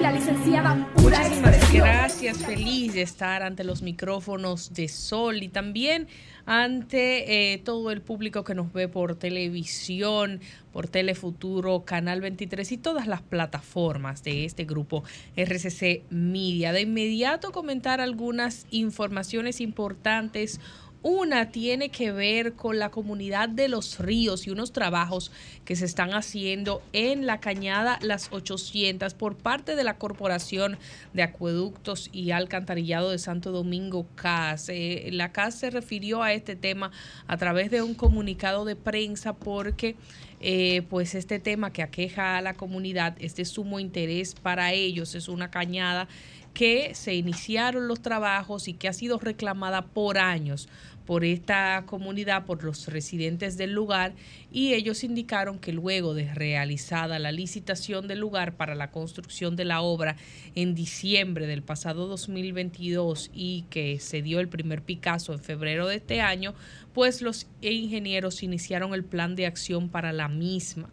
[0.00, 6.08] la licenciada pura Muchísimas gracias, feliz de estar ante los micrófonos de Sol y también
[6.46, 10.40] ante eh, todo el público que nos ve por televisión,
[10.72, 15.04] por Telefuturo, Canal 23 y todas las plataformas de este grupo
[15.36, 16.72] RCC Media.
[16.72, 20.60] De inmediato comentar algunas informaciones importantes.
[21.04, 25.32] Una tiene que ver con la comunidad de los ríos y unos trabajos
[25.64, 30.78] que se están haciendo en la cañada Las 800 por parte de la Corporación
[31.12, 34.68] de Acueductos y Alcantarillado de Santo Domingo, CAS.
[34.68, 36.92] Eh, la CAS se refirió a este tema
[37.26, 39.96] a través de un comunicado de prensa porque
[40.40, 45.16] eh, pues este tema que aqueja a la comunidad es de sumo interés para ellos.
[45.16, 46.06] Es una cañada
[46.52, 50.68] que se iniciaron los trabajos y que ha sido reclamada por años
[51.06, 54.14] por esta comunidad, por los residentes del lugar,
[54.50, 59.64] y ellos indicaron que luego de realizada la licitación del lugar para la construcción de
[59.64, 60.16] la obra
[60.54, 65.96] en diciembre del pasado 2022 y que se dio el primer Picasso en febrero de
[65.96, 66.54] este año,
[66.92, 70.90] pues los ingenieros iniciaron el plan de acción para la misma.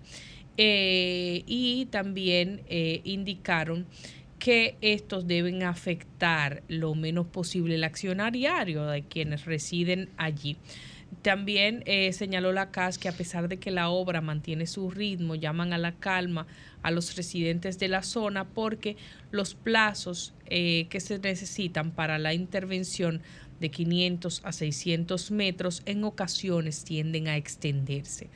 [0.62, 3.86] Eh, y también eh, indicaron
[4.40, 10.58] que estos deben afectar lo menos posible el accionariario de quienes residen allí.
[11.22, 15.36] También eh, señaló la CAS que a pesar de que la obra mantiene su ritmo,
[15.36, 16.48] llaman a la calma
[16.82, 18.96] a los residentes de la zona porque
[19.32, 23.22] los plazos eh, que se necesitan para la intervención
[23.60, 28.30] de 500 a 600 metros en ocasiones tienden a extenderse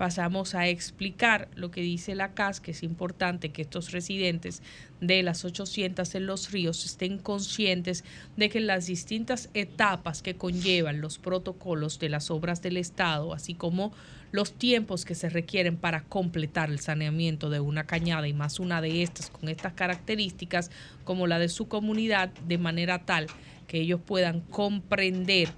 [0.00, 4.62] pasamos a explicar lo que dice la CAS, que es importante que estos residentes
[5.02, 8.02] de las 800 en los ríos estén conscientes
[8.34, 13.52] de que las distintas etapas que conllevan los protocolos de las obras del Estado, así
[13.52, 13.92] como
[14.32, 18.80] los tiempos que se requieren para completar el saneamiento de una cañada y más una
[18.80, 20.70] de estas con estas características
[21.04, 23.26] como la de su comunidad, de manera tal
[23.66, 25.50] que ellos puedan comprender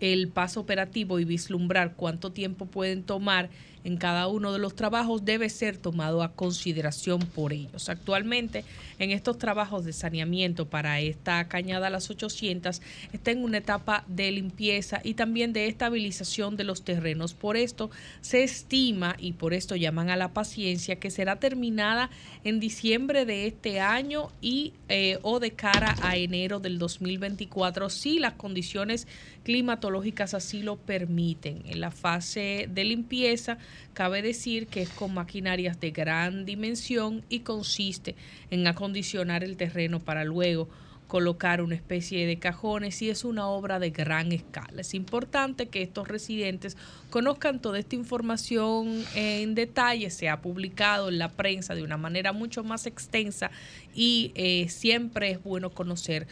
[0.00, 3.48] el paso operativo y vislumbrar cuánto tiempo pueden tomar
[3.86, 7.88] en cada uno de los trabajos debe ser tomado a consideración por ellos.
[7.88, 8.64] Actualmente,
[8.98, 12.82] en estos trabajos de saneamiento para esta cañada las 800,
[13.12, 17.34] está en una etapa de limpieza y también de estabilización de los terrenos.
[17.34, 17.92] Por esto,
[18.22, 22.10] se estima, y por esto llaman a la paciencia, que será terminada
[22.42, 28.18] en diciembre de este año y eh, o de cara a enero del 2024, si
[28.18, 29.06] las condiciones
[29.46, 31.62] climatológicas así lo permiten.
[31.66, 33.58] En la fase de limpieza,
[33.94, 38.16] cabe decir que es con maquinarias de gran dimensión y consiste
[38.50, 40.68] en acondicionar el terreno para luego
[41.06, 44.80] colocar una especie de cajones y es una obra de gran escala.
[44.80, 46.76] Es importante que estos residentes
[47.10, 52.32] conozcan toda esta información en detalle, se ha publicado en la prensa de una manera
[52.32, 53.52] mucho más extensa
[53.94, 56.26] y eh, siempre es bueno conocer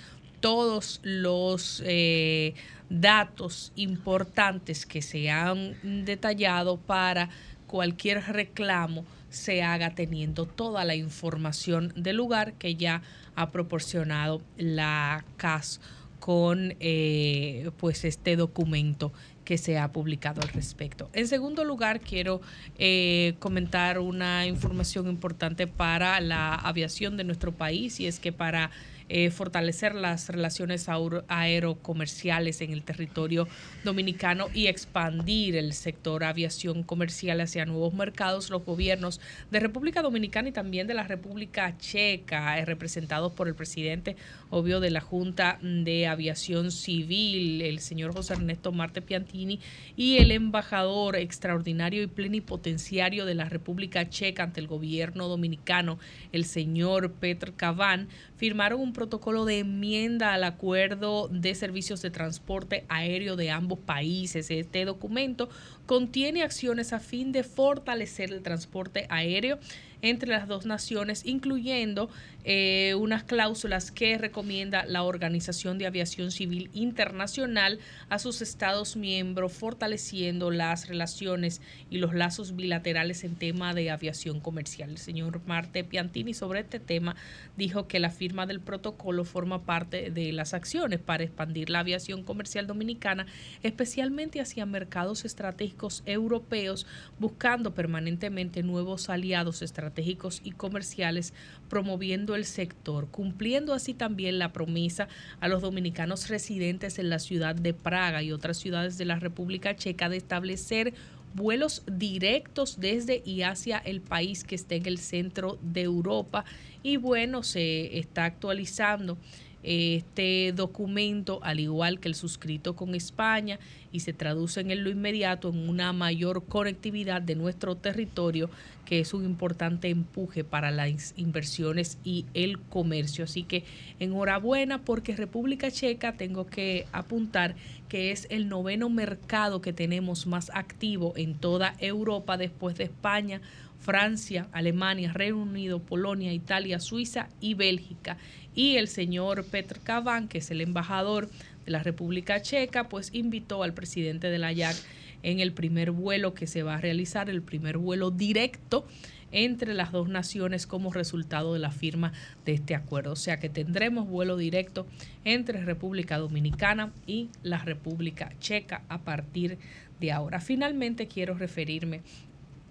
[0.44, 2.52] todos los eh,
[2.90, 7.30] datos importantes que se han detallado para
[7.66, 13.00] cualquier reclamo se haga teniendo toda la información del lugar que ya
[13.36, 15.80] ha proporcionado la CAS
[16.20, 19.14] con eh, pues este documento
[19.46, 21.08] que se ha publicado al respecto.
[21.14, 22.42] En segundo lugar, quiero
[22.78, 28.70] eh, comentar una información importante para la aviación de nuestro país y es que para
[29.09, 30.89] eh, fortalecer las relaciones
[31.28, 33.47] aerocomerciales en el territorio
[33.85, 39.20] dominicano y expandir el sector aviación comercial hacia nuevos mercados, los gobiernos
[39.51, 44.16] de República Dominicana y también de la República Checa, eh, representados por el presidente,
[44.48, 49.60] obvio, de la Junta de Aviación Civil, el señor José Ernesto Marte Piantini,
[49.97, 55.98] y el embajador extraordinario y plenipotenciario de la República Checa ante el gobierno dominicano,
[56.32, 62.86] el señor Petr Kavan, firmaron un protocolo de enmienda al acuerdo de servicios de transporte
[62.88, 64.50] aéreo de ambos países.
[64.50, 65.50] Este documento
[65.84, 69.58] contiene acciones a fin de fortalecer el transporte aéreo
[70.00, 72.08] entre las dos naciones, incluyendo
[72.44, 79.52] eh, unas cláusulas que recomienda la Organización de Aviación Civil Internacional a sus Estados miembros,
[79.52, 84.90] fortaleciendo las relaciones y los lazos bilaterales en tema de aviación comercial.
[84.90, 87.16] El señor Marte Piantini sobre este tema
[87.56, 92.22] dijo que la firma del protocolo forma parte de las acciones para expandir la aviación
[92.24, 93.26] comercial dominicana,
[93.62, 96.86] especialmente hacia mercados estratégicos europeos,
[97.18, 101.32] buscando permanentemente nuevos aliados estratégicos y comerciales,
[101.68, 105.09] promoviendo el sector, cumpliendo así también la promesa
[105.40, 109.77] a los dominicanos residentes en la ciudad de Praga y otras ciudades de la República
[109.77, 110.94] Checa de establecer
[111.35, 116.44] vuelos directos desde y hacia el país que esté en el centro de Europa.
[116.82, 119.19] Y bueno, se está actualizando
[119.65, 123.59] este documento, al igual que el suscrito con España,
[123.94, 128.50] y se traduce en lo inmediato en una mayor conectividad de nuestro territorio,
[128.84, 133.22] que es un importante empuje para las inversiones y el comercio.
[133.22, 133.62] Así que
[134.00, 137.54] enhorabuena porque República Checa, tengo que apuntar
[137.88, 143.42] que es el noveno mercado que tenemos más activo en toda Europa después de España,
[143.78, 148.16] Francia, Alemania, Reino Unido, Polonia, Italia, Suiza y Bélgica
[148.54, 151.28] y el señor Petr Kavan, que es el embajador
[151.66, 154.76] la República Checa, pues invitó al presidente de la IAC
[155.22, 158.86] en el primer vuelo que se va a realizar, el primer vuelo directo
[159.32, 162.12] entre las dos naciones como resultado de la firma
[162.44, 163.12] de este acuerdo.
[163.12, 164.86] O sea que tendremos vuelo directo
[165.24, 169.58] entre República Dominicana y la República Checa a partir
[170.00, 170.40] de ahora.
[170.40, 172.02] Finalmente quiero referirme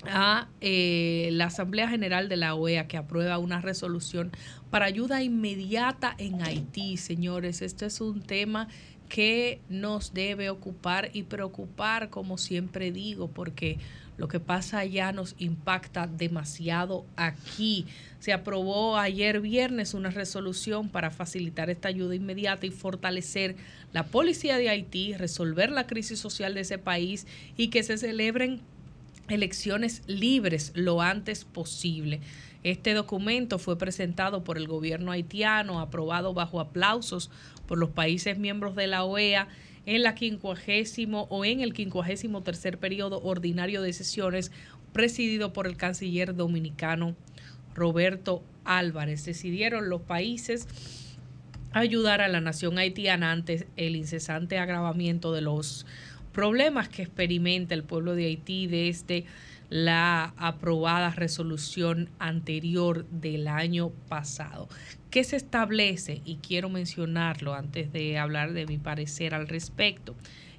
[0.08, 4.32] a eh, la Asamblea General de la OEA que aprueba una resolución
[4.70, 7.62] para ayuda inmediata en Haití, señores.
[7.62, 8.68] Este es un tema
[9.10, 13.78] que nos debe ocupar y preocupar, como siempre digo, porque
[14.18, 17.86] lo que pasa allá nos impacta demasiado aquí.
[18.20, 23.56] Se aprobó ayer viernes una resolución para facilitar esta ayuda inmediata y fortalecer
[23.92, 27.28] la policía de Haití, resolver la crisis social de ese país
[27.58, 28.62] y que se celebren
[29.30, 32.22] elecciones libres lo antes posible.
[32.64, 37.30] Este documento fue presentado por el gobierno haitiano, aprobado bajo aplausos
[37.68, 39.48] por los países miembros de la OEA
[39.86, 44.52] en la quincuagésimo o en el quincuagésimo tercer periodo ordinario de sesiones
[44.94, 47.16] presidido por el canciller dominicano
[47.76, 49.26] Roberto Álvarez.
[49.26, 50.68] Decidieron los países
[51.74, 55.86] ayudar a la nación haitiana ante el incesante agravamiento de los
[56.34, 59.26] problemas que experimenta el pueblo de Haití desde
[59.70, 64.68] la aprobada resolución anterior del año pasado.
[65.10, 66.22] ¿Qué se establece?
[66.26, 70.16] Y quiero mencionarlo antes de hablar de mi parecer al respecto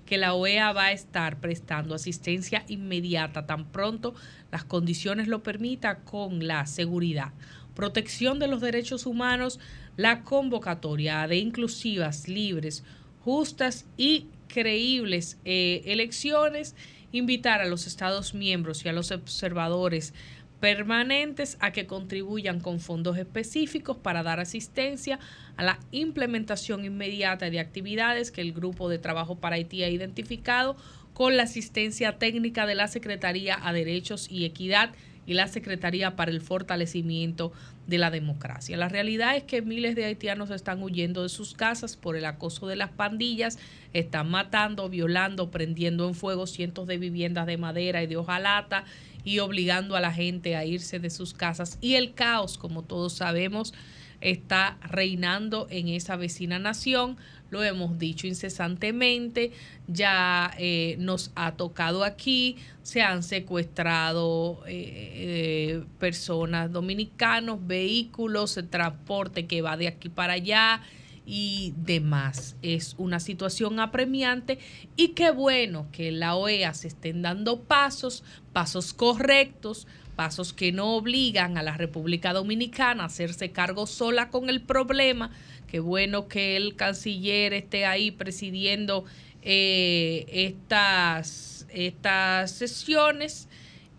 [0.06, 4.14] que la OEA va a estar prestando asistencia inmediata tan pronto
[4.50, 7.32] las condiciones lo permitan con la seguridad,
[7.74, 9.58] protección de los derechos humanos,
[9.96, 12.84] la convocatoria de inclusivas, libres,
[13.24, 16.76] justas y creíbles eh, elecciones,
[17.12, 20.14] invitar a los Estados miembros y a los observadores
[20.60, 25.18] permanentes a que contribuyan con fondos específicos para dar asistencia
[25.56, 30.76] a la implementación inmediata de actividades que el Grupo de Trabajo para Haití ha identificado
[31.12, 34.92] con la asistencia técnica de la Secretaría a Derechos y Equidad
[35.26, 37.52] y la Secretaría para el Fortalecimiento
[37.86, 38.76] de la Democracia.
[38.76, 42.66] La realidad es que miles de haitianos están huyendo de sus casas por el acoso
[42.66, 43.58] de las pandillas,
[43.92, 48.84] están matando, violando, prendiendo en fuego cientos de viviendas de madera y de hojalata
[49.24, 51.78] y obligando a la gente a irse de sus casas.
[51.80, 53.74] Y el caos, como todos sabemos,
[54.20, 57.16] está reinando en esa vecina nación
[57.54, 59.52] lo hemos dicho incesantemente,
[59.86, 64.72] ya eh, nos ha tocado aquí, se han secuestrado eh,
[65.14, 70.82] eh, personas dominicanos, vehículos, el transporte que va de aquí para allá
[71.26, 72.56] y demás.
[72.60, 74.58] Es una situación apremiante
[74.96, 79.86] y qué bueno que la OEA se estén dando pasos, pasos correctos,
[80.16, 85.30] pasos que no obligan a la República Dominicana a hacerse cargo sola con el problema,
[85.74, 89.04] Qué bueno que el canciller esté ahí presidiendo
[89.42, 93.48] eh, estas, estas sesiones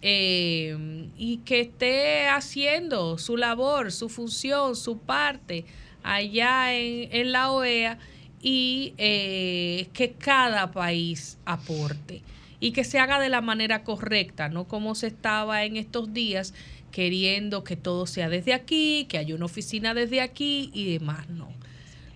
[0.02, 5.66] eh, y que esté haciendo su labor, su función, su parte
[6.02, 8.00] allá en, la OEA
[8.42, 12.22] y eh, que cada país aporte
[12.62, 16.54] y que se haga de la manera correcta, no como se estaba en estos días
[16.94, 21.54] queriendo que todo sea desde aquí, que haya una oficina desde aquí y demás, no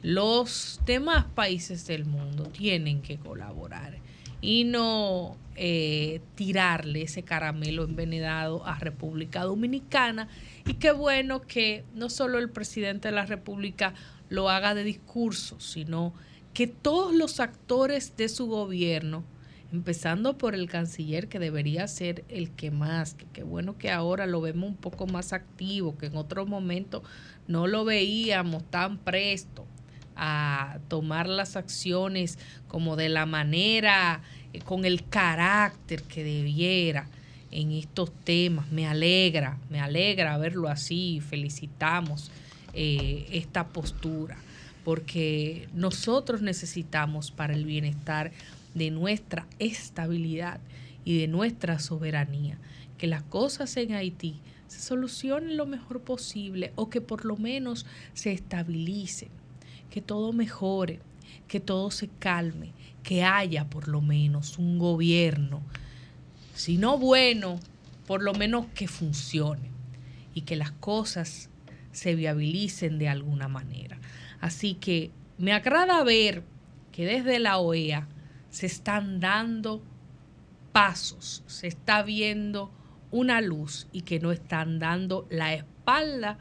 [0.02, 3.98] los demás países del mundo tienen que colaborar
[4.42, 10.30] y no eh, tirarle ese caramelo envenenado a República Dominicana.
[10.66, 13.94] Y qué bueno que no solo el presidente de la República
[14.30, 16.14] lo haga de discurso, sino
[16.54, 19.26] que todos los actores de su gobierno,
[19.74, 24.26] empezando por el canciller, que debería ser el que más, que qué bueno que ahora
[24.28, 27.04] lo vemos un poco más activo, que en otro momento
[27.48, 29.68] no lo veíamos tan presto
[30.22, 32.38] a tomar las acciones
[32.68, 34.22] como de la manera,
[34.52, 37.08] eh, con el carácter que debiera
[37.52, 38.70] en estos temas.
[38.70, 42.32] Me alegra, me alegra verlo así, felicitamos
[42.74, 44.38] eh, esta postura,
[44.84, 48.32] porque nosotros necesitamos para el bienestar
[48.76, 50.60] de nuestra estabilidad
[51.06, 52.58] y de nuestra soberanía,
[52.98, 54.36] que las cosas en Haití
[54.68, 59.30] se solucionen lo mejor posible o que por lo menos se estabilicen,
[59.90, 61.00] que todo mejore,
[61.48, 65.62] que todo se calme, que haya por lo menos un gobierno,
[66.54, 67.60] si no bueno,
[68.06, 69.70] por lo menos que funcione
[70.34, 71.50] y que las cosas
[71.92, 74.00] se viabilicen de alguna manera.
[74.42, 76.44] Así que me agrada ver
[76.92, 78.08] que desde la OEA
[78.50, 79.82] se están dando
[80.72, 82.72] pasos, se está viendo
[83.12, 86.38] una luz y que no están dando la espalda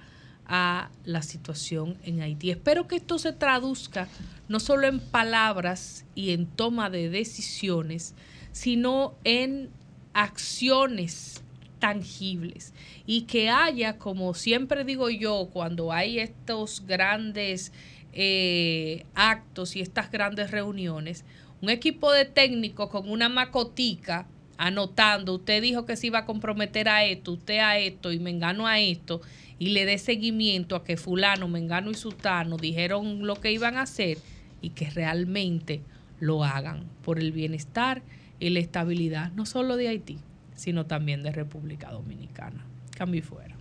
[0.49, 2.51] a la situación en Haití.
[2.51, 4.09] Espero que esto se traduzca
[4.49, 8.15] no solo en palabras y en toma de decisiones,
[8.53, 9.69] sino en
[10.15, 11.43] acciones
[11.79, 12.73] tangibles
[13.07, 17.73] y que haya, como siempre digo yo, cuando hay estos grandes
[18.13, 21.25] eh, actos y estas grandes reuniones,
[21.61, 24.27] un equipo de técnicos con una macotica
[24.57, 28.31] anotando, usted dijo que se iba a comprometer a esto, usted a esto y me
[28.31, 29.21] engano a esto,
[29.59, 33.83] y le dé seguimiento a que fulano, mengano y sultano dijeron lo que iban a
[33.83, 34.19] hacer
[34.61, 35.83] y que realmente
[36.21, 38.03] lo hagan por el bienestar
[38.41, 40.19] y la estabilidad, no solo de Haití,
[40.55, 42.65] sino también de República Dominicana.
[42.97, 43.57] Cambio y fuera.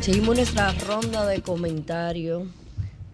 [0.00, 2.48] Seguimos nuestra ronda de comentarios,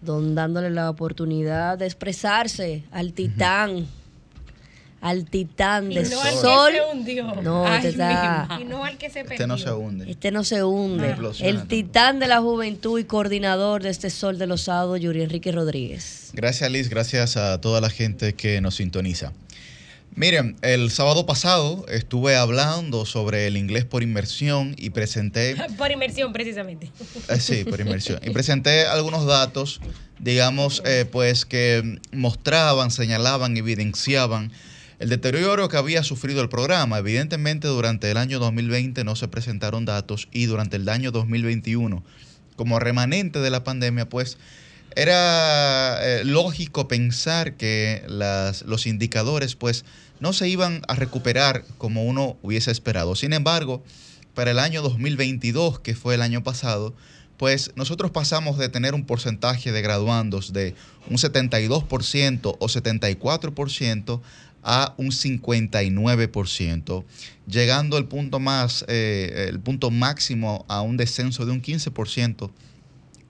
[0.01, 3.87] don, dándole la oportunidad de expresarse al titán,
[5.07, 6.71] al titán de Y no al que sol.
[6.73, 7.35] se hundió.
[7.41, 9.67] No, Ay, este está- Y no al que se Este no perdió.
[9.67, 10.11] se hunde.
[10.11, 11.15] Este no se hunde.
[11.41, 15.51] El titán de la juventud y coordinador de este Sol de los Sábados, Yuri Enrique
[15.51, 16.31] Rodríguez.
[16.33, 19.33] Gracias Liz, gracias a toda la gente que nos sintoniza.
[20.15, 26.33] Miren, el sábado pasado estuve hablando sobre el inglés por inmersión y presenté Por inmersión,
[26.33, 26.89] precisamente.
[27.29, 28.19] Eh, sí, por inmersión.
[28.23, 29.79] Y presenté algunos datos,
[30.17, 34.51] digamos, eh, pues que mostraban, señalaban, evidenciaban
[34.99, 36.97] el deterioro que había sufrido el programa.
[36.97, 42.03] Evidentemente, durante el año 2020 no se presentaron datos y durante el año 2021,
[42.55, 44.37] como remanente de la pandemia, pues
[44.95, 48.03] era eh, lógico pensar que
[48.65, 49.85] los indicadores, pues,
[50.19, 53.15] no se iban a recuperar como uno hubiese esperado.
[53.15, 53.83] Sin embargo,
[54.33, 56.95] para el año 2022, que fue el año pasado,
[57.37, 60.73] pues nosotros pasamos de tener un porcentaje de graduandos de
[61.07, 64.21] un 72% o 74%
[64.67, 67.05] a un 59%,
[67.47, 72.51] llegando al punto más, eh, el punto máximo a un descenso de un 15%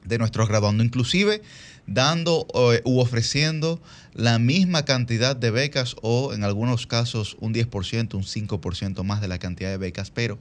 [0.04, 1.44] de nuestros graduandos, inclusive
[1.86, 3.80] dando eh, u ofreciendo
[4.16, 9.28] la misma cantidad de becas o en algunos casos un 10%, un 5% más de
[9.28, 10.40] la cantidad de becas, pero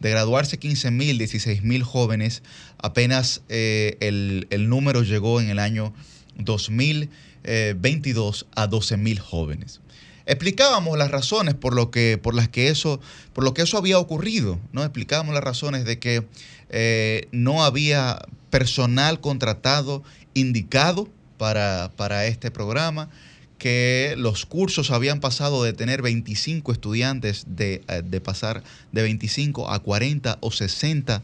[0.00, 2.42] de graduarse 15 mil, 16 mil jóvenes,
[2.78, 5.92] apenas eh, el, el número llegó en el año
[6.38, 9.82] 2022 a 12 mil jóvenes
[10.28, 13.00] explicábamos las razones por lo que por las que eso
[13.32, 16.26] por lo que eso había ocurrido no explicábamos las razones de que
[16.68, 23.08] eh, no había personal contratado indicado para, para este programa
[23.56, 29.70] que los cursos habían pasado de tener 25 estudiantes de, eh, de pasar de 25
[29.70, 31.22] a 40 o 60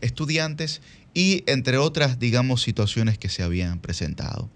[0.00, 0.80] estudiantes
[1.12, 4.48] y entre otras digamos situaciones que se habían presentado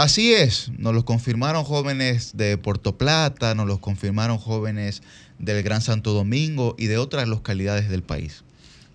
[0.00, 5.02] Así es, nos lo confirmaron jóvenes de Puerto Plata, nos lo confirmaron jóvenes
[5.38, 8.42] del Gran Santo Domingo y de otras localidades del país.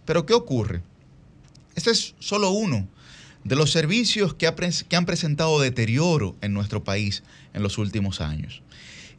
[0.06, 0.82] Pero ¿qué ocurre?
[1.76, 2.88] Este es solo uno
[3.44, 4.52] de los servicios que,
[4.90, 7.22] que han presentado deterioro en nuestro país
[7.54, 8.64] en los últimos años.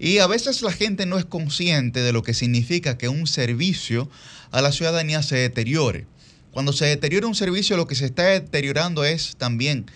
[0.01, 4.11] Y a veces la gente no es consciente de lo que significa que un servicio
[4.51, 6.09] a la ciudadanía se deteriore.
[6.51, 9.87] Cuando se deteriora un servicio, lo que se está deteriorando es también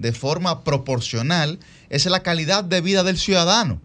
[0.00, 1.60] de forma proporcional,
[1.90, 3.80] es la calidad de vida del ciudadano.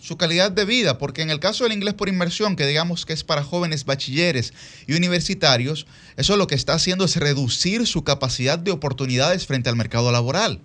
[0.00, 3.12] su calidad de vida, porque en el caso del inglés por inmersión, que digamos que
[3.12, 4.54] es para jóvenes bachilleres
[4.86, 5.86] y universitarios,
[6.16, 10.60] eso lo que está haciendo es reducir su capacidad de oportunidades frente al mercado laboral,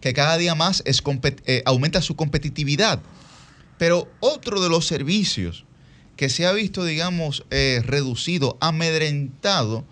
[0.00, 1.00] que cada día más es
[1.46, 3.00] eh, aumenta su competitividad.
[3.78, 5.64] Pero otro de los servicios
[6.16, 9.84] que se ha visto, digamos, eh, reducido, amedrentado,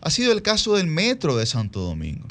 [0.00, 2.26] ha sido el caso del metro de Santo Domingo.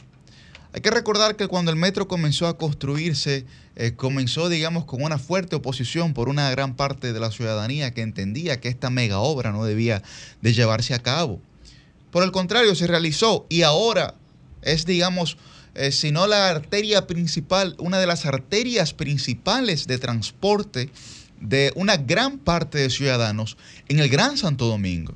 [0.71, 5.17] Hay que recordar que cuando el metro comenzó a construirse, eh, comenzó, digamos, con una
[5.17, 9.51] fuerte oposición por una gran parte de la ciudadanía que entendía que esta mega obra
[9.51, 10.03] no debía
[10.41, 11.41] de llevarse a cabo.
[12.11, 14.13] Por el contrario, se realizó y ahora
[14.61, 15.37] es, digamos,
[15.73, 20.91] eh, si no la arteria principal, una de las arterias principales de transporte
[21.41, 25.13] de una gran parte de ciudadanos en el Gran Santo Domingo.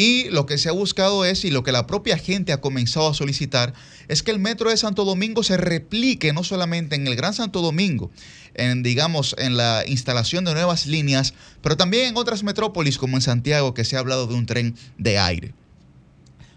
[0.00, 3.08] Y lo que se ha buscado es, y lo que la propia gente ha comenzado
[3.08, 3.74] a solicitar,
[4.08, 7.60] es que el metro de Santo Domingo se replique no solamente en el Gran Santo
[7.60, 8.10] Domingo,
[8.54, 13.20] en, digamos, en la instalación de nuevas líneas, pero también en otras metrópolis como en
[13.20, 15.52] Santiago, que se ha hablado de un tren de aire.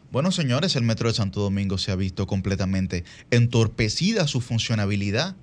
[0.09, 5.35] Bueno, señores, el metro de Santo Domingo se ha visto completamente entorpecida su funcionabilidad.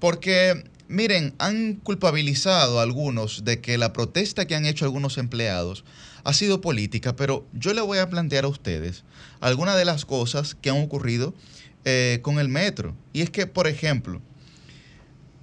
[0.00, 5.84] Porque Miren, han culpabilizado a algunos de que la protesta que han hecho algunos empleados
[6.24, 9.04] ha sido política, pero yo le voy a plantear a ustedes
[9.38, 11.32] algunas de las cosas que han ocurrido
[11.84, 12.96] eh, con el metro.
[13.12, 14.20] Y es que, por ejemplo,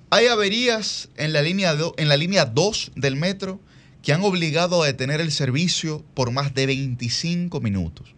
[0.09, 3.61] hay averías en la, línea en la línea 2 del metro
[4.01, 8.13] que han obligado a detener el servicio por más de 25 minutos.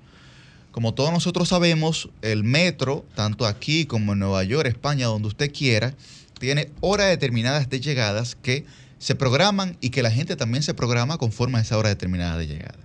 [0.71, 5.53] Como todos nosotros sabemos, el metro, tanto aquí como en Nueva York, España, donde usted
[5.53, 5.93] quiera,
[6.39, 8.65] tiene horas determinadas de llegadas que
[8.97, 12.47] se programan y que la gente también se programa conforme a esa hora determinada de
[12.47, 12.79] llegada.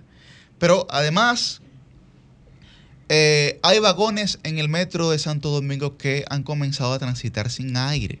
[0.59, 1.61] Pero además,
[3.09, 7.75] eh, hay vagones en el metro de Santo Domingo que han comenzado a transitar sin
[7.77, 8.19] aire.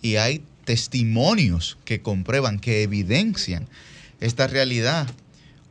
[0.00, 3.68] Y hay testimonios que comprueban, que evidencian
[4.20, 5.08] esta realidad.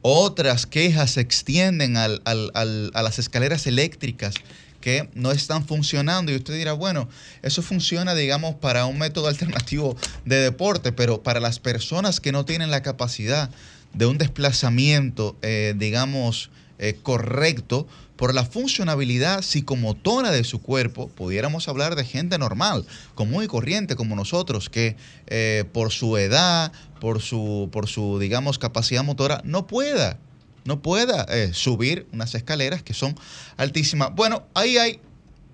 [0.02, 4.36] Otras quejas se extienden a las escaleras eléctricas
[4.82, 6.32] que no están funcionando.
[6.32, 7.08] Y usted dirá, bueno,
[7.42, 9.96] eso funciona, digamos, para un método alternativo
[10.26, 13.50] de deporte, pero para las personas que no tienen la capacidad
[13.94, 16.50] de un desplazamiento, eh, digamos,
[16.80, 22.86] eh, correcto, por la funcionabilidad psicomotora de su cuerpo, pudiéramos hablar de gente normal,
[23.16, 24.96] común y corriente como nosotros, que
[25.28, 30.20] eh, por su edad, por su, por su, digamos, capacidad motora, no pueda
[30.66, 33.16] no pueda eh, subir unas escaleras que son
[33.58, 34.14] altísimas.
[34.16, 35.00] Bueno, ahí hay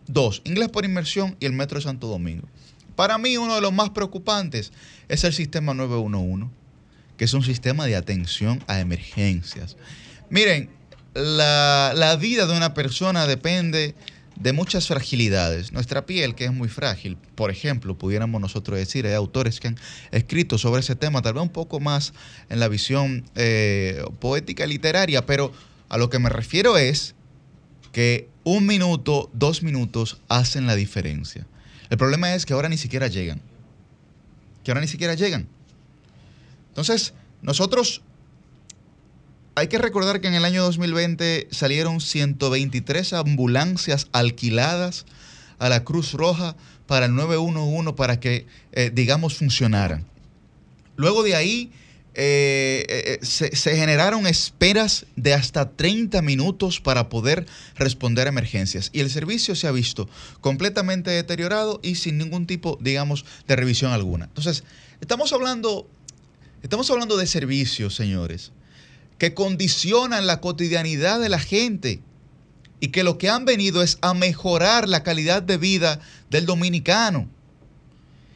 [0.08, 2.48] dos, inglés por inmersión y el Metro de Santo Domingo.
[2.96, 4.72] Para mí uno de los más preocupantes
[5.08, 6.48] es el sistema 911,
[7.18, 9.78] que es un sistema de atención a emergencias.
[10.30, 10.70] Miren,
[11.14, 13.96] la, la vida de una persona depende
[14.40, 15.72] de muchas fragilidades.
[15.72, 19.78] Nuestra piel, que es muy frágil, por ejemplo, pudiéramos nosotros decir, hay autores que han
[20.12, 22.14] escrito sobre ese tema, tal vez un poco más
[22.50, 25.52] en la visión eh, poética literaria, pero
[25.90, 27.16] a lo que me refiero es
[27.92, 31.48] que un minuto, dos minutos hacen la diferencia.
[31.90, 33.42] El problema es que ahora ni siquiera llegan.
[34.64, 35.48] Que ahora ni siquiera llegan.
[36.70, 38.04] Entonces, nosotros
[39.58, 45.08] hay que recordar que en el año 2020 salieron 123 ambulancias alquiladas
[45.58, 46.56] a la Cruz Roja
[46.86, 50.06] para el 911 para que, eh, digamos, funcionaran.
[50.96, 51.72] Luego de ahí
[52.14, 57.48] eh, eh, se, generaron esperas de hasta 30 minutos para poder
[57.78, 58.92] responder a emergencias.
[58.94, 60.08] Y el servicio se ha visto
[60.40, 64.26] completamente deteriorado y sin ningún tipo, digamos, de revisión alguna.
[64.26, 64.64] Entonces,
[65.02, 65.90] estamos hablando,
[66.62, 68.52] estamos hablando de servicios, señores
[69.18, 72.02] que condicionan la cotidianidad de la gente
[72.80, 76.00] y que lo que han venido es a mejorar la calidad de vida
[76.30, 77.28] del dominicano.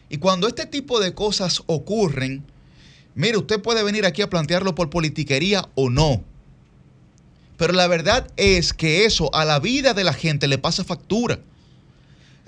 [0.09, 2.43] Y cuando este tipo de cosas ocurren,
[3.15, 6.23] mire, usted puede venir aquí a plantearlo por politiquería o no.
[7.57, 11.39] Pero la verdad es que eso a la vida de la gente le pasa factura.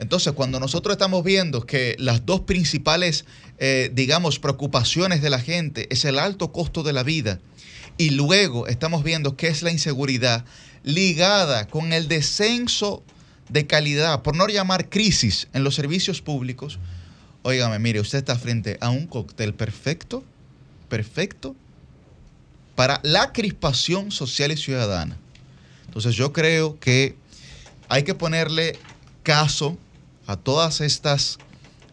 [0.03, 3.23] Entonces, cuando nosotros estamos viendo que las dos principales,
[3.57, 7.39] eh, digamos, preocupaciones de la gente es el alto costo de la vida
[7.97, 10.43] y luego estamos viendo que es la inseguridad
[10.83, 13.01] ligada con el descenso
[13.47, 16.79] de calidad, por no llamar crisis en los servicios públicos.
[17.43, 20.21] Óigame, mire, usted está frente a un cóctel perfecto,
[20.89, 21.55] perfecto,
[22.75, 25.17] para la crispación social y ciudadana.
[25.85, 27.15] Entonces yo creo que
[27.87, 28.77] hay que ponerle
[29.23, 29.77] caso
[30.27, 31.37] a todas estas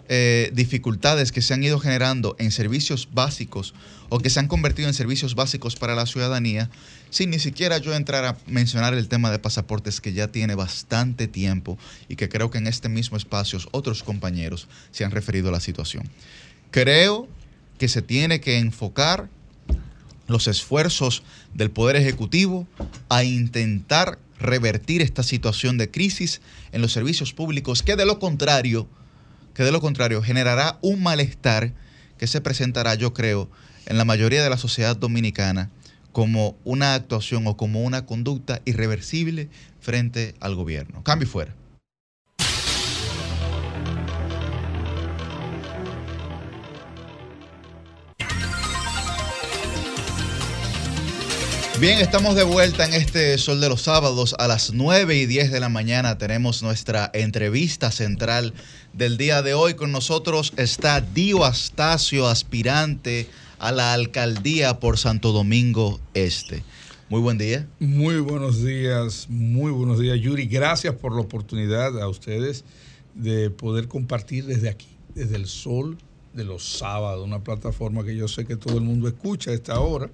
[0.08, 3.74] eh, dificultades que se han ido generando en servicios básicos
[4.08, 6.68] o que se han convertido en servicios básicos para la ciudadanía,
[7.10, 11.28] sin ni siquiera yo entrar a mencionar el tema de pasaportes que ya tiene bastante
[11.28, 11.78] tiempo
[12.08, 15.60] y que creo que en este mismo espacio otros compañeros se han referido a la
[15.60, 16.10] situación.
[16.72, 17.28] Creo
[17.78, 19.28] que se tiene que enfocar
[20.26, 21.22] los esfuerzos
[21.54, 22.66] del Poder Ejecutivo
[23.08, 26.40] a intentar revertir esta situación de crisis
[26.72, 28.88] en los servicios públicos, que de lo contrario,
[29.54, 31.72] que de lo contrario generará un malestar
[32.18, 33.50] que se presentará, yo creo,
[33.86, 35.70] en la mayoría de la sociedad dominicana
[36.12, 39.48] como una actuación o como una conducta irreversible
[39.80, 41.02] frente al gobierno.
[41.04, 41.54] Cambio fuera.
[51.80, 54.36] Bien, estamos de vuelta en este Sol de los Sábados.
[54.38, 58.52] A las 9 y 10 de la mañana tenemos nuestra entrevista central
[58.92, 59.72] del día de hoy.
[59.72, 63.28] Con nosotros está Dio Astacio, aspirante
[63.58, 66.62] a la alcaldía por Santo Domingo Este.
[67.08, 67.66] Muy buen día.
[67.78, 70.48] Muy buenos días, muy buenos días, Yuri.
[70.48, 72.62] Gracias por la oportunidad a ustedes
[73.14, 75.96] de poder compartir desde aquí, desde el sol
[76.34, 79.80] de los sábados, una plataforma que yo sé que todo el mundo escucha a esta
[79.80, 80.10] hora.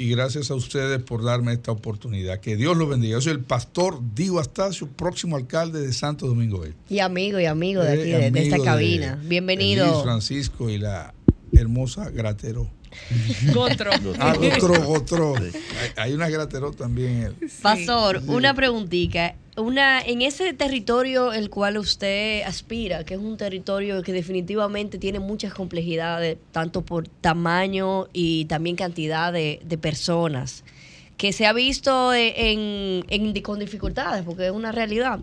[0.00, 2.40] Y gracias a ustedes por darme esta oportunidad.
[2.40, 3.18] Que Dios los bendiga.
[3.18, 6.74] Yo soy el pastor Dio Astacio, próximo alcalde de Santo Domingo Este.
[6.88, 9.16] Y amigo y amigo de Eh, aquí, de, de amigo esta cabina.
[9.16, 9.86] de Bienvenido.
[9.86, 11.12] Luis Francisco y la
[11.52, 12.70] hermosa Gratero.
[13.54, 13.90] Gotro.
[14.18, 15.34] Ah, Gotro, Gotro.
[15.36, 17.34] Hay, hay una Gratero también.
[17.62, 19.34] Pastor, una preguntita.
[19.56, 25.18] Una, en ese territorio el cual usted aspira, que es un territorio que definitivamente tiene
[25.18, 30.64] muchas complejidades, tanto por tamaño y también cantidad de, de personas,
[31.18, 35.18] que se ha visto en, en- con dificultades, porque es una realidad.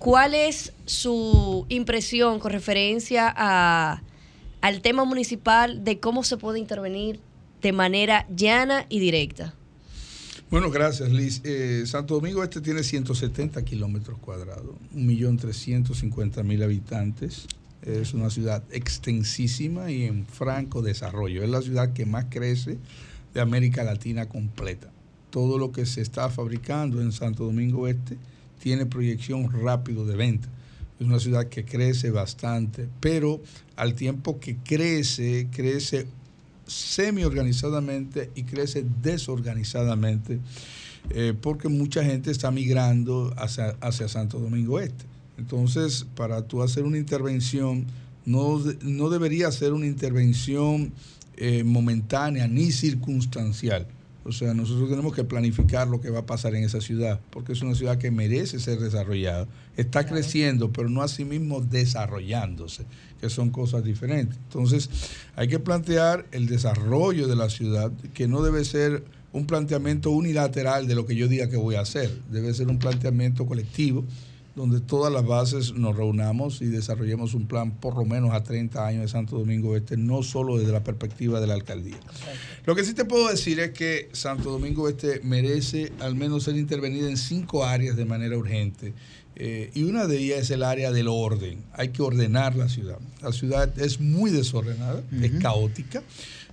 [0.00, 4.02] ¿Cuál es su impresión con referencia a,
[4.62, 7.20] al tema municipal de cómo se puede intervenir
[7.60, 9.54] de manera llana y directa?
[10.50, 11.40] Bueno, gracias, Liz.
[11.44, 17.46] Eh, Santo Domingo Este tiene 170 kilómetros cuadrados, 1.350.000 habitantes.
[17.80, 21.42] Es una ciudad extensísima y en franco desarrollo.
[21.42, 22.78] Es la ciudad que más crece
[23.34, 24.90] de América Latina completa.
[25.30, 28.18] Todo lo que se está fabricando en Santo Domingo Este
[28.60, 30.48] tiene proyección rápido de venta.
[31.00, 33.40] Es una ciudad que crece bastante, pero
[33.82, 36.06] al tiempo que crece, crece
[36.68, 40.38] semi-organizadamente y crece desorganizadamente
[41.10, 45.04] eh, porque mucha gente está migrando hacia, hacia Santo Domingo Este.
[45.36, 47.86] Entonces, para tú hacer una intervención,
[48.24, 50.92] no, no debería ser una intervención
[51.36, 53.88] eh, momentánea ni circunstancial.
[54.24, 57.52] O sea, nosotros tenemos que planificar lo que va a pasar en esa ciudad, porque
[57.52, 59.48] es una ciudad que merece ser desarrollada.
[59.76, 62.84] Está creciendo, pero no así mismo desarrollándose,
[63.22, 64.36] que son cosas diferentes.
[64.36, 64.90] Entonces,
[65.36, 70.88] hay que plantear el desarrollo de la ciudad, que no debe ser un planteamiento unilateral
[70.88, 74.04] de lo que yo diga que voy a hacer, debe ser un planteamiento colectivo
[74.54, 78.86] donde todas las bases nos reunamos y desarrollemos un plan por lo menos a 30
[78.86, 81.98] años de Santo Domingo Este, no solo desde la perspectiva de la alcaldía.
[82.66, 86.56] Lo que sí te puedo decir es que Santo Domingo Este merece al menos ser
[86.56, 88.92] intervenida en cinco áreas de manera urgente.
[89.36, 91.64] Eh, y una de ellas es el área del orden.
[91.72, 92.98] Hay que ordenar la ciudad.
[93.22, 96.02] La ciudad es muy desordenada, es caótica.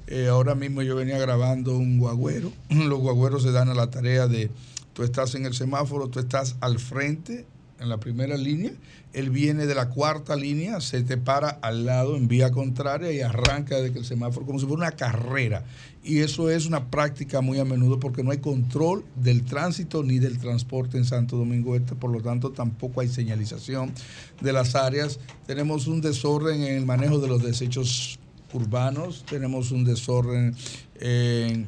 [0.07, 2.51] Eh, ahora mismo yo venía grabando un guagüero.
[2.69, 4.49] Los guagüeros se dan a la tarea de,
[4.93, 7.45] tú estás en el semáforo, tú estás al frente,
[7.79, 8.71] en la primera línea,
[9.13, 13.21] él viene de la cuarta línea, se te para al lado en vía contraria y
[13.21, 15.63] arranca desde que el semáforo, como si fuera una carrera.
[16.03, 20.19] Y eso es una práctica muy a menudo porque no hay control del tránsito ni
[20.19, 23.91] del transporte en Santo Domingo Este, por lo tanto tampoco hay señalización
[24.39, 25.19] de las áreas.
[25.45, 28.17] Tenemos un desorden en el manejo de los desechos
[28.53, 30.55] urbanos, tenemos un desorden
[30.99, 31.67] en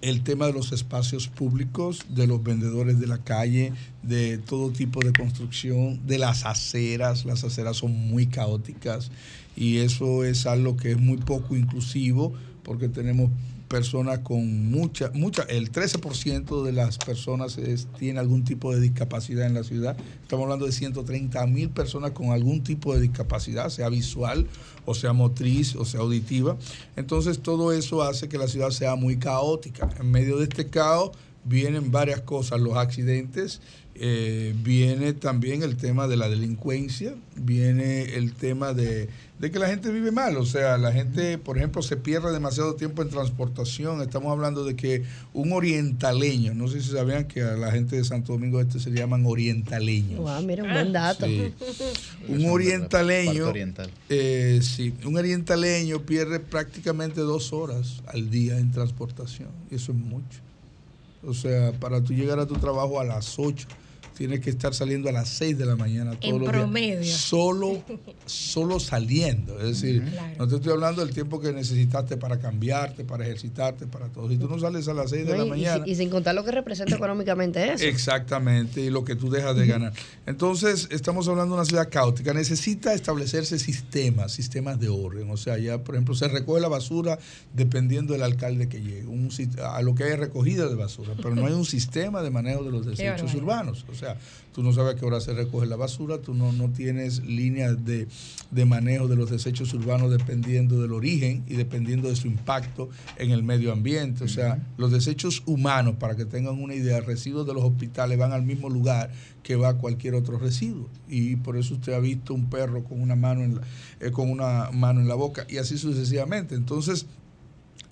[0.00, 3.72] el tema de los espacios públicos, de los vendedores de la calle,
[4.02, 7.24] de todo tipo de construcción, de las aceras.
[7.24, 9.10] Las aceras son muy caóticas
[9.56, 13.30] y eso es algo que es muy poco inclusivo porque tenemos
[13.68, 17.58] personas con mucha, mucha, el 13% de las personas
[17.98, 19.96] tiene algún tipo de discapacidad en la ciudad.
[20.22, 24.46] Estamos hablando de 130 mil personas con algún tipo de discapacidad, sea visual
[24.86, 26.56] o sea motriz o sea auditiva.
[26.96, 29.88] Entonces todo eso hace que la ciudad sea muy caótica.
[29.98, 31.12] En medio de este caos
[31.44, 33.60] vienen varias cosas, los accidentes,
[33.96, 39.08] eh, viene también el tema de la delincuencia, viene el tema de,
[39.38, 42.74] de que la gente vive mal, o sea, la gente, por ejemplo, se pierde demasiado
[42.74, 47.52] tiempo en transportación, estamos hablando de que un orientaleño, no sé si sabían que a
[47.54, 50.18] la gente de Santo Domingo Este se le llaman orientaleños.
[50.18, 51.26] Wow, mira, un buen dato.
[51.26, 51.52] Sí.
[52.28, 53.90] Un orientaleño, oriental.
[54.08, 59.50] eh, sí, un orientaleño pierde prácticamente dos horas al día en transportación.
[59.70, 60.40] Y eso es mucho.
[61.26, 63.66] O sea, para tú llegar a tu trabajo a las 8,
[64.16, 67.00] tienes que estar saliendo a las 6 de la mañana todos En los promedio.
[67.00, 67.16] días.
[67.16, 67.82] Solo,
[68.26, 69.58] solo saliendo.
[69.60, 70.34] Es decir, Claro.
[70.38, 74.28] no te estoy hablando del tiempo que necesitaste para cambiarte, para ejercitarte, para todo.
[74.28, 75.84] Si tú no sales a las 6 de la Y- mañana.
[75.86, 77.84] y sin contar lo que representa económicamente eso.
[77.84, 79.92] Exactamente, y lo que tú dejas de ganar.
[80.26, 82.32] Entonces, estamos hablando de una ciudad caótica.
[82.34, 85.30] Necesita establecerse sistemas, sistemas de orden.
[85.30, 87.18] O sea, ya, por ejemplo, se recoge la basura
[87.52, 89.28] dependiendo del alcalde que llegue, un,
[89.62, 92.70] a lo que hay recogida de basura, pero no hay un sistema de manejo de
[92.70, 93.84] los desechos urbanos.
[93.90, 94.03] O sea,
[94.52, 97.84] tú no sabes a qué hora se recoge la basura, tú no, no tienes líneas
[97.84, 98.06] de,
[98.50, 103.30] de manejo de los desechos urbanos dependiendo del origen y dependiendo de su impacto en
[103.30, 104.24] el medio ambiente.
[104.24, 108.32] O sea, los desechos humanos, para que tengan una idea, residuos de los hospitales van
[108.32, 109.10] al mismo lugar
[109.42, 110.88] que va cualquier otro residuo.
[111.08, 113.62] Y por eso usted ha visto un perro con una mano en la,
[114.00, 116.54] eh, con una mano en la boca y así sucesivamente.
[116.54, 117.06] Entonces,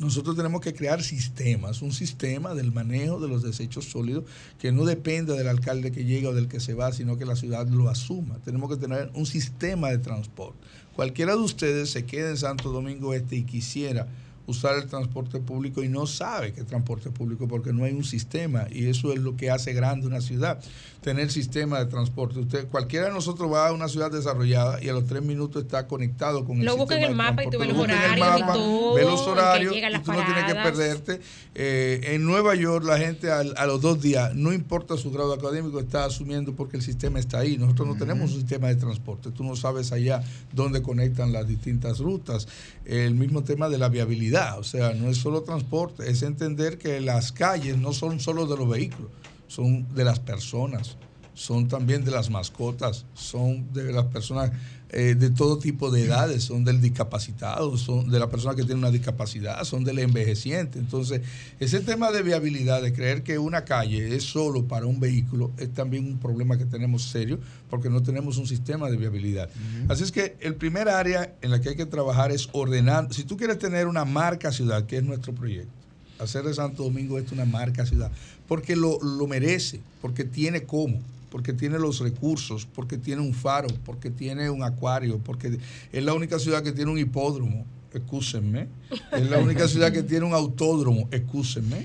[0.03, 4.25] nosotros tenemos que crear sistemas, un sistema del manejo de los desechos sólidos
[4.59, 7.37] que no dependa del alcalde que llega o del que se va, sino que la
[7.37, 8.39] ciudad lo asuma.
[8.45, 10.59] Tenemos que tener un sistema de transporte.
[10.95, 14.09] Cualquiera de ustedes se quede en Santo Domingo Este y quisiera
[14.47, 18.05] usar el transporte público y no sabe que es transporte público porque no hay un
[18.05, 20.61] sistema y eso es lo que hace grande una ciudad,
[21.03, 22.39] tener sistema de transporte.
[22.39, 25.87] Usted, cualquiera de nosotros va a una ciudad desarrollada y a los tres minutos está
[25.89, 27.69] conectado con el Lo busca en sistema el de mapa y tú ves transporte.
[27.69, 30.25] los Lo busca en el horarios y mapa, todo, ve los horarios y tú no
[30.25, 31.21] tienes que perderte.
[31.55, 35.33] Eh, en Nueva York la gente al- a los dos días, no importa su grado
[35.35, 37.59] académico, está asumiendo porque el sistema está ahí.
[37.59, 39.31] Nosotros no tenemos un sistema de transporte.
[39.33, 40.23] Tú no sabes allá
[40.53, 42.47] dónde conectan las distintas rutas.
[42.85, 44.59] El mismo tema de la viabilidad.
[44.59, 48.57] O sea, no es solo transporte, es entender que las calles no son solo de
[48.57, 49.11] los vehículos,
[49.53, 50.97] son de las personas,
[51.35, 54.51] son también de las mascotas, son de las personas
[54.89, 58.79] eh, de todo tipo de edades, son del discapacitado, son de la persona que tiene
[58.79, 60.79] una discapacidad, son del envejeciente.
[60.79, 61.21] Entonces,
[61.61, 65.71] ese tema de viabilidad, de creer que una calle es solo para un vehículo, es
[65.75, 67.39] también un problema que tenemos serio
[67.69, 69.51] porque no tenemos un sistema de viabilidad.
[69.89, 73.25] Así es que el primer área en la que hay que trabajar es ordenar, si
[73.25, 75.83] tú quieres tener una marca ciudad, que es nuestro proyecto,
[76.23, 78.11] hacer de Santo Domingo esto una marca ciudad,
[78.53, 81.01] porque lo, lo merece, porque tiene cómo,
[81.31, 85.57] porque tiene los recursos, porque tiene un faro, porque tiene un acuario, porque
[85.91, 87.65] es la única ciudad que tiene un hipódromo,
[87.95, 88.67] excúsenme,
[89.11, 91.79] es la única ciudad que tiene un autódromo, excúsenme,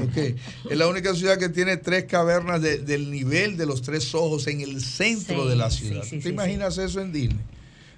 [0.00, 0.16] ok,
[0.70, 4.46] es la única ciudad que tiene tres cavernas de- del nivel de los tres ojos
[4.46, 6.04] en el centro Sí, de la ciudad.
[6.04, 7.40] sí, ¿Te imaginas eso en Disney?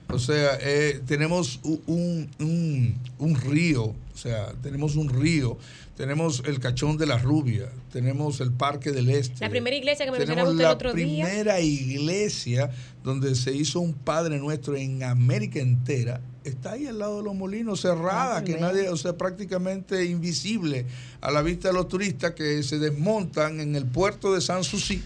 [0.08, 5.58] O sea, eh, tenemos un, un- un río, o sea, tenemos un río,
[5.96, 9.40] tenemos el Cachón de la Rubia, tenemos el Parque del Este.
[9.40, 11.24] La primera iglesia que me mencionaba usted el la otro día.
[11.26, 12.70] primera iglesia
[13.02, 16.20] donde se hizo un Padre Nuestro en América entera.
[16.44, 20.84] Está ahí al lado de los molinos, cerrada, Ah, que nadie, o sea, prácticamente invisible
[21.22, 25.02] a la vista de los turistas que se desmontan en el puerto de Sanssouci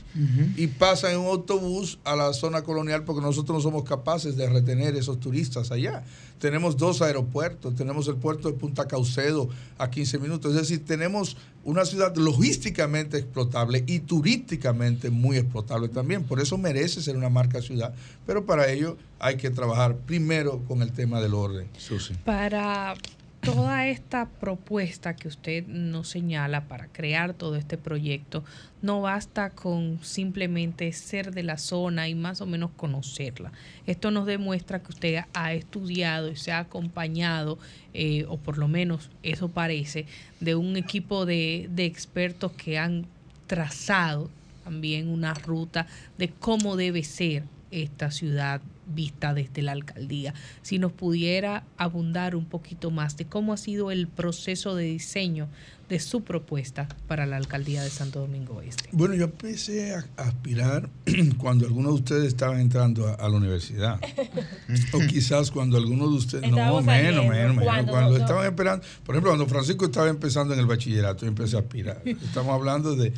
[0.57, 4.49] y pasan en un autobús a la zona colonial porque nosotros no somos capaces de
[4.49, 6.05] retener esos turistas allá.
[6.39, 11.36] Tenemos dos aeropuertos, tenemos el puerto de Punta Caucedo a 15 minutos, es decir, tenemos
[11.65, 17.60] una ciudad logísticamente explotable y turísticamente muy explotable también, por eso merece ser una marca
[17.60, 17.93] ciudad,
[18.27, 21.69] pero para ello hay que trabajar primero con el tema del orden.
[21.77, 22.15] Susi.
[22.24, 22.94] Para
[23.40, 28.44] toda esta propuesta que usted nos señala para crear todo este proyecto,
[28.82, 33.52] no basta con simplemente ser de la zona y más o menos conocerla.
[33.86, 37.59] Esto nos demuestra que usted ha estudiado y se ha acompañado,
[37.94, 40.06] eh, o por lo menos eso parece,
[40.40, 43.06] de un equipo de, de expertos que han
[43.47, 44.31] trazado
[44.65, 45.86] también una ruta
[46.19, 50.32] de cómo debe ser esta ciudad vista desde la alcaldía.
[50.62, 55.49] Si nos pudiera abundar un poquito más de cómo ha sido el proceso de diseño
[55.90, 58.89] de su propuesta para la alcaldía de Santo Domingo Oeste.
[58.93, 60.89] Bueno, yo empecé a aspirar
[61.39, 63.99] cuando algunos de ustedes estaban entrando a, a la universidad.
[64.93, 66.51] o quizás cuando algunos de ustedes.
[66.51, 67.65] No, menos, menos, menos.
[67.65, 68.85] cuando Cuando, no- estaban esperando.
[69.05, 72.03] Por ejemplo, cuando Francisco estaba empezando en el bachillerato, yo empecé a aspirar.
[72.05, 73.12] Estamos hablando de,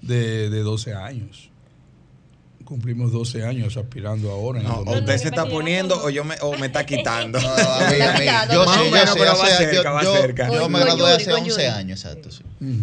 [0.00, 1.50] de, de 12 años.
[2.72, 4.60] Cumplimos 12 años aspirando ahora.
[4.60, 5.00] En el No, o 2000.
[5.02, 7.38] usted se está poniendo o yo me, o me está quitando.
[7.38, 8.54] No, a mí, a mí, quitando.
[8.54, 10.52] yo Más o yo menos, sí, pero va hace- cerca, yo- va yo- cerca.
[10.54, 11.64] Yo Con- me gradué hace con 11 Yuri.
[11.66, 12.30] años, exacto.
[12.30, 12.42] sí.
[12.60, 12.80] Mm.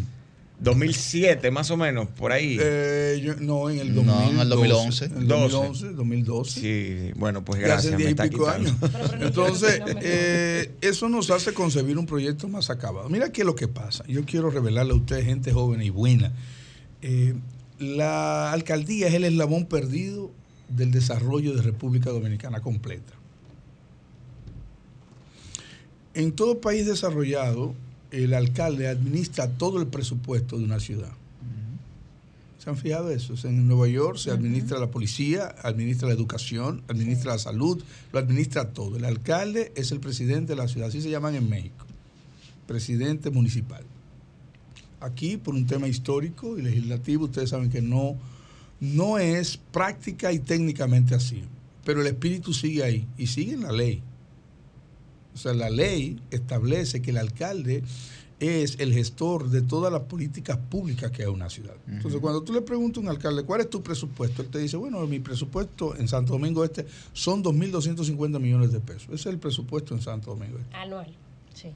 [0.61, 2.57] 2007, más o menos, por ahí.
[2.61, 4.25] Eh, yo- no, en el No, 2012.
[4.33, 5.05] en el 2011.
[5.05, 6.59] En el 2011, 2012.
[6.59, 8.69] Sí, bueno, pues Ya hace gracias, me está pico quitando.
[8.69, 9.13] años.
[9.21, 13.09] Entonces, eh, eso nos hace concebir un proyecto más acabado.
[13.09, 14.03] Mira qué es lo que pasa.
[14.07, 16.31] Yo quiero revelarle a ustedes, gente joven y buena.
[17.01, 17.33] Eh,
[17.79, 20.31] la alcaldía es el eslabón perdido
[20.67, 23.13] del desarrollo de República Dominicana completa.
[26.13, 27.73] En todo país desarrollado,
[28.11, 31.11] el alcalde administra todo el presupuesto de una ciudad.
[32.57, 33.35] ¿Se han fijado eso?
[33.47, 37.81] En Nueva York se administra la policía, administra la educación, administra la salud,
[38.11, 38.97] lo administra todo.
[38.97, 41.85] El alcalde es el presidente de la ciudad, así se llaman en México,
[42.67, 43.85] presidente municipal.
[45.01, 48.17] Aquí, por un tema histórico y legislativo, ustedes saben que no,
[48.79, 51.43] no es práctica y técnicamente así,
[51.85, 54.03] pero el espíritu sigue ahí y sigue en la ley.
[55.33, 57.83] O sea, la ley establece que el alcalde
[58.39, 61.75] es el gestor de todas las políticas públicas que hay en una ciudad.
[61.87, 64.41] Entonces, cuando tú le preguntas a un alcalde, ¿cuál es tu presupuesto?
[64.41, 69.05] Él te dice, bueno, mi presupuesto en Santo Domingo Este son 2.250 millones de pesos.
[69.05, 70.75] Ese es el presupuesto en Santo Domingo Este.
[70.75, 71.13] Anual,
[71.53, 71.69] sí.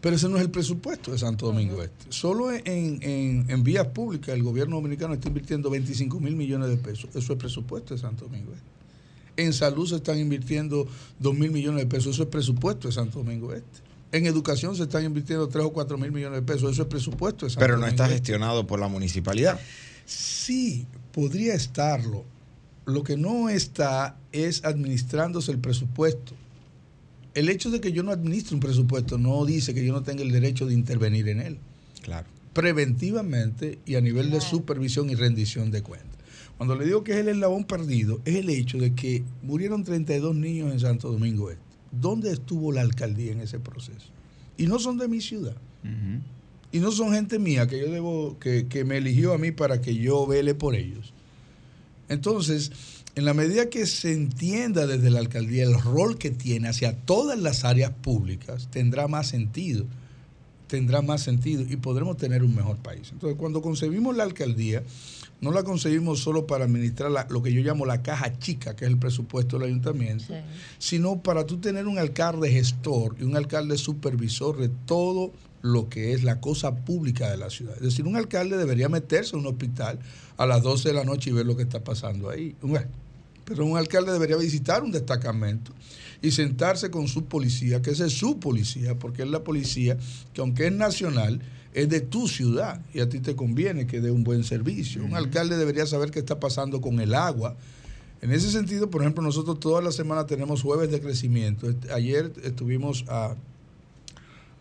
[0.00, 2.06] Pero ese no es el presupuesto de Santo Domingo Este.
[2.10, 6.76] Solo en, en, en vías públicas el gobierno dominicano está invirtiendo 25 mil millones de
[6.76, 7.10] pesos.
[7.10, 8.64] Eso es el presupuesto de Santo Domingo Este.
[9.42, 10.86] En salud se están invirtiendo
[11.20, 12.14] 2 mil millones de pesos.
[12.14, 13.80] Eso es presupuesto de Santo Domingo Este.
[14.12, 16.70] En educación se están invirtiendo 3 o 4 mil millones de pesos.
[16.72, 18.16] Eso es presupuesto de Santo Pero no Domingo está Este.
[18.16, 19.58] gestionado por la municipalidad.
[20.04, 22.24] Sí, podría estarlo.
[22.84, 26.34] Lo que no está es administrándose el presupuesto.
[27.34, 30.22] El hecho de que yo no administre un presupuesto no dice que yo no tenga
[30.22, 31.58] el derecho de intervenir en él.
[32.02, 32.26] Claro.
[32.52, 36.12] Preventivamente y a nivel de supervisión y rendición de cuentas.
[36.58, 40.34] Cuando le digo que es el eslabón perdido, es el hecho de que murieron 32
[40.36, 41.62] niños en Santo Domingo Este.
[41.90, 44.06] ¿Dónde estuvo la alcaldía en ese proceso?
[44.56, 45.56] Y no son de mi ciudad.
[46.70, 49.80] Y no son gente mía que yo debo, que, que me eligió a mí para
[49.80, 51.12] que yo vele por ellos.
[52.08, 52.70] Entonces,
[53.14, 57.38] en la medida que se entienda desde la alcaldía el rol que tiene hacia todas
[57.38, 59.84] las áreas públicas, tendrá más sentido.
[60.66, 63.10] Tendrá más sentido y podremos tener un mejor país.
[63.12, 64.82] Entonces, cuando concebimos la alcaldía,
[65.42, 68.86] no la concebimos solo para administrar la- lo que yo llamo la caja chica, que
[68.86, 70.32] es el presupuesto del ayuntamiento,
[70.78, 76.14] sino para tú tener un alcalde gestor y un alcalde supervisor de todo lo que
[76.14, 77.74] es la cosa pública de la ciudad.
[77.76, 79.98] Es decir, un alcalde debería meterse en un hospital
[80.36, 82.54] a las 12 de la noche y ver lo que está pasando ahí.
[83.44, 85.72] Pero un alcalde debería visitar un destacamento
[86.20, 89.96] y sentarse con su policía, que es su policía, porque es la policía
[90.32, 91.40] que aunque es nacional,
[91.74, 95.04] es de tu ciudad y a ti te conviene que dé un buen servicio.
[95.04, 97.56] Un alcalde debería saber qué está pasando con el agua.
[98.20, 101.74] En ese sentido, por ejemplo, nosotros toda la semana tenemos jueves de crecimiento.
[101.92, 103.34] Ayer estuvimos a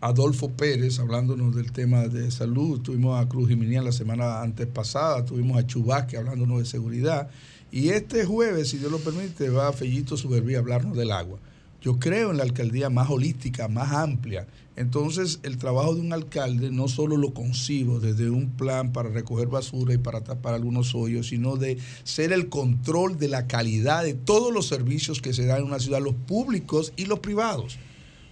[0.02, 5.24] Adolfo Pérez hablándonos del tema de salud, tuvimos a Cruz Jiménez la semana antes pasada,
[5.24, 7.30] tuvimos a Chubasque hablándonos de seguridad
[7.72, 11.38] y este jueves, si Dios lo permite, va a Fellito Suberví a hablarnos del agua.
[11.82, 14.48] Yo creo en la alcaldía más holística, más amplia.
[14.76, 19.48] Entonces, el trabajo de un alcalde no solo lo concibo desde un plan para recoger
[19.48, 24.16] basura y para tapar algunos hoyos, sino de ser el control de la calidad de
[24.16, 27.78] todos los servicios que se dan en una ciudad, los públicos y los privados.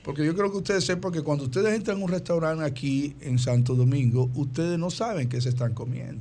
[0.10, 3.38] Porque yo creo que ustedes sepan que cuando ustedes entran a un restaurante aquí en
[3.38, 6.20] Santo Domingo, ustedes no saben qué se están comiendo.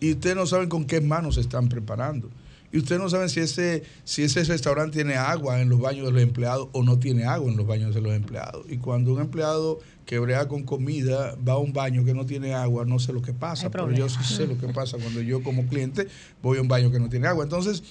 [0.00, 2.28] Y ustedes no saben con qué manos se están preparando.
[2.72, 6.10] Y ustedes no saben si ese, si ese restaurante tiene agua en los baños de
[6.10, 8.66] los empleados o no tiene agua en los baños de los empleados.
[8.68, 12.54] Y cuando un empleado que brea con comida va a un baño que no tiene
[12.54, 13.70] agua, no sé lo que pasa.
[13.70, 16.08] Pero yo sí sé lo que pasa cuando yo como cliente
[16.42, 17.44] voy a un baño que no tiene agua.
[17.44, 17.84] Entonces,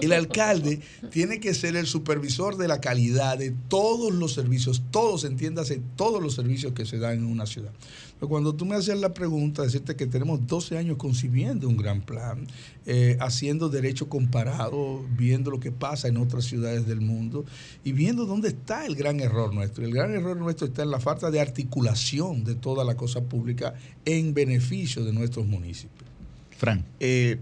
[0.00, 5.24] el alcalde tiene que ser el supervisor de la calidad de todos los servicios, todos,
[5.24, 7.72] entiéndase, todos los servicios que se dan en una ciudad.
[8.18, 12.00] Pero cuando tú me haces la pregunta, decirte que tenemos 12 años concibiendo un gran
[12.00, 12.46] plan,
[12.86, 17.44] eh, haciendo derecho comparado, viendo lo que pasa en otras ciudades del mundo
[17.82, 19.84] y viendo dónde está el gran error nuestro.
[19.84, 23.74] El gran error nuestro está en la falta de articulación de toda la cosa pública
[24.04, 26.08] en beneficio de nuestros municipios.
[26.56, 26.84] Fran.
[27.00, 27.38] Eh,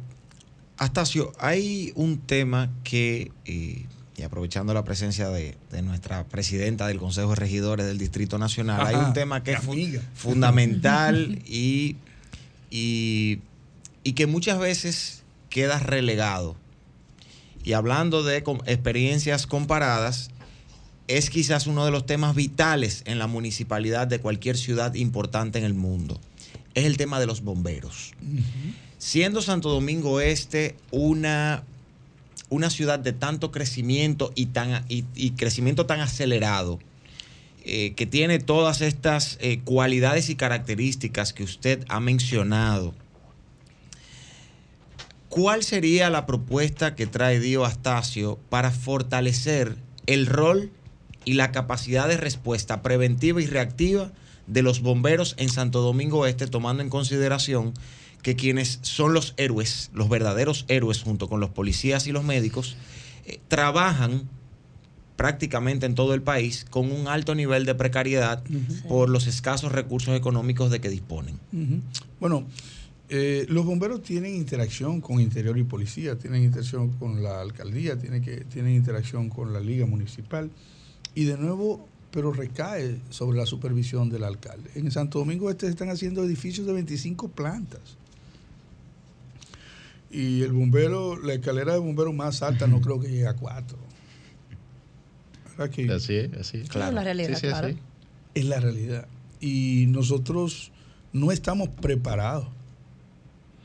[0.82, 3.86] Astacio, hay un tema que, eh,
[4.16, 8.84] y aprovechando la presencia de, de nuestra presidenta del Consejo de Regidores del Distrito Nacional,
[8.86, 9.72] hay un tema que es fu-
[10.14, 11.96] fundamental y,
[12.70, 13.38] y,
[14.02, 16.56] y que muchas veces queda relegado.
[17.64, 20.30] Y hablando de com- experiencias comparadas,
[21.06, 25.64] es quizás uno de los temas vitales en la municipalidad de cualquier ciudad importante en
[25.64, 26.20] el mundo.
[26.74, 28.14] Es el tema de los bomberos.
[29.02, 31.64] Siendo Santo Domingo Este una,
[32.50, 36.78] una ciudad de tanto crecimiento y, tan, y, crecimiento tan acelerado,
[37.64, 42.94] eh, que tiene todas estas eh, cualidades y características que usted ha mencionado,
[45.28, 49.74] ¿cuál sería la propuesta que trae Dio Astacio para fortalecer
[50.06, 50.70] el rol
[51.24, 54.12] y la capacidad de respuesta preventiva y reactiva
[54.46, 57.74] de los bomberos en Santo Domingo Este, tomando en consideración
[58.22, 62.76] que quienes son los héroes, los verdaderos héroes junto con los policías y los médicos,
[63.26, 64.28] eh, trabajan
[65.16, 68.42] prácticamente en todo el país con un alto nivel de precariedad
[68.88, 71.38] por los escasos recursos económicos de que disponen.
[72.18, 72.46] Bueno,
[73.14, 78.22] Eh, los bomberos tienen interacción con interior y policía, tienen interacción con la alcaldía, tienen,
[78.22, 80.50] que, tienen interacción con la liga municipal.
[81.14, 84.70] Y de nuevo, pero recae sobre la supervisión del alcalde.
[84.76, 87.82] En Santo Domingo Este se están haciendo edificios de 25 plantas.
[90.12, 93.78] Y el bombero, la escalera de bombero más alta no creo que llegue a 4.
[95.58, 95.82] Así
[96.16, 96.68] es, así es.
[96.68, 96.88] Claro.
[96.88, 97.66] Es la realidad, Sí, sí, claro.
[97.68, 97.78] así.
[98.34, 99.08] Es la realidad.
[99.40, 100.72] Y nosotros
[101.12, 102.48] no estamos preparados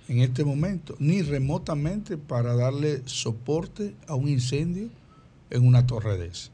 [0.07, 4.89] en este momento, ni remotamente, para darle soporte a un incendio
[5.49, 6.49] en una torre de esa.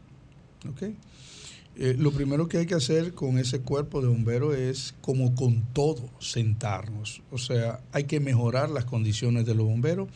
[0.70, 0.84] ¿Ok?
[1.76, 5.64] Eh, lo primero que hay que hacer con ese cuerpo de bomberos es, como con
[5.74, 7.24] todo, sentarnos.
[7.32, 10.08] O sea, hay que mejorar las condiciones de los bomberos,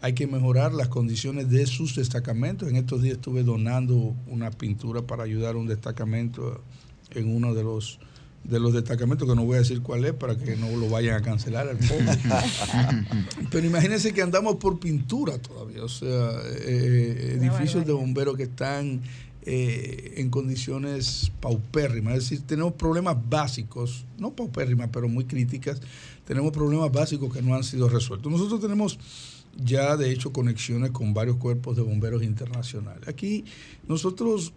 [0.00, 2.68] hay que mejorar las condiciones de sus destacamentos.
[2.68, 6.62] En estos días estuve donando una pintura para ayudar a un destacamento
[7.14, 8.00] en uno de los
[8.44, 11.16] de los destacamentos, que no voy a decir cuál es para que no lo vayan
[11.16, 12.04] a cancelar al pobre.
[13.50, 16.30] Pero imagínense que andamos por pintura todavía, o sea,
[16.60, 19.00] eh, edificios de bomberos que están
[19.46, 25.80] eh, en condiciones paupérrimas, es decir, tenemos problemas básicos, no paupérrimas, pero muy críticas,
[26.24, 28.32] tenemos problemas básicos que no han sido resueltos.
[28.32, 28.98] Nosotros tenemos
[29.56, 33.06] ya, de hecho, conexiones con varios cuerpos de bomberos internacionales.
[33.06, 33.44] Aquí
[33.86, 34.52] nosotros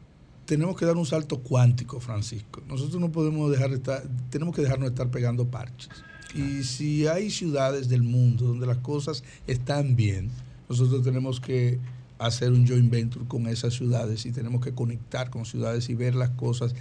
[0.45, 2.63] tenemos que dar un salto cuántico, Francisco.
[2.67, 5.89] Nosotros no podemos dejar de estar, tenemos que dejarnos de estar pegando parches.
[6.33, 10.29] Y si hay ciudades del mundo donde las cosas están bien,
[10.69, 11.79] nosotros tenemos que
[12.19, 16.15] hacer un joint venture con esas ciudades y tenemos que conectar con ciudades y ver
[16.15, 16.73] las cosas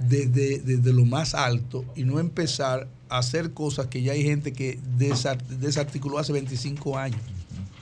[0.00, 4.52] desde, desde lo más alto y no empezar a hacer cosas que ya hay gente
[4.52, 7.20] que desart- desarticuló hace 25 años.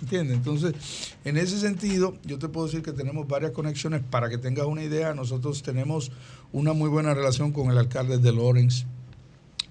[0.03, 0.39] ¿Entiendes?
[0.39, 0.75] Entonces,
[1.27, 4.01] en ese sentido, yo te puedo decir que tenemos varias conexiones.
[4.11, 6.11] Para que tengas una idea, nosotros tenemos
[6.53, 8.87] una muy buena relación con el alcalde de Lawrence.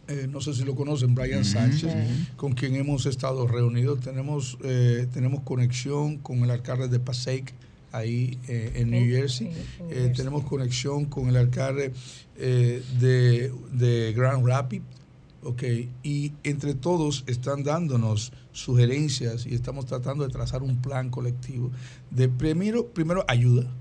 [0.10, 1.94] Eh, no sé si lo conocen, Brian Sánchez,
[2.36, 4.00] con quien hemos estado reunidos.
[4.00, 7.54] Tenemos, eh, tenemos conexión con el alcalde de Passaic,
[7.92, 9.52] ahí eh, en New Jersey.
[9.90, 11.94] Eh, tenemos conexión con el alcalde
[12.38, 14.86] eh, de, de Grand Rapids.
[15.42, 15.64] Ok,
[16.04, 21.72] y entre todos están dándonos sugerencias y estamos tratando de trazar un plan colectivo
[22.12, 23.72] de primero, primero ayuda,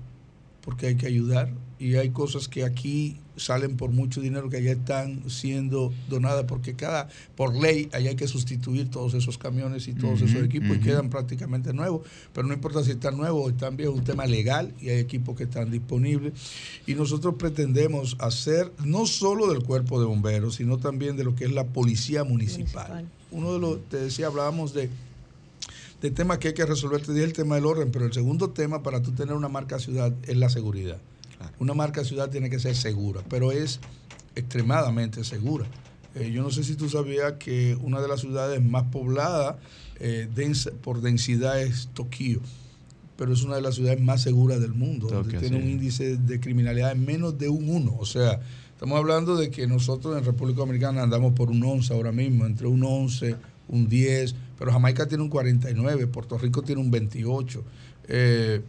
[0.61, 4.73] porque hay que ayudar y hay cosas que aquí salen por mucho dinero que allá
[4.73, 7.07] están siendo donadas porque cada
[7.37, 11.09] por ley allá hay que sustituir todos esos camiones y todos esos equipos y quedan
[11.09, 12.01] prácticamente nuevos
[12.33, 14.99] pero no importa si están nuevos o están viejos es un tema legal y hay
[14.99, 16.33] equipos que están disponibles
[16.85, 21.45] y nosotros pretendemos hacer no solo del cuerpo de bomberos sino también de lo que
[21.45, 23.09] es la policía municipal, Municipal.
[23.31, 24.89] uno de los te decía hablábamos de
[26.01, 27.01] de temas que hay que resolver.
[27.01, 29.79] Te dije el tema del orden, pero el segundo tema para tú tener una marca
[29.79, 30.97] ciudad es la seguridad.
[31.59, 33.79] Una marca ciudad tiene que ser segura, pero es
[34.35, 35.65] extremadamente segura.
[36.15, 39.55] Eh, yo no sé si tú sabías que una de las ciudades más pobladas
[39.99, 42.39] eh, densa- por densidad es Tokio,
[43.17, 45.63] pero es una de las ciudades más seguras del mundo, Tokio, tiene sí.
[45.63, 47.95] un índice de criminalidad en menos de un 1.
[47.99, 48.39] O sea,
[48.71, 52.67] estamos hablando de que nosotros en República Dominicana andamos por un 11 ahora mismo, entre
[52.67, 53.35] un 11,
[53.67, 57.63] un 10, pero Jamaica tiene un 49, Puerto Rico tiene un 28.
[58.07, 58.61] Eh,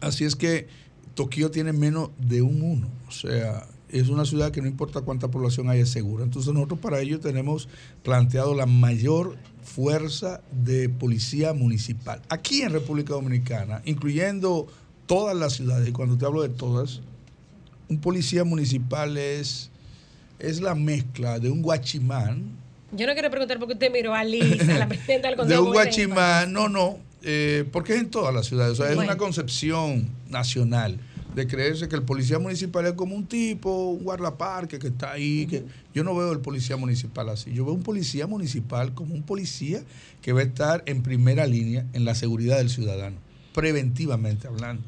[0.00, 0.68] así es que
[1.14, 2.88] Tokio tiene menos de un 1.
[3.08, 6.24] O sea, es una ciudad que no importa cuánta población haya, es segura.
[6.24, 7.68] Entonces nosotros para ello tenemos
[8.02, 12.20] planteado la mayor fuerza de policía municipal.
[12.28, 14.66] Aquí en República Dominicana, incluyendo
[15.06, 17.00] todas las ciudades, y cuando te hablo de todas,
[17.88, 19.70] un policía municipal es,
[20.38, 22.56] es la mezcla de un guachimán,
[22.92, 25.36] Yo no quiero preguntar por qué usted miró a Liz, a la presidenta del de
[25.36, 26.06] Consejo un Municipal.
[26.08, 29.10] guachimán, no, no, eh, porque es en todas las ciudades, o sea, es Bueno.
[29.10, 30.98] una concepción nacional
[31.34, 35.46] de creerse que el policía municipal es como un tipo, un guardaparque que está ahí,
[35.46, 39.22] que yo no veo el policía municipal así, yo veo un policía municipal como un
[39.24, 39.82] policía
[40.22, 43.16] que va a estar en primera línea en la seguridad del ciudadano,
[43.52, 44.82] preventivamente hablando.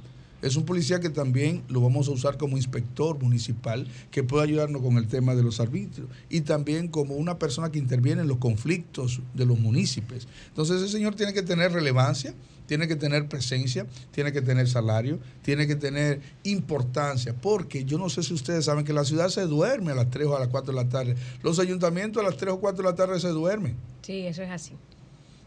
[0.46, 4.80] Es un policía que también lo vamos a usar como inspector municipal, que puede ayudarnos
[4.80, 8.38] con el tema de los arbitrios y también como una persona que interviene en los
[8.38, 10.28] conflictos de los municipios.
[10.46, 12.32] Entonces ese señor tiene que tener relevancia,
[12.66, 18.08] tiene que tener presencia, tiene que tener salario, tiene que tener importancia, porque yo no
[18.08, 20.48] sé si ustedes saben que la ciudad se duerme a las 3 o a las
[20.48, 21.16] 4 de la tarde.
[21.42, 24.50] Los ayuntamientos a las 3 o 4 de la tarde se duermen Sí, eso es
[24.50, 24.74] así.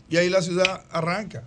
[0.10, 1.46] y ahí la ciudad arranca.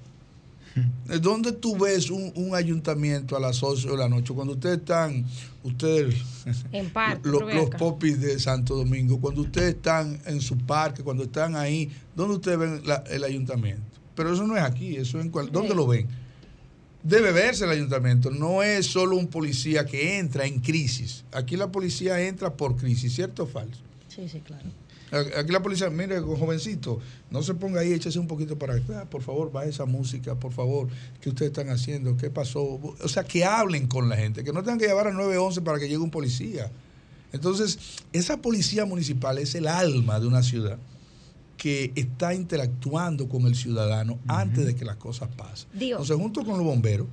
[1.20, 4.32] ¿Dónde tú ves un, un ayuntamiento a las 8 de la noche?
[4.32, 5.26] Cuando ustedes están,
[5.62, 6.14] ustedes,
[6.72, 11.24] En parte, lo- los popis de Santo Domingo, cuando ustedes están en su parque, cuando
[11.24, 13.82] están ahí, ¿dónde ustedes ven la- el ayuntamiento?
[14.14, 15.76] Pero eso no es aquí, eso es en cual, ¿dónde Sí.
[15.76, 16.06] lo ven?
[17.02, 21.24] Debe verse el ayuntamiento, no es solo un policía que entra en crisis.
[21.32, 23.80] Aquí la policía entra por crisis, ¿cierto o falso?
[24.08, 24.64] Sí, sí, claro.
[25.12, 26.98] Aquí la policía, mire, jovencito,
[27.30, 30.52] no se ponga ahí, échese un poquito para acá, por favor, baje esa música, por
[30.52, 30.88] favor,
[31.20, 32.16] ¿qué ustedes están haciendo?
[32.16, 32.62] ¿Qué pasó?
[32.62, 35.78] O sea, que hablen con la gente, que no tengan que llevar a 911 para
[35.78, 36.70] que llegue un policía.
[37.32, 37.78] Entonces,
[38.12, 40.78] esa policía municipal es el alma de una ciudad
[41.58, 45.68] que está interactuando con el ciudadano antes de que las cosas pasen.
[45.74, 46.00] Dios.
[46.00, 47.06] Entonces, junto con los bomberos,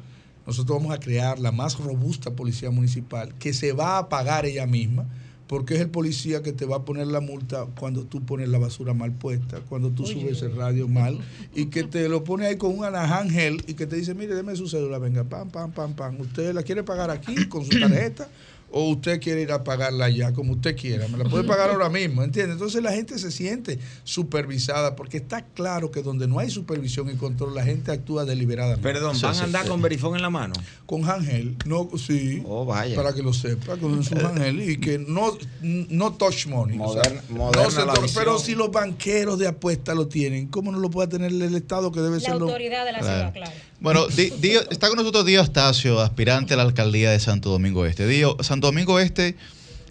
[0.48, 4.66] nosotros vamos a crear la más robusta policía municipal que se va a pagar ella
[4.66, 5.06] misma
[5.50, 8.60] porque es el policía que te va a poner la multa cuando tú pones la
[8.60, 11.18] basura mal puesta, cuando tú subes el radio mal
[11.56, 14.56] y que te lo pone ahí con un ángel y que te dice, mire, deme
[14.56, 16.22] su cédula, venga, pam, pam, pam, pam.
[16.22, 18.30] ¿Usted la quiere pagar aquí con su tarjeta?
[18.72, 21.08] O usted quiere ir a pagarla allá, como usted quiera.
[21.08, 22.54] Me la puede pagar ahora mismo, ¿entiende?
[22.54, 27.16] Entonces la gente se siente supervisada porque está claro que donde no hay supervisión y
[27.16, 28.82] control, la gente actúa deliberadamente.
[28.84, 30.54] Perdón, ¿van a andar con verifón en la mano?
[30.86, 32.44] Con ángel, no, sí.
[32.46, 32.96] Oh, vaya.
[32.96, 36.78] Para que lo sepa, con su ángel y que no, no touch money.
[36.82, 38.24] o sea, Moderna- no moderna se la to- visión.
[38.24, 41.92] pero si los banqueros de apuesta lo tienen, ¿cómo no lo puede tener el Estado
[41.92, 43.16] que debe La ser lo- autoridad de la Claro.
[43.18, 43.52] ciudad, claro.
[43.82, 47.86] Bueno, Di- Dio- está con nosotros Dio Astacio, aspirante a la alcaldía de Santo Domingo
[47.86, 48.06] Este.
[48.08, 49.36] Dio, Santo Domingo Este,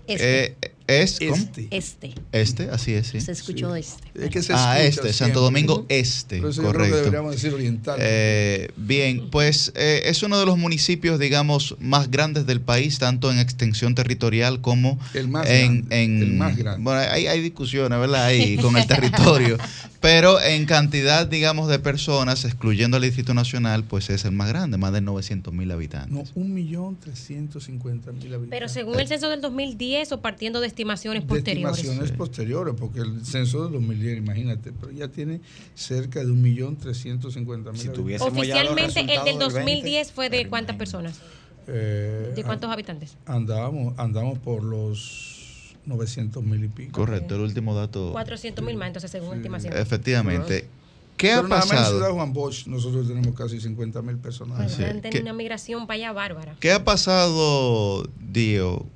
[0.06, 0.44] Este.
[0.60, 1.20] eh, es.
[1.20, 1.69] Este.
[1.70, 2.15] Este.
[2.32, 3.20] Este, así es, sí.
[3.20, 4.02] Se escuchó este.
[4.24, 5.40] Es que se Ah, este, Santo.
[5.40, 6.97] Domingo Este, Por eso yo creo que correcto.
[6.98, 7.97] deberíamos decir oriental.
[8.01, 13.31] Eh, bien, pues eh, es uno de los municipios, digamos, más grandes del país, tanto
[13.31, 16.82] en extensión territorial como El más en, grande, en- el más grande.
[16.82, 18.24] Bueno, hay, hay discusiones, ¿verdad?
[18.24, 19.59] Ahí con el territorio,
[20.01, 24.78] pero en cantidad, digamos, de personas, excluyendo al Distrito Nacional, pues es el más grande,
[24.78, 26.10] más de 900 mil habitantes.
[26.12, 28.48] No, un millón trescientos cincuenta mil habitantes.
[28.51, 31.76] Pero según el censo del 2010 o partiendo de estimaciones de posteriores.
[31.78, 35.40] estimaciones posteriores, porque el censo del 2010, imagínate, pero ya tiene
[35.74, 40.30] cerca de un millón trescientos cincuenta mil Si Oficialmente el del resultados del 2010 fue
[40.30, 40.78] de cuántas imagínate.
[40.78, 41.20] personas?
[41.66, 43.16] Eh, ¿De cuántos habitantes?
[43.26, 46.92] Andamos, andamos por los 900 mil y pico.
[46.92, 48.12] Correcto, el último dato.
[48.12, 49.80] 400 mil más, entonces según estimaciones.
[49.80, 50.68] Efectivamente.
[51.16, 52.14] ¿Qué Pero ha nada más en Ciudad pasado?
[52.14, 54.56] Juan Bosch nosotros tenemos casi 50 mil personas.
[54.56, 54.84] Bueno, sí.
[54.84, 56.56] han tenido ¿Qué- una migración para allá bárbara.
[56.60, 58.86] ¿Qué ha pasado, Dio?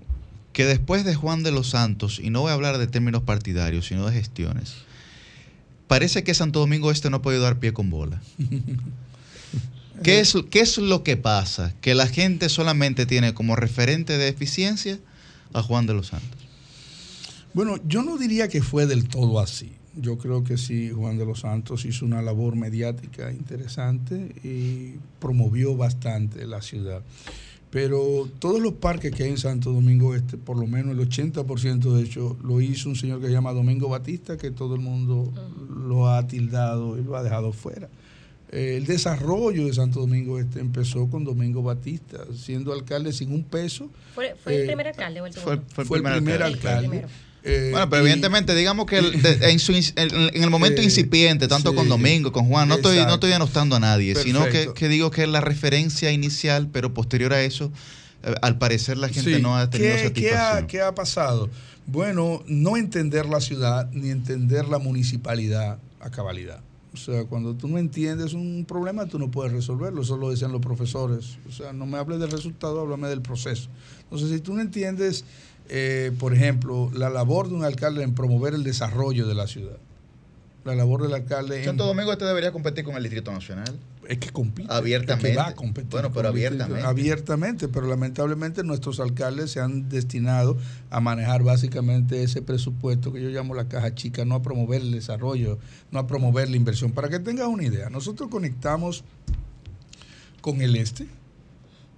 [0.52, 3.86] Que después de Juan de los Santos, y no voy a hablar de términos partidarios,
[3.86, 4.74] sino de gestiones,
[5.86, 8.20] parece que Santo Domingo Este no ha podido dar pie con bola.
[10.02, 11.74] ¿Qué es, ¿Qué es lo que pasa?
[11.80, 14.98] Que la gente solamente tiene como referente de eficiencia
[15.52, 16.40] a Juan de los Santos.
[17.54, 19.72] Bueno, yo no diría que fue del todo así.
[19.94, 25.76] Yo creo que sí, Juan de los Santos hizo una labor mediática interesante y promovió
[25.76, 27.02] bastante la ciudad.
[27.72, 31.94] Pero todos los parques que hay en Santo Domingo Este, por lo menos el 80%
[31.94, 35.32] de hecho, lo hizo un señor que se llama Domingo Batista, que todo el mundo
[35.88, 37.88] lo ha tildado y lo ha dejado fuera.
[38.50, 43.42] Eh, el desarrollo de Santo Domingo Este empezó con Domingo Batista, siendo alcalde sin un
[43.42, 43.88] peso.
[44.14, 45.64] ¿Fue, fue Eh, el primer alcalde o el Fue, segundo?
[45.74, 46.86] fue el Fue el primer primer alcalde.
[46.98, 47.14] alcalde.
[47.44, 50.51] Eh, Bueno, pero y- evidentemente, digamos que el- de- en, su ins- en- en el
[50.51, 51.77] momento Eh, incipiente, tanto sí.
[51.77, 55.23] con Domingo, con Juan, no estoy, no estoy denostando a nadie, sino que, digo que
[55.24, 57.73] es la referencia inicial, pero posterior a eso,
[58.23, 59.43] eh, al parecer la gente Sí.
[59.43, 60.64] no ha tenido ¿Qué, qué satisfacción.
[60.64, 61.51] ha, qué ha pasado?
[61.86, 66.60] Bueno, no entender la ciudad ni entender la municipalidad a cabalidad.
[66.94, 70.02] O sea, cuando tú no entiendes un problema, tú no puedes resolverlo.
[70.02, 71.39] Eso lo decían los profesores.
[71.48, 73.69] O sea, no me hables del resultado, háblame del proceso.
[74.05, 75.24] Entonces, si tú no entiendes,
[75.74, 79.78] eh, por ejemplo, la labor de un alcalde en promover el desarrollo de la ciudad,
[80.66, 83.74] la labor del alcalde en Santo Domingo este debería competir con el Distrito Nacional.
[84.06, 84.70] es que compite.
[84.70, 85.30] Abiertamente.
[85.30, 86.86] es que va a competir Bueno, pero abiertamente.
[86.86, 90.58] Abiertamente, pero lamentablemente nuestros alcaldes se han destinado
[90.90, 94.92] a manejar básicamente ese presupuesto que yo llamo la caja chica, no a promover el
[94.92, 95.58] desarrollo,
[95.90, 96.92] no a promover la inversión.
[96.92, 99.04] Para que tengas una idea, nosotros conectamos
[100.42, 101.06] con el este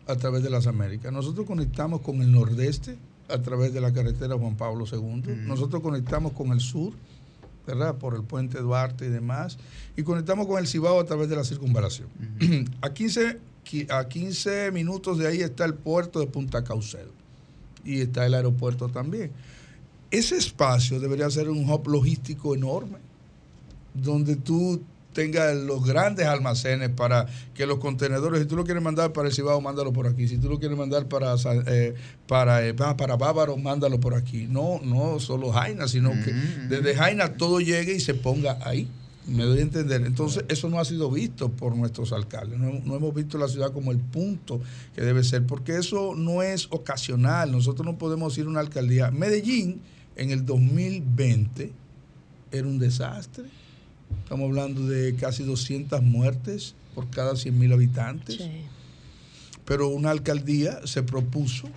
[0.06, 2.98] a través de las Américas, nosotros conectamos con el nordeste
[3.28, 6.92] a través de la carretera Juan Pablo II, nosotros conectamos con el sur
[7.66, 7.94] ¿verdad?
[7.96, 9.56] Por el puente Duarte y demás.
[9.96, 12.09] Y conectamos con el Cibao a través de la circunvalación.
[12.82, 17.09] a, 15, qui- a 15 minutos de ahí está el puerto de Punta Caucedo.
[17.82, 19.30] Y está el aeropuerto también.
[20.10, 22.98] Ese espacio debería ser un hub logístico enorme,
[23.94, 24.82] donde tú
[25.15, 29.35] tengas los grandes almacenes para que los contenedores, si tú lo quieres mandar para el
[29.35, 30.28] Cibao, mándalo por aquí.
[30.28, 31.35] Si tú lo quieres mandar para,
[31.66, 31.95] eh,
[32.27, 34.47] para, eh, pa- para Bávaro, mándalo por aquí.
[34.51, 36.32] No, no solo Jaina, sino que
[36.69, 38.86] desde Jaina todo llegue y se ponga ahí.
[39.27, 40.05] Me doy a entender.
[40.05, 42.59] Entonces, eso no ha sido visto por nuestros alcaldes.
[42.59, 44.61] No, no hemos visto la ciudad como el punto
[44.95, 47.51] que debe ser, porque eso no es ocasional.
[47.51, 49.11] Nosotros no podemos ir a una alcaldía.
[49.11, 49.81] Medellín,
[50.16, 51.73] en el 2020,
[52.53, 53.45] era un desastre.
[54.22, 58.36] Estamos hablando de casi 200 muertes por cada 100 mil habitantes.
[58.36, 58.51] Sí.
[59.64, 61.68] Pero una alcaldía se propuso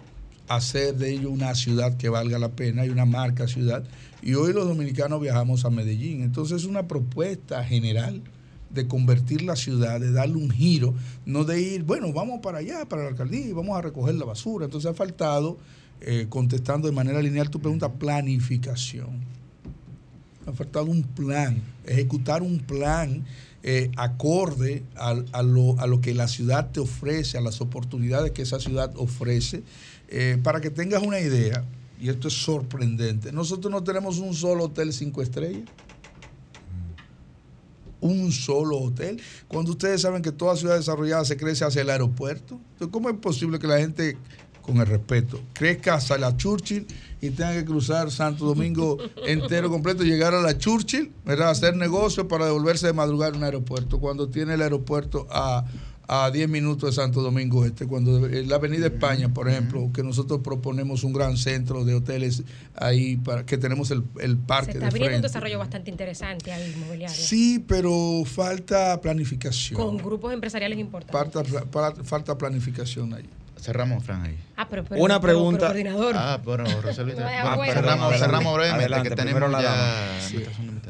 [0.47, 3.83] hacer de ello una ciudad que valga la pena y una marca ciudad.
[4.21, 6.21] Y hoy los dominicanos viajamos a Medellín.
[6.21, 8.21] Entonces es una propuesta general
[8.69, 10.93] de convertir la ciudad, de darle un giro,
[11.25, 14.25] no de ir, bueno, vamos para allá, para la alcaldía y vamos a recoger la
[14.25, 14.65] basura.
[14.65, 15.57] Entonces ha faltado,
[16.01, 19.21] eh, contestando de manera lineal tu pregunta, planificación.
[20.45, 23.25] Ha faltado un plan, ejecutar un plan
[23.63, 28.31] eh, acorde a, a lo, a lo que la ciudad te ofrece, a las oportunidades
[28.31, 29.63] que esa ciudad ofrece.
[30.09, 31.65] Eh, para que tengas una idea,
[31.99, 35.63] y esto es sorprendente, nosotros no tenemos un solo hotel cinco estrellas.
[37.99, 39.19] Un solo hotel.
[39.47, 42.59] Cuando ustedes saben que toda ciudad desarrollada se crece hacia el aeropuerto.
[42.73, 44.15] Entonces, ¿cómo es posible que la gente,
[44.67, 46.85] con el respeto, crezca hacia la Churchill
[47.21, 51.49] y tenga que cruzar Santo Domingo entero completo, llegar a la Churchill, ¿verdad?
[51.49, 55.65] hacer negocio para devolverse de madrugada en un aeropuerto, cuando tiene el aeropuerto a
[56.07, 60.39] a 10 minutos de Santo Domingo Este, cuando la Avenida España, por ejemplo, que nosotros
[60.41, 62.43] proponemos un gran centro de hoteles
[62.75, 64.71] ahí para que tenemos el, el parque.
[64.71, 67.13] Se está abriendo un desarrollo bastante interesante ahí inmobiliario.
[67.13, 69.79] Sí, pero falta planificación.
[69.79, 71.51] Con grupos empresariales importantes.
[71.69, 73.25] Falta, falta planificación ahí.
[73.59, 74.37] Cerramos, Fran, ahí.
[74.55, 75.71] Ah, pero, pero Una pregunta.
[75.71, 76.15] Pero, coordinador.
[76.17, 77.21] Ah, bueno, Rosalita.
[77.43, 77.73] No, Ah, bueno.
[77.73, 80.19] cerramos, cerramos brevemente, Adelante, que tenemos la ya.
[80.21, 80.43] Sí.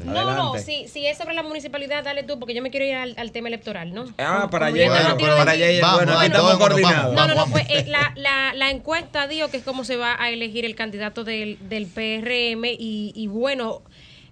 [0.04, 2.94] No, no, si, si es sobre la municipalidad, dale tú, porque yo me quiero ir
[2.94, 4.04] al, al tema electoral, ¿no?
[4.18, 7.14] Ah, Como- para allá, bueno, para allá, Vamos, bueno, aquí vamos, estamos coordinados.
[7.14, 10.16] No, no, no, pues eh, la, la, la encuesta dijo que es cómo se va
[10.22, 13.82] a elegir el candidato del, del PRM y, y bueno,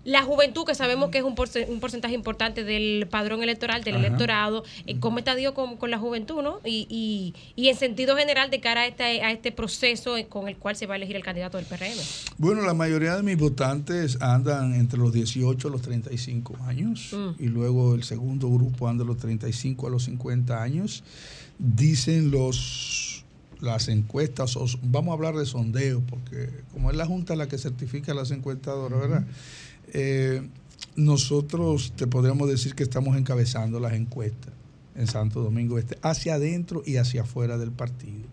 [0.06, 3.96] la juventud, que sabemos que es un, porce- un porcentaje importante del padrón electoral, del
[3.96, 4.06] Ajá.
[4.06, 6.60] electorado, eh, cómo está Dios con, con la juventud, ¿no?
[6.64, 10.46] Y, y, y en sentido general de cara a este, a este proceso eh, con
[10.48, 11.98] el cual se va a elegir el candidato del PRM.
[12.38, 17.42] Bueno, la mayoría de mis votantes andan entre los 18 a los 35 años Mm.
[17.42, 21.02] y luego el segundo grupo anda de los 35 a los 50 años.
[21.58, 23.24] Dicen los
[23.60, 28.12] las encuestas, vamos a hablar de sondeo, porque como es la Junta la que certifica
[28.12, 29.24] las encuestadoras, ¿verdad?
[29.92, 30.42] Eh,
[30.96, 34.52] nosotros te podríamos decir que estamos encabezando las encuestas
[34.96, 38.24] en Santo Domingo Este, hacia adentro y hacia afuera del partido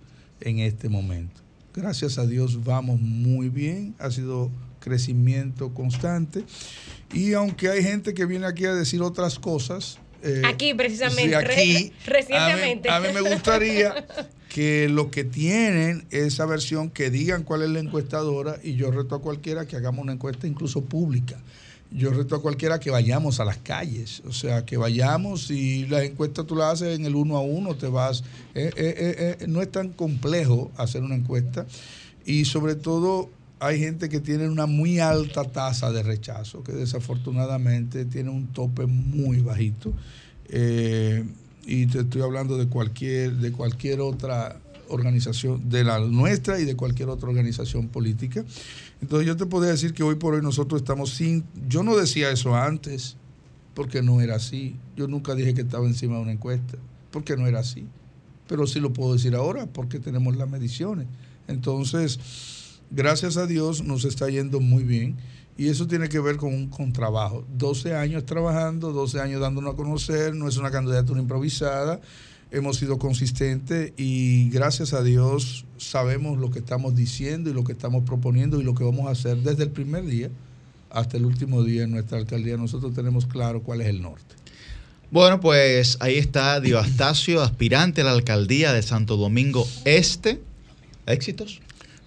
[0.42, 1.42] en este momento.
[1.76, 4.50] Gracias a Dios vamos muy bien, ha sido
[4.80, 6.44] crecimiento constante
[7.14, 11.34] y aunque hay gente que viene aquí a decir otras cosas, eh, Aquí, precisamente, sí,
[11.34, 11.46] aquí,
[12.06, 12.90] re- recientemente.
[12.90, 13.94] A mí, a mí me gustaría
[14.54, 19.16] que los que tienen esa versión, que digan cuál es la encuestadora y yo reto
[19.16, 21.40] a cualquiera que hagamos una encuesta incluso pública.
[21.90, 26.04] Yo reto a cualquiera que vayamos a las calles, o sea, que vayamos y la
[26.04, 28.24] encuesta tú la haces en el uno a uno, te vas.
[28.54, 31.66] eh, eh, eh, no es tan complejo hacer una encuesta
[32.24, 38.06] y sobre todo hay gente que tiene una muy alta tasa de rechazo, que desafortunadamente
[38.06, 39.94] tiene un tope muy bajito.
[41.66, 44.60] Y te estoy hablando de cualquier, de cualquier otra
[44.90, 48.44] organización, de la nuestra y de cualquier otra organización política.
[49.02, 52.32] Entonces yo te podría decir que hoy por hoy nosotros estamos sin, yo no decía
[52.32, 53.18] eso antes,
[53.74, 54.76] porque no era así.
[54.96, 56.78] Yo nunca dije que estaba encima de una encuesta,
[57.12, 57.86] porque no era así.
[58.48, 61.08] Pero sí lo puedo decir ahora, porque tenemos las mediciones.
[61.48, 62.20] Entonces,
[62.92, 65.16] gracias a Dios nos está yendo muy bien.
[65.58, 67.46] Y eso tiene que ver con, con trabajo.
[67.56, 72.02] 12 años trabajando, 12 años dándonos a conocer, no es una candidatura improvisada,
[72.52, 77.74] hemos sido consistentes y gracias a Dios sabemos lo que estamos diciendo y lo que
[77.74, 80.30] estamos proponiendo y lo que vamos a hacer desde el primer día
[80.90, 82.56] hasta el último día en nuestra alcaldía.
[82.56, 84.36] Nosotros tenemos claro cuál es el norte.
[85.12, 90.42] Bueno, pues ahí está Diostacio, aspirante a la alcaldía de Santo Domingo Este.
[91.06, 91.60] ¿Éxitos?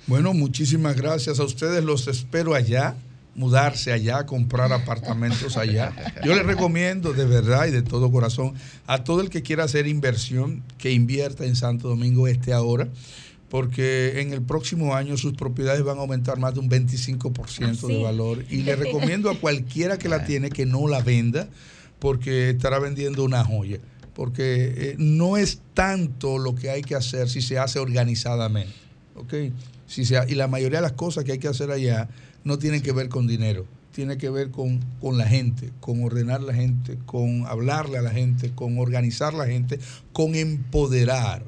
[0.07, 1.85] Bueno, muchísimas gracias a ustedes.
[1.85, 2.97] Los espero allá,
[3.37, 5.93] mudarse allá, comprar apartamentos allá.
[6.25, 8.55] Yo les recomiendo de verdad y de todo corazón
[8.87, 12.89] a todo el que quiera hacer inversión que invierta en Santo Domingo Este ahora,
[13.49, 17.97] porque en el próximo año sus propiedades van a aumentar más de un 25% de
[17.97, 18.03] Sí.
[18.03, 18.45] valor.
[18.51, 21.49] Y le recomiendo a cualquiera que la tiene que no la venda,
[21.99, 23.79] porque estará vendiendo una joya.
[24.15, 28.73] Porque eh, no es tanto lo que hay que hacer si se hace organizadamente.
[29.15, 29.35] ¿ok?
[29.87, 32.09] Si se, y la mayoría de las cosas que hay que hacer allá
[32.47, 36.41] no tienen que ver con dinero, tiene que ver con, con la gente, con ordenar
[36.43, 39.81] la gente, con hablarle a la gente, con organizar la gente,
[40.13, 41.43] con empoderar,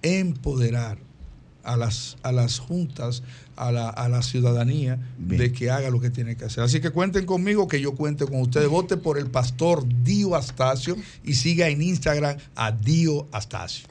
[0.00, 0.96] empoderar
[1.64, 3.22] a las, a las juntas,
[3.56, 6.64] a la, a la ciudadanía de que haga lo que tiene que hacer.
[6.64, 8.68] Así que cuenten conmigo, que yo cuente con ustedes.
[8.70, 13.86] Vote por el pastor Dio Astacio y siga en Instagram a Dio Astacio.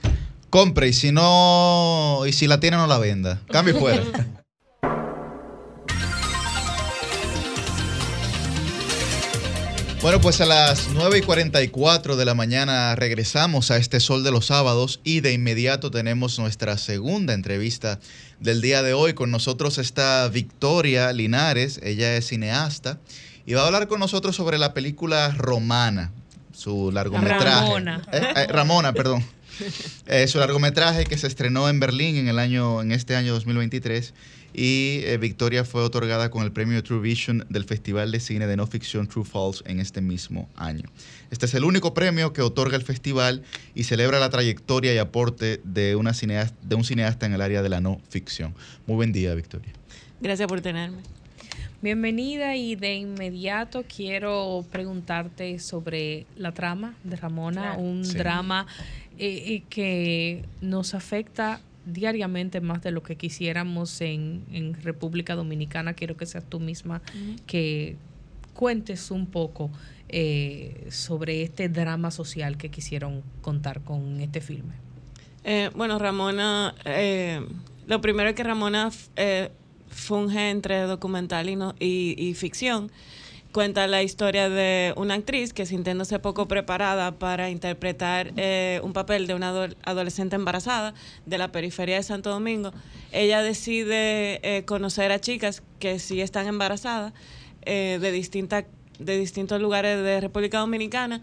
[0.49, 3.43] Compre y si no, y si la tiene no la venda.
[3.51, 4.03] Cambie fuera.
[10.01, 14.31] Bueno, pues a las 9 y 44 de la mañana regresamos a este Sol de
[14.31, 17.99] los Sábados y de inmediato tenemos nuestra segunda entrevista
[18.39, 19.13] del día de hoy.
[19.13, 22.97] Con nosotros está Victoria Linares, ella es cineasta
[23.45, 26.11] y va a hablar con nosotros sobre la película Romana,
[26.53, 27.43] su largometraje.
[27.43, 28.01] Ramona.
[28.13, 29.25] Eh, eh, Ramona, perdón.
[30.07, 34.13] Eh, su largometraje que se estrenó en Berlín en el año, en este año 2023
[34.53, 38.55] y eh, Victoria fue otorgada con el premio True Vision del Festival de Cine de
[38.57, 40.89] No Ficción True False en este mismo año.
[41.31, 43.43] Este es el único premio que otorga el festival
[43.75, 47.61] y celebra la trayectoria y aporte de, una cineasta, de un cineasta en el área
[47.61, 48.55] de la no ficción.
[48.87, 49.71] Muy buen día, Victoria.
[50.21, 50.97] Gracias por tenerme.
[51.81, 57.79] Bienvenida y de inmediato quiero preguntarte sobre la trama de Ramona, Claro.
[57.79, 58.17] un Sí.
[58.17, 58.67] drama
[59.17, 65.93] eh, eh, que nos afecta diariamente más de lo que quisiéramos en, en República Dominicana.
[65.93, 67.01] Quiero que seas tú misma
[67.47, 67.95] que
[68.53, 69.69] cuentes un poco
[70.09, 74.73] eh, sobre este drama social que quisieron contar con este filme.
[75.43, 77.41] Eh, bueno, Ramona, eh,
[77.87, 79.49] lo primero es que Ramona eh,
[79.87, 82.91] funge entre documental y, no- y, y ficción.
[83.51, 89.25] Cuenta la historia de una actriz que sintiéndose poco preparada para interpretar eh, un papel
[89.25, 90.93] de una ado- adolescente embarazada
[91.25, 92.71] de la periferia de Santo Domingo,
[93.11, 97.11] ella decide eh, conocer a chicas que sí están embarazadas
[97.63, 98.65] eh, de, distinta,
[98.99, 101.21] de distintos lugares de República Dominicana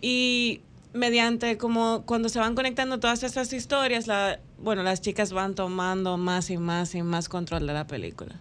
[0.00, 0.62] y
[0.94, 6.16] mediante como cuando se van conectando todas esas historias, la, bueno, las chicas van tomando
[6.16, 8.34] más y más y más control de la película.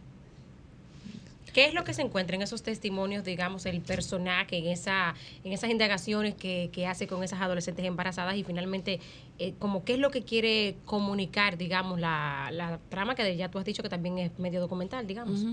[1.53, 5.53] ¿Qué es lo que se encuentra en esos testimonios, digamos, el personaje, en, esa, en
[5.53, 8.99] esas indagaciones que, que hace con esas adolescentes embarazadas y finalmente,
[9.39, 13.59] eh, como qué es lo que quiere comunicar, digamos, la, la trama que ya tú
[13.59, 15.43] has dicho que también es medio documental, digamos?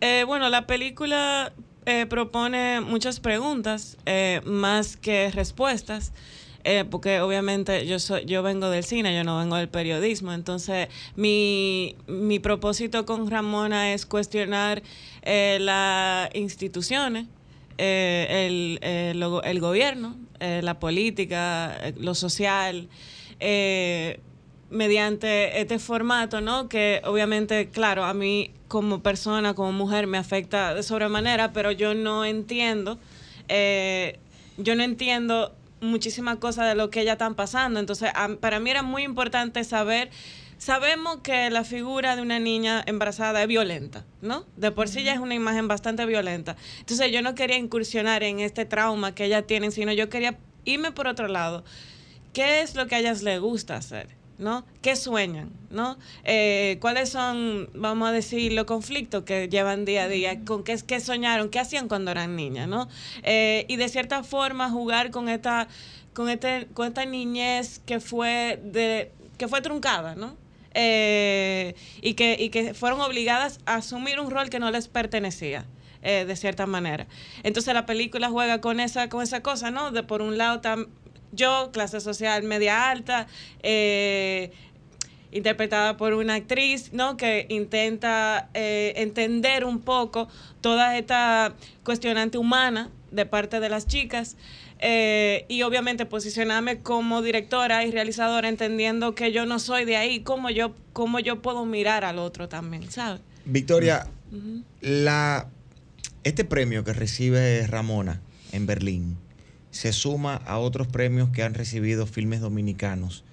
[0.00, 1.52] Eh, bueno, la película
[1.86, 6.12] eh, propone muchas preguntas eh, más que respuestas.
[6.64, 10.32] Eh, porque obviamente yo soy, yo vengo del cine, yo no vengo del periodismo.
[10.32, 14.82] Entonces, mi, mi propósito con Ramona es cuestionar
[15.22, 17.26] eh, las instituciones,
[17.76, 19.12] eh, el, eh,
[19.44, 22.88] el gobierno, la política, lo social,
[24.68, 26.68] mediante este formato, ¿no?
[26.68, 31.94] Que obviamente, claro, a mí como persona, como mujer, me afecta de sobremanera, pero yo
[31.94, 32.98] no entiendo,
[33.48, 35.54] yo no entiendo
[35.84, 37.80] muchísimas cosas de lo que ellas están pasando.
[37.80, 40.10] Entonces, a- para mí era muy importante saber,
[40.58, 44.44] sabemos que la figura de una niña embarazada es violenta, ¿no?
[44.56, 46.56] De por sí ya es una imagen bastante violenta.
[46.80, 50.92] Entonces, yo no quería incursionar en este trauma que ellas tienen, sino yo quería irme
[50.92, 51.64] por otro lado.
[52.32, 54.08] ¿Qué es lo que a ellas les gusta hacer?
[54.36, 54.64] ¿No?
[54.82, 55.50] ¿Qué sueñan?
[55.70, 55.96] ¿No?
[56.24, 60.44] Eh, ¿Cuáles son, vamos a decir, los conflictos que llevan día a día?
[60.44, 61.50] ¿Con qué, qué soñaron?
[61.50, 62.66] ¿Qué hacían cuando eran niñas?
[62.68, 62.88] ¿No?
[63.22, 65.68] Eh, y de cierta forma jugar con esta,
[66.14, 70.36] con este, con esta niñez que fue de, que fue truncada, ¿no?
[70.74, 75.64] Eh, y, que, y que fueron obligadas a asumir un rol que no les pertenecía.
[76.02, 77.06] de cierta manera.
[77.44, 79.90] Entonces la película juega con esa, con esa cosa, ¿no?
[79.90, 80.88] De por un lado tam-
[81.34, 83.26] yo, clase social media alta,
[83.62, 84.52] eh,
[85.32, 87.16] interpretada por una actriz, ¿no?
[87.16, 90.28] Que intenta eh, entender un poco
[90.60, 94.36] toda esta cuestionante humana de parte de las chicas.
[94.86, 100.20] eh, y obviamente posicionarme como directora y realizadora entendiendo que yo no soy de ahí,
[100.20, 103.20] cómo yo, cómo yo puedo mirar al otro también, ¿sabes?
[103.46, 104.06] Victoria,
[104.82, 105.48] la,
[106.24, 108.20] este premio que recibe Ramona
[108.52, 109.16] en Berlín
[109.74, 113.24] se suma a otros premios que han recibido filmes dominicanos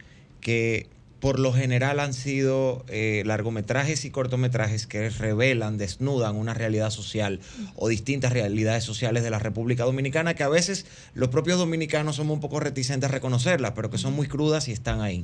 [0.42, 0.90] que
[1.20, 7.40] por lo general han sido eh, largometrajes y cortometrajes que revelan, desnudan una realidad social
[7.76, 12.34] o distintas realidades sociales de la República Dominicana que a veces los propios dominicanos somos
[12.34, 15.24] un poco reticentes a reconocerlas, pero que son muy crudas y están ahí.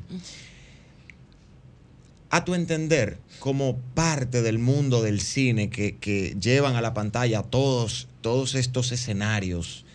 [2.29, 7.41] A tu entender, como parte del mundo del cine que, que llevan a la pantalla
[7.41, 9.86] todos, todos estos escenarios,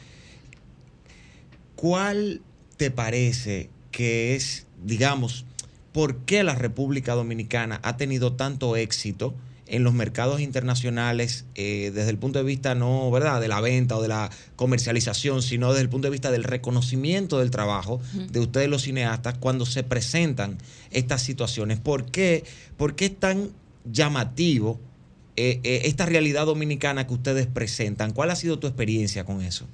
[1.82, 2.42] ¿cuál
[2.76, 5.44] te parece que es, digamos,
[5.90, 9.34] por qué la República Dominicana ha tenido tanto éxito
[9.66, 13.96] en los mercados internacionales eh, desde el punto de vista no, ¿verdad?, de la venta
[13.96, 18.38] o de la comercialización, sino desde el punto de vista del reconocimiento del trabajo de
[18.38, 20.58] ustedes los cineastas cuando se presentan
[20.92, 21.80] estas situaciones.
[21.80, 22.44] ¿Por qué,
[22.76, 23.50] por qué es tan
[23.90, 24.78] llamativo
[25.34, 28.12] eh, eh, esta realidad dominicana que ustedes presentan?
[28.12, 29.66] ¿Cuál ha sido tu experiencia con eso?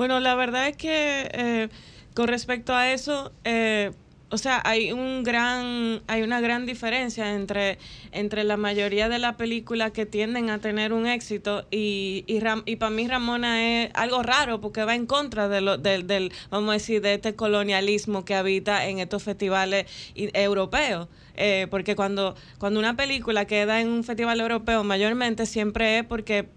[0.00, 1.68] Bueno, la verdad es que eh,
[2.14, 3.90] con respecto a eso, eh,
[4.30, 7.76] o sea, hay un gran, hay una gran diferencia entre,
[8.10, 12.90] entre la mayoría de las películas que tienden a tener un éxito y, y, para
[12.90, 16.72] mí Ramona es algo raro porque va en contra de lo, del, del, vamos a
[16.72, 21.08] decir, de este colonialismo que habita en estos festivales europeos.
[21.36, 26.48] Eh, porque cuando, cuando una película queda en un festival europeo, mayormente siempre es porque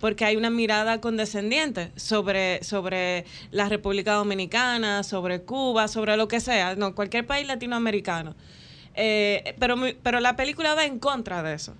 [0.00, 6.40] porque hay una mirada condescendiente sobre, sobre la República Dominicana, sobre Cuba, sobre lo que
[6.40, 8.34] sea, no, cualquier país latinoamericano.
[8.94, 11.74] Eh, pero, pero la película va en contra de eso.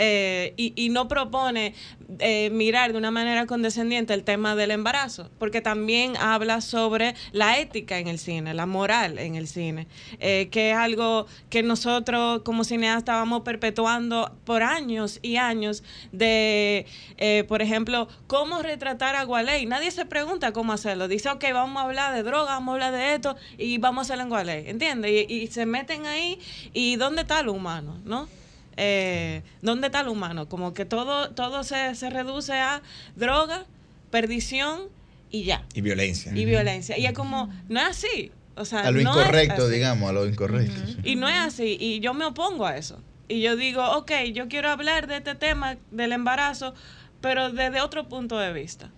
[0.00, 1.74] Eh, y, y no propone
[2.20, 7.58] eh, mirar de una manera condescendiente el tema del embarazo, porque también habla sobre la
[7.58, 12.40] ética en el cine, la moral en el cine, eh, que es algo que nosotros
[12.44, 16.86] como cineastas vamos perpetuando por años y años de,
[17.18, 19.66] eh, por ejemplo, cómo retratar a Gualey.
[19.66, 21.08] Nadie se pregunta cómo hacerlo.
[21.08, 24.02] Dice, ok, vamos a hablar de droga, vamos a hablar de esto y vamos a
[24.04, 25.26] hacerlo en Gualey, ¿entiendes?
[25.28, 26.38] Y se meten ahí
[26.72, 28.37] y ¿dónde está lo humano, no?
[28.78, 30.48] Eh, ¿dónde está el humano?
[30.48, 32.80] Como que todo, todo se, se reduce a
[33.16, 33.66] droga,
[34.10, 34.82] perdición
[35.30, 35.66] y ya.
[35.74, 36.32] Y violencia.
[36.34, 36.96] Y violencia.
[36.96, 38.32] Y es como, no es así.
[38.56, 40.80] O sea, A lo no incorrecto, digamos, a lo incorrecto.
[41.04, 41.76] Y no es así.
[41.78, 43.00] Y yo me opongo a eso.
[43.28, 46.74] Y yo digo, ok, yo quiero hablar de este tema del embarazo,
[47.20, 48.90] pero desde otro punto de vista.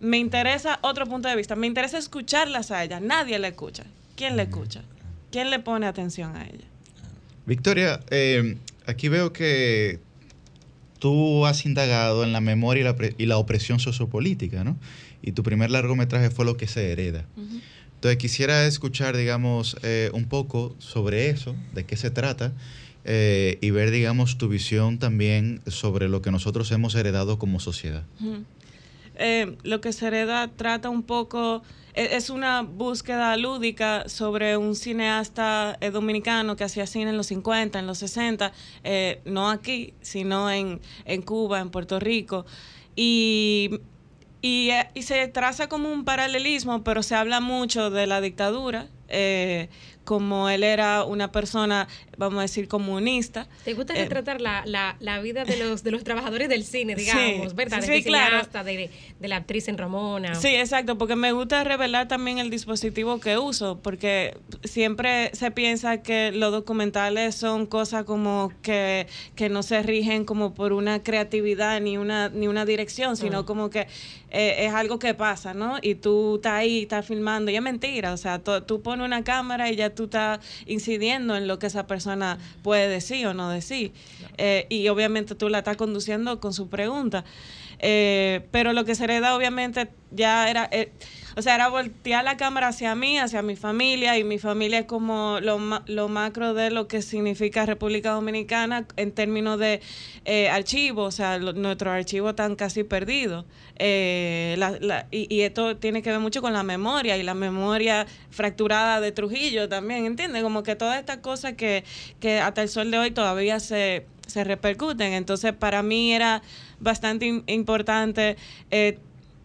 [0.00, 1.54] Me interesa otro punto de vista.
[1.54, 3.00] Me interesa escucharlas a ellas.
[3.02, 3.84] Nadie le escucha.
[4.16, 4.82] ¿Quién le escucha?
[5.30, 6.64] ¿Quién le pone atención a ella?
[7.44, 8.56] Victoria, eh,
[8.86, 10.00] aquí veo que
[10.98, 14.76] tú has indagado en la memoria y la, y la opresión sociopolítica, ¿no?
[15.22, 17.26] Y tu primer largometraje fue Lo que se hereda.
[17.94, 22.52] Entonces quisiera escuchar, digamos, eh, un poco sobre eso, de qué se trata,
[23.04, 28.04] eh, y ver, digamos, tu visión también sobre lo que nosotros hemos heredado como sociedad.
[29.18, 31.62] Eh, lo que se hereda trata un poco,
[31.96, 37.78] es una búsqueda lúdica sobre un cineasta eh, dominicano que hacía cine en los 50,
[37.78, 38.52] en los 60,
[38.84, 42.44] eh, no aquí, sino en, en Cuba, en Puerto Rico.
[42.94, 43.80] Y,
[44.42, 48.88] y, eh, y se traza como un paralelismo, pero se habla mucho de la dictadura.
[50.04, 53.48] como él era una persona, vamos a decir, comunista.
[53.64, 56.94] ¿Te gusta Eh, retratar la, la, la vida de los, de los trabajadores del cine,
[56.96, 57.80] digamos, Sí, ¿verdad?
[57.82, 58.46] sí, de claro.
[58.64, 60.34] de, de la actriz en Ramona.
[60.34, 66.02] Sí, exacto, porque me gusta revelar también el dispositivo que uso, porque siempre se piensa
[66.02, 71.80] que los documentales son cosas como que, que no se rigen como por una creatividad
[71.80, 73.46] ni una, ni una dirección, sino Ah.
[73.46, 73.86] como que
[74.30, 75.76] eh, es algo que pasa, ¿no?
[75.82, 79.70] Y tú estás ahí, estás filmando, y es mentira, o sea, tú pones una cámara
[79.70, 82.05] y ya tú estás incidiendo en lo que esa persona
[82.62, 83.92] puede decir o no decir.
[84.38, 87.24] Eh, y obviamente tú la estás conduciendo con su pregunta.
[87.78, 90.92] Eh, pero lo que se hereda obviamente ya era, eh,
[91.36, 94.86] o sea, era voltear la cámara hacia mí, hacia mi familia, y mi familia es
[94.86, 99.80] como lo, lo macro de lo que significa República Dominicana en términos de
[100.24, 103.44] eh, archivos, o sea, lo- nuestros archivos están casi perdidos.
[103.78, 107.34] Eh, la- la- y, y esto tiene que ver mucho con la memoria y la
[107.34, 110.42] memoria fracturada de Trujillo también, ¿entiendes?
[110.42, 111.84] Como que todas estas cosas que,
[112.20, 115.14] que hasta el sol de hoy todavía se, se repercuten.
[115.14, 116.42] Entonces, para mí era
[116.78, 118.36] bastante im- importante
[118.70, 118.98] eh,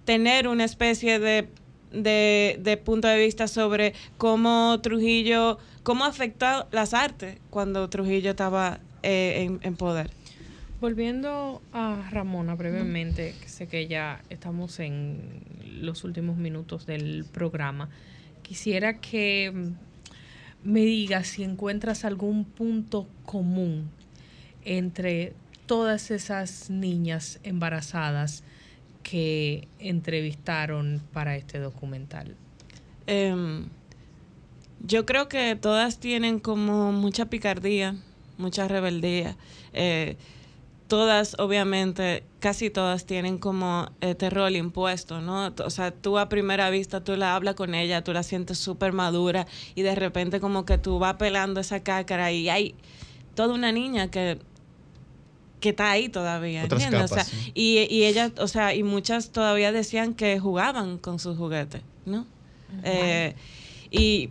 [0.03, 1.47] tener una especie de,
[1.93, 8.79] de, de punto de vista sobre cómo Trujillo, cómo afectó las artes cuando Trujillo estaba
[9.01, 10.09] eh, en, en poder.
[10.81, 15.41] Volviendo a Ramona brevemente, que sé que ya estamos en
[15.79, 17.87] los últimos minutos del programa,
[18.41, 23.89] quisiera que mm, me digas si encuentras algún punto común
[24.63, 25.33] entre
[25.65, 28.43] todas esas niñas embarazadas
[29.03, 32.35] que entrevistaron para este documental.
[33.07, 33.65] Em,
[34.85, 37.95] yo creo que todas tienen como mucha picardía,
[38.37, 39.37] mucha rebeldía.
[39.73, 40.17] Eh,
[40.87, 45.53] todas, obviamente, casi todas tienen como este rol impuesto, ¿no?
[45.63, 48.91] O sea, tú a primera vista, tú la hablas con ella, tú la sientes súper
[48.91, 52.75] madura y de repente como que tú vas pelando esa cácara y hay
[53.35, 54.39] toda una niña que
[55.61, 57.09] que está ahí todavía, Otras ¿entiendes?
[57.11, 57.51] capas, o sea, sí.
[57.53, 62.25] y, y ellas, o sea, y muchas todavía decían que jugaban con sus juguetes, ¿no?
[62.83, 63.35] Eh,
[63.89, 64.29] y,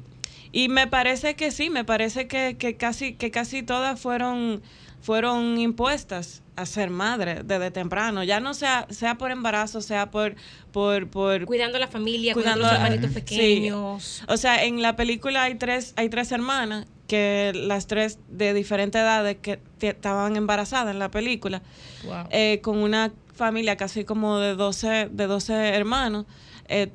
[0.53, 4.61] y me parece que sí, me parece que, que casi, que casi todas fueron,
[5.03, 10.35] fueron impuestas a ser madre desde temprano, ya no sea, sea por embarazo, sea por,
[10.73, 13.35] por, por Cuidando a la familia, cuidando, Cuidando a los hermanitos Sí.
[13.37, 14.23] pequeños.
[14.29, 19.01] O sea, en la película hay tres, hay tres hermanas que las tres de diferentes
[19.01, 21.61] edades que estaban embarazadas en la película,
[22.05, 22.27] Wow.
[22.31, 26.25] eh, con una familia casi como de 12, de 12 hermanos.
[26.69, 26.91] eh,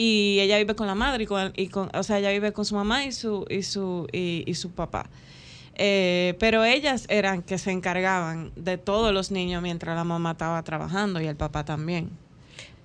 [0.00, 2.64] y ella vive con la madre y con, y con o sea, ella vive con
[2.64, 5.10] su mamá y su y su y, y su papá.
[5.74, 10.62] Eh, pero ellas eran que se encargaban de todos los niños mientras la mamá estaba
[10.62, 12.10] trabajando y el papá también.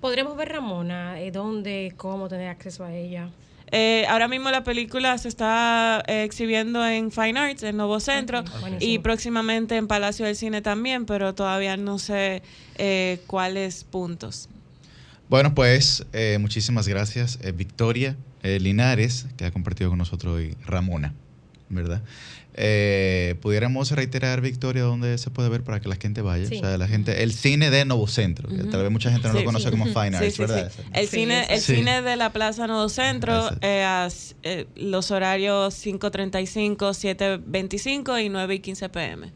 [0.00, 1.20] ¿Podremos ver Ramona?
[1.20, 1.94] Eh, ¿Dónde?
[1.96, 3.28] ¿Cómo tener acceso a ella?
[3.76, 8.44] Eh, ahora mismo la película se está eh, exhibiendo en Fine Arts, en Nuevo Centro,
[8.78, 12.42] y próximamente en Palacio del Cine también, pero todavía no sé
[12.78, 14.48] eh, cuáles puntos.
[15.28, 20.56] Bueno, pues eh, muchísimas gracias, eh, Victoria eh, Linares, que ha compartido con nosotros hoy
[20.66, 21.12] Ramona,
[21.68, 22.00] ¿verdad?
[22.56, 26.46] Eh, ¿Pudiéramos reiterar, Victoria, dónde se puede ver para que la gente vaya?
[26.46, 26.56] Sí.
[26.56, 29.34] O sea, la gente, el cine de Nuevo Centro, que tal vez mucha gente no
[29.34, 29.70] Sí, lo conoce sí.
[29.70, 30.72] como Fine Arts, sí, ¿verdad?
[30.74, 30.82] sí.
[30.92, 34.08] El, Sí, cine, el cine de la Plaza Nuevo Centro, eh, a
[34.44, 39.32] eh, los horarios 5.35, 7.25 y 9 y 15 pm.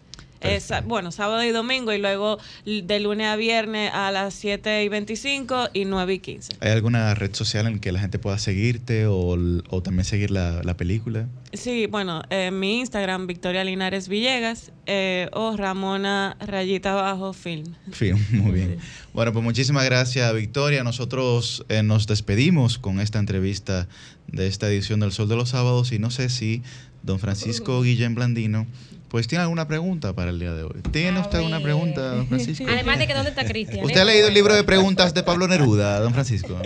[0.86, 5.68] Bueno, sábado y domingo y luego de lunes a viernes a las 7 y 25
[5.72, 6.52] y 9 y 15.
[6.60, 9.36] ¿Hay alguna red social en que la gente pueda seguirte o,
[9.70, 11.26] o también seguir la, la película?
[11.52, 17.74] Sí, bueno, eh, mi Instagram, Victoria Linares Villegas eh, o Ramona Rayita Abajo Film.
[17.92, 18.78] Sí, muy bien.
[19.14, 20.84] Bueno, pues muchísimas gracias, Victoria.
[20.84, 23.88] Nosotros eh, nos despedimos con esta entrevista
[24.26, 26.62] de esta edición del Sol de los Sábados y no sé si
[27.02, 28.66] don Francisco Guillén Blandino
[29.08, 30.80] pues tiene alguna pregunta para el día de hoy.
[30.92, 32.64] ¿Tiene usted alguna pregunta, don Francisco?
[32.68, 33.84] Además de que ¿dónde está Cristian?
[33.84, 36.60] ¿Usted ha leído el libro de preguntas de Pablo Neruda, don Francisco?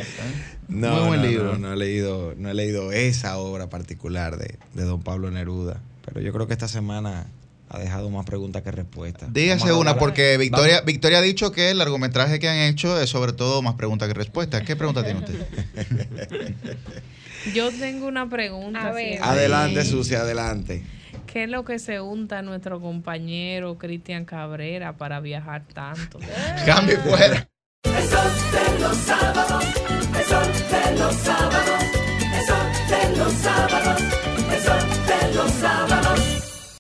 [0.69, 1.53] No, Muy buen no, libro.
[1.53, 5.81] no, no he leído, no he leído esa obra particular de, de don Pablo Neruda.
[6.05, 7.27] Pero yo creo que esta semana
[7.69, 9.33] ha dejado más preguntas que respuestas.
[9.33, 13.09] Dígase una, porque Victoria, Vamos- Victoria ha dicho que el largometraje que han hecho es
[13.09, 14.62] sobre todo más preguntas que respuestas.
[14.62, 15.47] ¿Qué pregunta tiene usted?
[17.55, 18.89] Yo tengo una pregunta.
[18.89, 19.19] A ver.
[19.23, 20.83] Adelante, Sucia, adelante.
[21.33, 26.19] ¿Qué es lo que se unta nuestro compañero Cristian Cabrera para viajar tanto?
[26.67, 27.49] Cambio fuera.